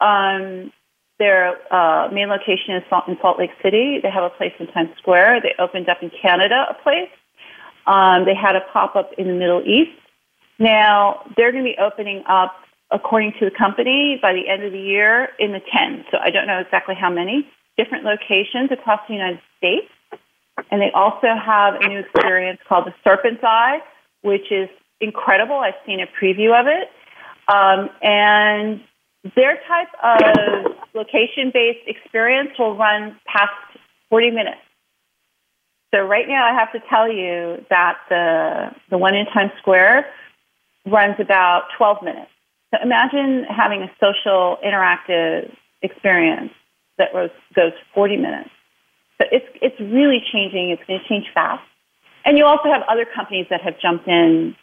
um, 0.00 0.72
their 1.18 1.56
uh, 1.72 2.08
main 2.12 2.28
location 2.28 2.74
is 2.74 2.82
in 3.06 3.16
Salt 3.20 3.38
Lake 3.38 3.50
City. 3.62 4.00
They 4.02 4.10
have 4.10 4.24
a 4.24 4.30
place 4.30 4.52
in 4.58 4.66
Times 4.68 4.90
Square. 4.98 5.42
They 5.42 5.54
opened 5.58 5.88
up 5.88 5.98
in 6.02 6.10
Canada 6.10 6.66
a 6.68 6.74
place. 6.82 7.10
Um, 7.86 8.24
they 8.24 8.34
had 8.34 8.56
a 8.56 8.60
pop 8.72 8.96
up 8.96 9.10
in 9.18 9.26
the 9.28 9.34
Middle 9.34 9.62
East. 9.62 9.98
Now 10.58 11.22
they're 11.36 11.52
going 11.52 11.64
to 11.64 11.70
be 11.70 11.78
opening 11.78 12.24
up, 12.28 12.54
according 12.92 13.32
to 13.40 13.44
the 13.46 13.50
company, 13.50 14.18
by 14.20 14.32
the 14.32 14.48
end 14.48 14.62
of 14.62 14.72
the 14.72 14.80
year 14.80 15.28
in 15.38 15.52
the 15.52 15.60
10. 15.60 16.04
So 16.10 16.18
I 16.18 16.30
don't 16.30 16.46
know 16.46 16.58
exactly 16.58 16.94
how 16.94 17.10
many 17.10 17.48
different 17.76 18.04
locations 18.04 18.70
across 18.70 19.00
the 19.08 19.14
United 19.14 19.40
States. 19.58 19.88
And 20.70 20.80
they 20.80 20.90
also 20.94 21.28
have 21.34 21.74
a 21.80 21.88
new 21.88 22.00
experience 22.00 22.60
called 22.68 22.86
the 22.86 22.94
Serpent's 23.02 23.42
Eye, 23.42 23.78
which 24.22 24.52
is 24.52 24.68
incredible. 25.00 25.56
I've 25.56 25.80
seen 25.86 26.00
a 26.00 26.06
preview 26.06 26.58
of 26.58 26.66
it. 26.66 26.88
Um, 27.48 27.90
and 28.02 28.80
their 29.34 29.58
type 29.66 29.88
of 30.02 30.72
location 30.94 31.50
based 31.52 31.86
experience 31.86 32.50
will 32.58 32.76
run 32.76 33.18
past 33.26 33.52
40 34.10 34.30
minutes. 34.30 34.60
So 35.94 36.00
right 36.00 36.26
now 36.28 36.46
I 36.46 36.58
have 36.58 36.72
to 36.72 36.80
tell 36.88 37.10
you 37.10 37.64
that 37.68 37.98
the, 38.08 38.74
the 38.90 38.98
one 38.98 39.14
in 39.14 39.26
Times 39.26 39.52
Square 39.58 40.06
runs 40.86 41.16
about 41.18 41.64
12 41.76 42.02
minutes. 42.02 42.30
So 42.72 42.80
imagine 42.82 43.44
having 43.44 43.82
a 43.82 43.90
social 44.00 44.56
interactive 44.64 45.54
experience 45.82 46.52
that 46.98 47.12
goes, 47.12 47.30
goes 47.54 47.72
40 47.94 48.16
minutes. 48.16 48.50
So 49.18 49.26
it's, 49.30 49.46
it's 49.60 49.78
really 49.78 50.22
changing. 50.32 50.70
It's 50.70 50.82
going 50.86 50.98
to 50.98 51.08
change 51.08 51.26
fast. 51.34 51.62
And 52.24 52.38
you 52.38 52.44
also 52.44 52.70
have 52.72 52.82
other 52.88 53.04
companies 53.04 53.46
that 53.50 53.60
have 53.62 53.74
jumped 53.80 54.08
in 54.08 54.56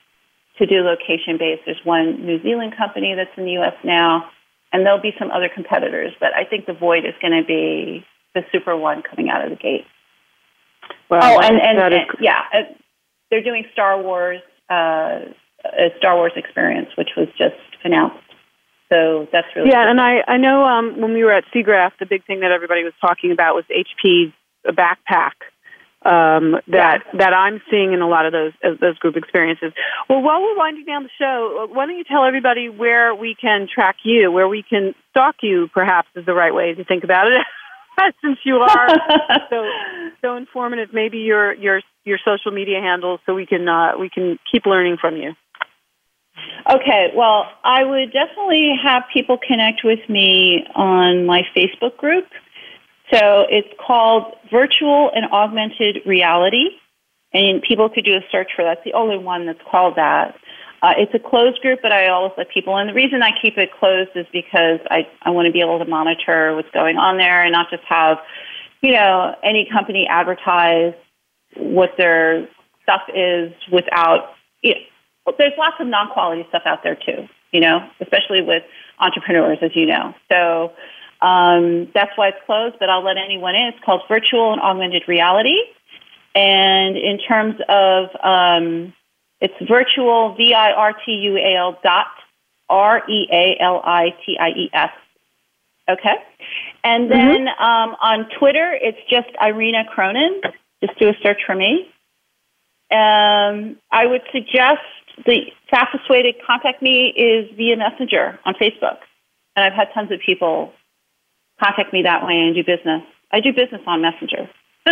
to 0.58 0.66
do 0.66 0.82
location 0.82 1.38
based. 1.38 1.64
There's 1.66 1.82
one 1.84 2.26
New 2.26 2.42
Zealand 2.42 2.74
company 2.78 3.14
that's 3.16 3.32
in 3.38 3.46
the 3.46 3.52
U.S. 3.62 3.76
now, 3.84 4.30
and 4.74 4.86
there'll 4.86 5.02
be 5.02 5.14
some 5.20 5.30
other 5.32 5.50
competitors. 5.54 6.14
But 6.20 6.34
I 6.34 6.46
think 6.46 6.66
the 6.66 6.74
Void 6.74 7.06
is 7.06 7.14
going 7.22 7.40
to 7.40 7.46
be 7.46 8.06
the 8.34 8.42
super 8.52 8.76
one 8.76 9.04
coming 9.04 9.30
out 9.30 9.44
of 9.44 9.52
the 9.52 9.56
gate. 9.56 9.86
Well, 11.10 11.22
oh, 11.24 11.40
and, 11.42 11.60
and, 11.62 11.80
and 11.80 12.06
yeah, 12.20 12.42
uh, 12.54 12.60
they're 13.30 13.44
doing 13.44 13.66
Star 13.74 14.02
Wars, 14.02 14.42
uh, 14.70 15.30
a 15.66 15.90
Star 15.98 16.16
Wars 16.16 16.34
experience, 16.36 16.90
which 16.98 17.10
was 17.16 17.28
just 17.38 17.56
announced. 17.84 18.18
So 18.90 19.28
that's 19.32 19.48
really 19.56 19.70
yeah. 19.70 19.90
And 19.90 20.02
I 20.02 20.24
I 20.28 20.38
know 20.38 20.66
um, 20.66 21.00
when 21.00 21.14
we 21.14 21.24
were 21.24 21.32
at 21.32 21.44
SIGGRAPH, 21.54 21.92
the 22.00 22.08
big 22.08 22.26
thing 22.26 22.40
that 22.40 22.52
everybody 22.52 22.84
was 22.84 22.94
talking 23.00 23.32
about 23.32 23.54
was 23.54 23.66
HP's 23.70 24.34
backpack 24.66 25.38
um, 26.06 26.56
that 26.68 27.04
yeah. 27.06 27.18
that 27.20 27.34
I'm 27.34 27.62
seeing 27.70 27.94
in 27.94 28.02
a 28.02 28.08
lot 28.08 28.26
of 28.26 28.32
those 28.32 28.54
those 28.80 28.98
group 29.00 29.18
experiences. 29.18 29.74
Well, 30.08 30.22
while 30.22 30.42
we're 30.42 30.58
winding 30.58 30.86
down 30.86 31.04
the 31.04 31.10
show, 31.20 31.68
why 31.72 31.86
don't 31.86 31.98
you 31.98 32.06
tell 32.06 32.24
everybody 32.24 32.70
where 32.70 33.14
we 33.14 33.36
can 33.40 33.68
track 33.74 33.98
you, 34.04 34.32
where 34.32 34.48
we 34.48 34.64
can 34.64 34.96
stalk 35.12 35.36
you? 35.42 35.68
Perhaps 35.74 36.08
is 36.16 36.26
the 36.26 36.34
right 36.34 36.54
way 36.54 36.74
to 36.74 36.84
think 36.86 37.04
about 37.04 37.28
it. 37.28 37.46
Since 38.24 38.40
you 38.46 38.56
are 38.56 38.88
so 39.50 39.70
so 40.22 40.36
informative, 40.38 40.94
maybe 40.94 41.18
your 41.18 41.54
your 41.54 41.82
your 42.06 42.18
social 42.24 42.52
media 42.52 42.80
handles, 42.80 43.20
so 43.26 43.34
we 43.34 43.46
can 43.46 43.68
uh, 43.68 43.98
we 44.00 44.10
can 44.10 44.40
keep 44.50 44.66
learning 44.66 44.98
from 45.02 45.18
you. 45.18 45.34
Okay, 46.70 47.12
well, 47.16 47.48
I 47.64 47.84
would 47.84 48.12
definitely 48.12 48.74
have 48.84 49.04
people 49.14 49.38
connect 49.38 49.82
with 49.84 50.00
me 50.10 50.66
on 50.76 51.26
my 51.26 51.44
Facebook 51.56 51.98
group. 51.98 52.26
So 53.12 53.46
it's 53.50 53.68
called 53.86 54.36
Virtual 54.52 55.10
and 55.16 55.26
Augmented 55.32 56.02
Reality, 56.06 56.70
and 57.34 57.62
people 57.62 57.90
could 57.90 58.06
do 58.06 58.16
a 58.16 58.22
search 58.32 58.52
for 58.56 58.64
that. 58.64 58.78
It's 58.78 58.86
the 58.86 58.94
only 58.94 59.18
one 59.18 59.48
that's 59.48 59.62
called 59.70 59.96
that. 59.96 60.36
Uh, 60.82 60.94
it's 60.98 61.14
a 61.14 61.20
closed 61.20 61.60
group, 61.62 61.80
but 61.82 61.92
I 61.92 62.08
always 62.08 62.34
let 62.38 62.50
people 62.54 62.78
in. 62.78 62.88
The 62.88 62.94
reason 62.94 63.22
I 63.22 63.32
keep 63.42 63.58
it 63.58 63.70
closed 63.80 64.12
is 64.16 64.26
because 64.32 64.80
I, 64.90 65.08
I 65.24 65.32
want 65.32 65.48
to 65.48 65.52
be 65.52 65.60
able 65.60 65.80
to 65.80 65.86
monitor 65.86 66.56
what's 66.56 66.70
going 66.72 66.98
on 66.98 67.18
there 67.18 67.44
and 67.44 67.52
not 67.52 67.70
just 67.70 67.84
have, 67.90 68.18
you 68.82 68.94
know, 68.94 69.36
any 69.44 69.68
company 69.72 70.08
advertise 70.10 70.94
what 71.58 71.90
their 71.98 72.48
stuff 72.84 73.02
is 73.14 73.52
without, 73.72 74.36
you 74.62 74.76
know, 74.76 74.80
there's 75.38 75.54
lots 75.58 75.76
of 75.80 75.88
non-quality 75.88 76.46
stuff 76.50 76.64
out 76.66 76.84
there 76.84 76.96
too, 76.96 77.28
you 77.52 77.60
know, 77.60 77.88
especially 78.00 78.42
with 78.42 78.64
entrepreneurs, 79.00 79.60
as 79.62 79.76
you 79.76 79.86
know. 79.86 80.14
So 80.32 80.74
um, 81.22 81.90
that's 81.94 82.12
why 82.16 82.30
it's 82.30 82.38
closed, 82.46 82.78
but 82.80 82.90
I'll 82.90 83.04
let 83.04 83.18
anyone 83.18 83.56
in. 83.56 83.68
It's 83.68 83.84
called 83.84 84.02
Virtual 84.08 84.54
and 84.54 84.62
Augmented 84.62 85.04
Reality. 85.08 85.58
And 86.36 86.96
in 86.98 87.20
terms 87.20 87.56
of, 87.68 88.10
um, 88.24 88.94
it's 89.42 89.54
virtual, 89.68 90.36
V 90.36 90.54
I 90.54 90.72
R 90.72 90.94
T 91.06 91.12
U 91.12 91.38
A 91.38 91.56
L 91.58 91.80
dot 91.84 92.08
R 92.70 93.10
E 93.10 93.28
A 93.32 93.58
L 93.62 93.82
I 93.84 94.16
T 94.26 94.38
I 94.40 94.50
E 94.50 94.70
S. 94.74 94.92
Okay. 95.90 96.16
And 96.84 97.10
mm-hmm. 97.10 97.14
then 97.14 97.46
mm-hmm. 97.48 97.64
um, 97.64 97.96
on 98.02 98.30
Twitter, 98.38 98.78
it's 98.80 99.00
just 99.10 99.30
Irena 99.42 99.86
Cronin. 99.90 100.42
Just 100.84 101.00
do 101.00 101.10
a 101.10 101.14
search 101.24 101.42
for 101.46 101.56
me. 101.56 101.90
Um, 102.92 103.78
I 103.92 104.06
would 104.06 104.22
suggest 104.32 104.82
the 105.26 105.52
fastest 105.70 106.10
way 106.10 106.22
to 106.24 106.32
contact 106.46 106.82
me 106.82 107.14
is 107.16 107.50
via 107.56 107.78
Messenger 107.78 108.40
on 108.46 108.54
Facebook. 108.56 108.98
And 109.56 109.66
I've 109.66 109.74
had 109.74 109.88
tons 109.94 110.12
of 110.12 110.20
people 110.26 110.74
contact 111.62 111.92
me 111.92 112.04
that 112.04 112.26
way 112.26 112.34
and 112.34 112.56
do 112.56 112.64
business. 112.64 113.04
I 113.32 113.40
do 113.42 113.52
business 113.54 113.82
on 113.86 114.02
Messenger. 114.02 114.50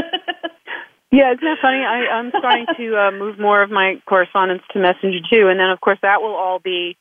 yeah, 1.12 1.32
isn't 1.32 1.44
that 1.44 1.58
funny? 1.62 1.80
I, 1.80 2.08
I'm 2.12 2.32
starting 2.38 2.66
to 2.78 2.98
uh, 2.98 3.12
move 3.12 3.40
more 3.40 3.62
of 3.62 3.72
my 3.72 4.02
correspondence 4.08 4.64
to 4.74 4.80
Messenger 4.80 5.20
too, 5.30 5.48
and 5.48 5.60
then 5.60 5.70
of 5.70 5.80
course 5.82 6.00
that 6.02 6.22
will 6.22 6.36
all 6.36 6.60
be 6.60 6.98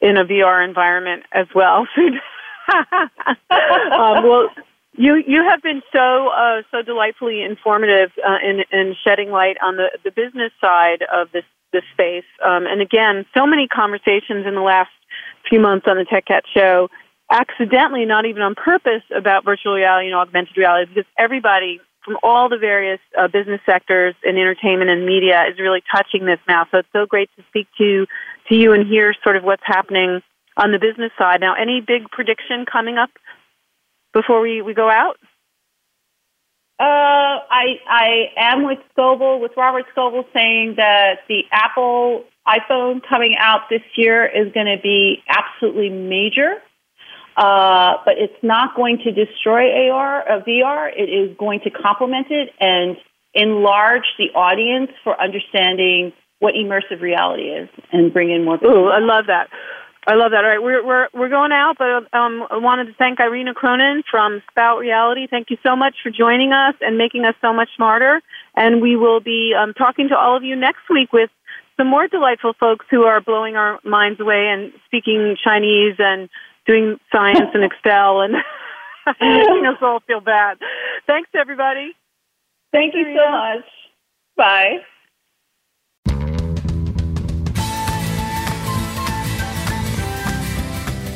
in 0.00 0.16
a 0.16 0.24
VR 0.24 0.66
environment 0.66 1.24
as 1.32 1.46
well. 1.54 1.86
um, 3.50 4.24
well, 4.24 4.48
you 4.92 5.22
you 5.26 5.44
have 5.48 5.62
been 5.62 5.82
so 5.92 6.28
uh, 6.28 6.62
so 6.70 6.82
delightfully 6.82 7.42
informative 7.42 8.10
uh, 8.26 8.38
in 8.42 8.62
in 8.72 8.94
shedding 9.04 9.30
light 9.30 9.56
on 9.62 9.76
the 9.76 9.90
the 10.04 10.10
business 10.10 10.52
side 10.60 11.02
of 11.12 11.30
this 11.32 11.44
this 11.72 11.84
space, 11.92 12.24
um, 12.44 12.66
and 12.66 12.80
again, 12.80 13.26
so 13.34 13.46
many 13.46 13.68
conversations 13.68 14.46
in 14.46 14.54
the 14.54 14.62
last 14.62 14.90
few 15.48 15.60
months 15.60 15.86
on 15.88 15.96
the 15.96 16.04
Tech 16.04 16.26
Cat 16.26 16.44
Show 16.54 16.88
accidentally, 17.30 18.04
not 18.04 18.24
even 18.24 18.42
on 18.42 18.54
purpose, 18.54 19.02
about 19.14 19.44
virtual 19.44 19.74
reality 19.74 20.06
and 20.06 20.16
augmented 20.16 20.56
reality 20.56 20.92
because 20.94 21.10
everybody 21.18 21.80
from 22.04 22.16
all 22.22 22.48
the 22.48 22.56
various 22.56 23.00
uh, 23.18 23.28
business 23.28 23.60
sectors 23.66 24.14
and 24.24 24.38
entertainment 24.38 24.90
and 24.90 25.04
media 25.04 25.44
is 25.50 25.58
really 25.58 25.82
touching 25.94 26.24
this 26.24 26.38
now. 26.48 26.66
So 26.70 26.78
it's 26.78 26.88
so 26.92 27.04
great 27.04 27.28
to 27.36 27.44
speak 27.48 27.68
to 27.78 28.06
to 28.48 28.54
you 28.54 28.72
and 28.72 28.86
hear 28.86 29.14
sort 29.22 29.36
of 29.36 29.44
what's 29.44 29.62
happening 29.64 30.22
on 30.56 30.72
the 30.72 30.78
business 30.78 31.12
side. 31.18 31.40
Now, 31.40 31.54
any 31.54 31.82
big 31.82 32.08
prediction 32.10 32.64
coming 32.64 32.96
up 32.96 33.10
before 34.14 34.40
we, 34.40 34.62
we 34.62 34.72
go 34.72 34.88
out? 34.90 35.18
Uh, 36.80 37.42
I 37.50 37.80
I 37.88 38.08
am 38.36 38.64
with 38.64 38.78
Scoble, 38.96 39.40
with 39.40 39.52
Robert 39.56 39.84
Scoble, 39.94 40.24
saying 40.32 40.74
that 40.76 41.20
the 41.28 41.42
Apple 41.50 42.24
iPhone 42.46 43.00
coming 43.08 43.36
out 43.38 43.62
this 43.68 43.82
year 43.96 44.24
is 44.24 44.52
going 44.52 44.66
to 44.66 44.80
be 44.82 45.22
absolutely 45.28 45.90
major. 45.90 46.54
Uh, 47.36 47.94
but 48.04 48.14
it's 48.18 48.42
not 48.42 48.74
going 48.74 48.98
to 48.98 49.12
destroy 49.12 49.90
AR, 49.90 50.28
uh, 50.28 50.42
VR. 50.42 50.90
It 50.96 51.08
is 51.08 51.36
going 51.36 51.60
to 51.60 51.70
complement 51.70 52.26
it 52.30 52.50
and 52.58 52.96
enlarge 53.32 54.06
the 54.18 54.30
audience 54.34 54.90
for 55.04 55.20
understanding 55.20 56.12
what 56.40 56.54
immersive 56.54 57.00
reality 57.00 57.44
is 57.44 57.68
and 57.92 58.12
bring 58.12 58.30
in 58.30 58.44
more. 58.44 58.58
People. 58.58 58.74
Ooh, 58.74 58.88
I 58.88 58.98
love 58.98 59.26
that. 59.26 59.48
I 60.06 60.14
love 60.14 60.30
that. 60.30 60.44
All 60.44 60.50
right, 60.50 60.62
we're 60.62 60.84
we're 60.86 61.08
we're 61.12 61.28
going 61.28 61.52
out, 61.52 61.76
but 61.78 62.08
um, 62.16 62.46
I 62.50 62.56
wanted 62.56 62.86
to 62.86 62.94
thank 62.94 63.20
Irena 63.20 63.52
Cronin 63.52 64.02
from 64.10 64.42
Sprout 64.50 64.78
Reality. 64.78 65.26
Thank 65.28 65.50
you 65.50 65.58
so 65.62 65.76
much 65.76 65.96
for 66.02 66.10
joining 66.10 66.52
us 66.52 66.74
and 66.80 66.96
making 66.96 67.24
us 67.24 67.34
so 67.42 67.52
much 67.52 67.68
smarter. 67.76 68.22
And 68.56 68.80
we 68.80 68.96
will 68.96 69.20
be 69.20 69.54
um, 69.58 69.74
talking 69.74 70.08
to 70.08 70.16
all 70.16 70.36
of 70.36 70.44
you 70.44 70.56
next 70.56 70.88
week 70.88 71.12
with 71.12 71.30
some 71.76 71.88
more 71.88 72.08
delightful 72.08 72.54
folks 72.58 72.86
who 72.90 73.02
are 73.02 73.20
blowing 73.20 73.56
our 73.56 73.80
minds 73.84 74.20
away 74.20 74.48
and 74.48 74.72
speaking 74.86 75.36
Chinese 75.42 75.96
and 75.98 76.28
doing 76.66 76.98
science 77.12 77.50
and 77.54 77.64
Excel 77.64 78.20
and 78.20 78.34
making 79.20 79.66
us 79.66 79.78
all 79.80 80.00
feel 80.06 80.20
bad. 80.20 80.58
Thanks, 81.06 81.30
everybody. 81.38 81.92
Thank 82.72 82.94
you 82.94 83.04
so 83.16 83.30
much. 83.30 83.64
Bye. 84.36 84.78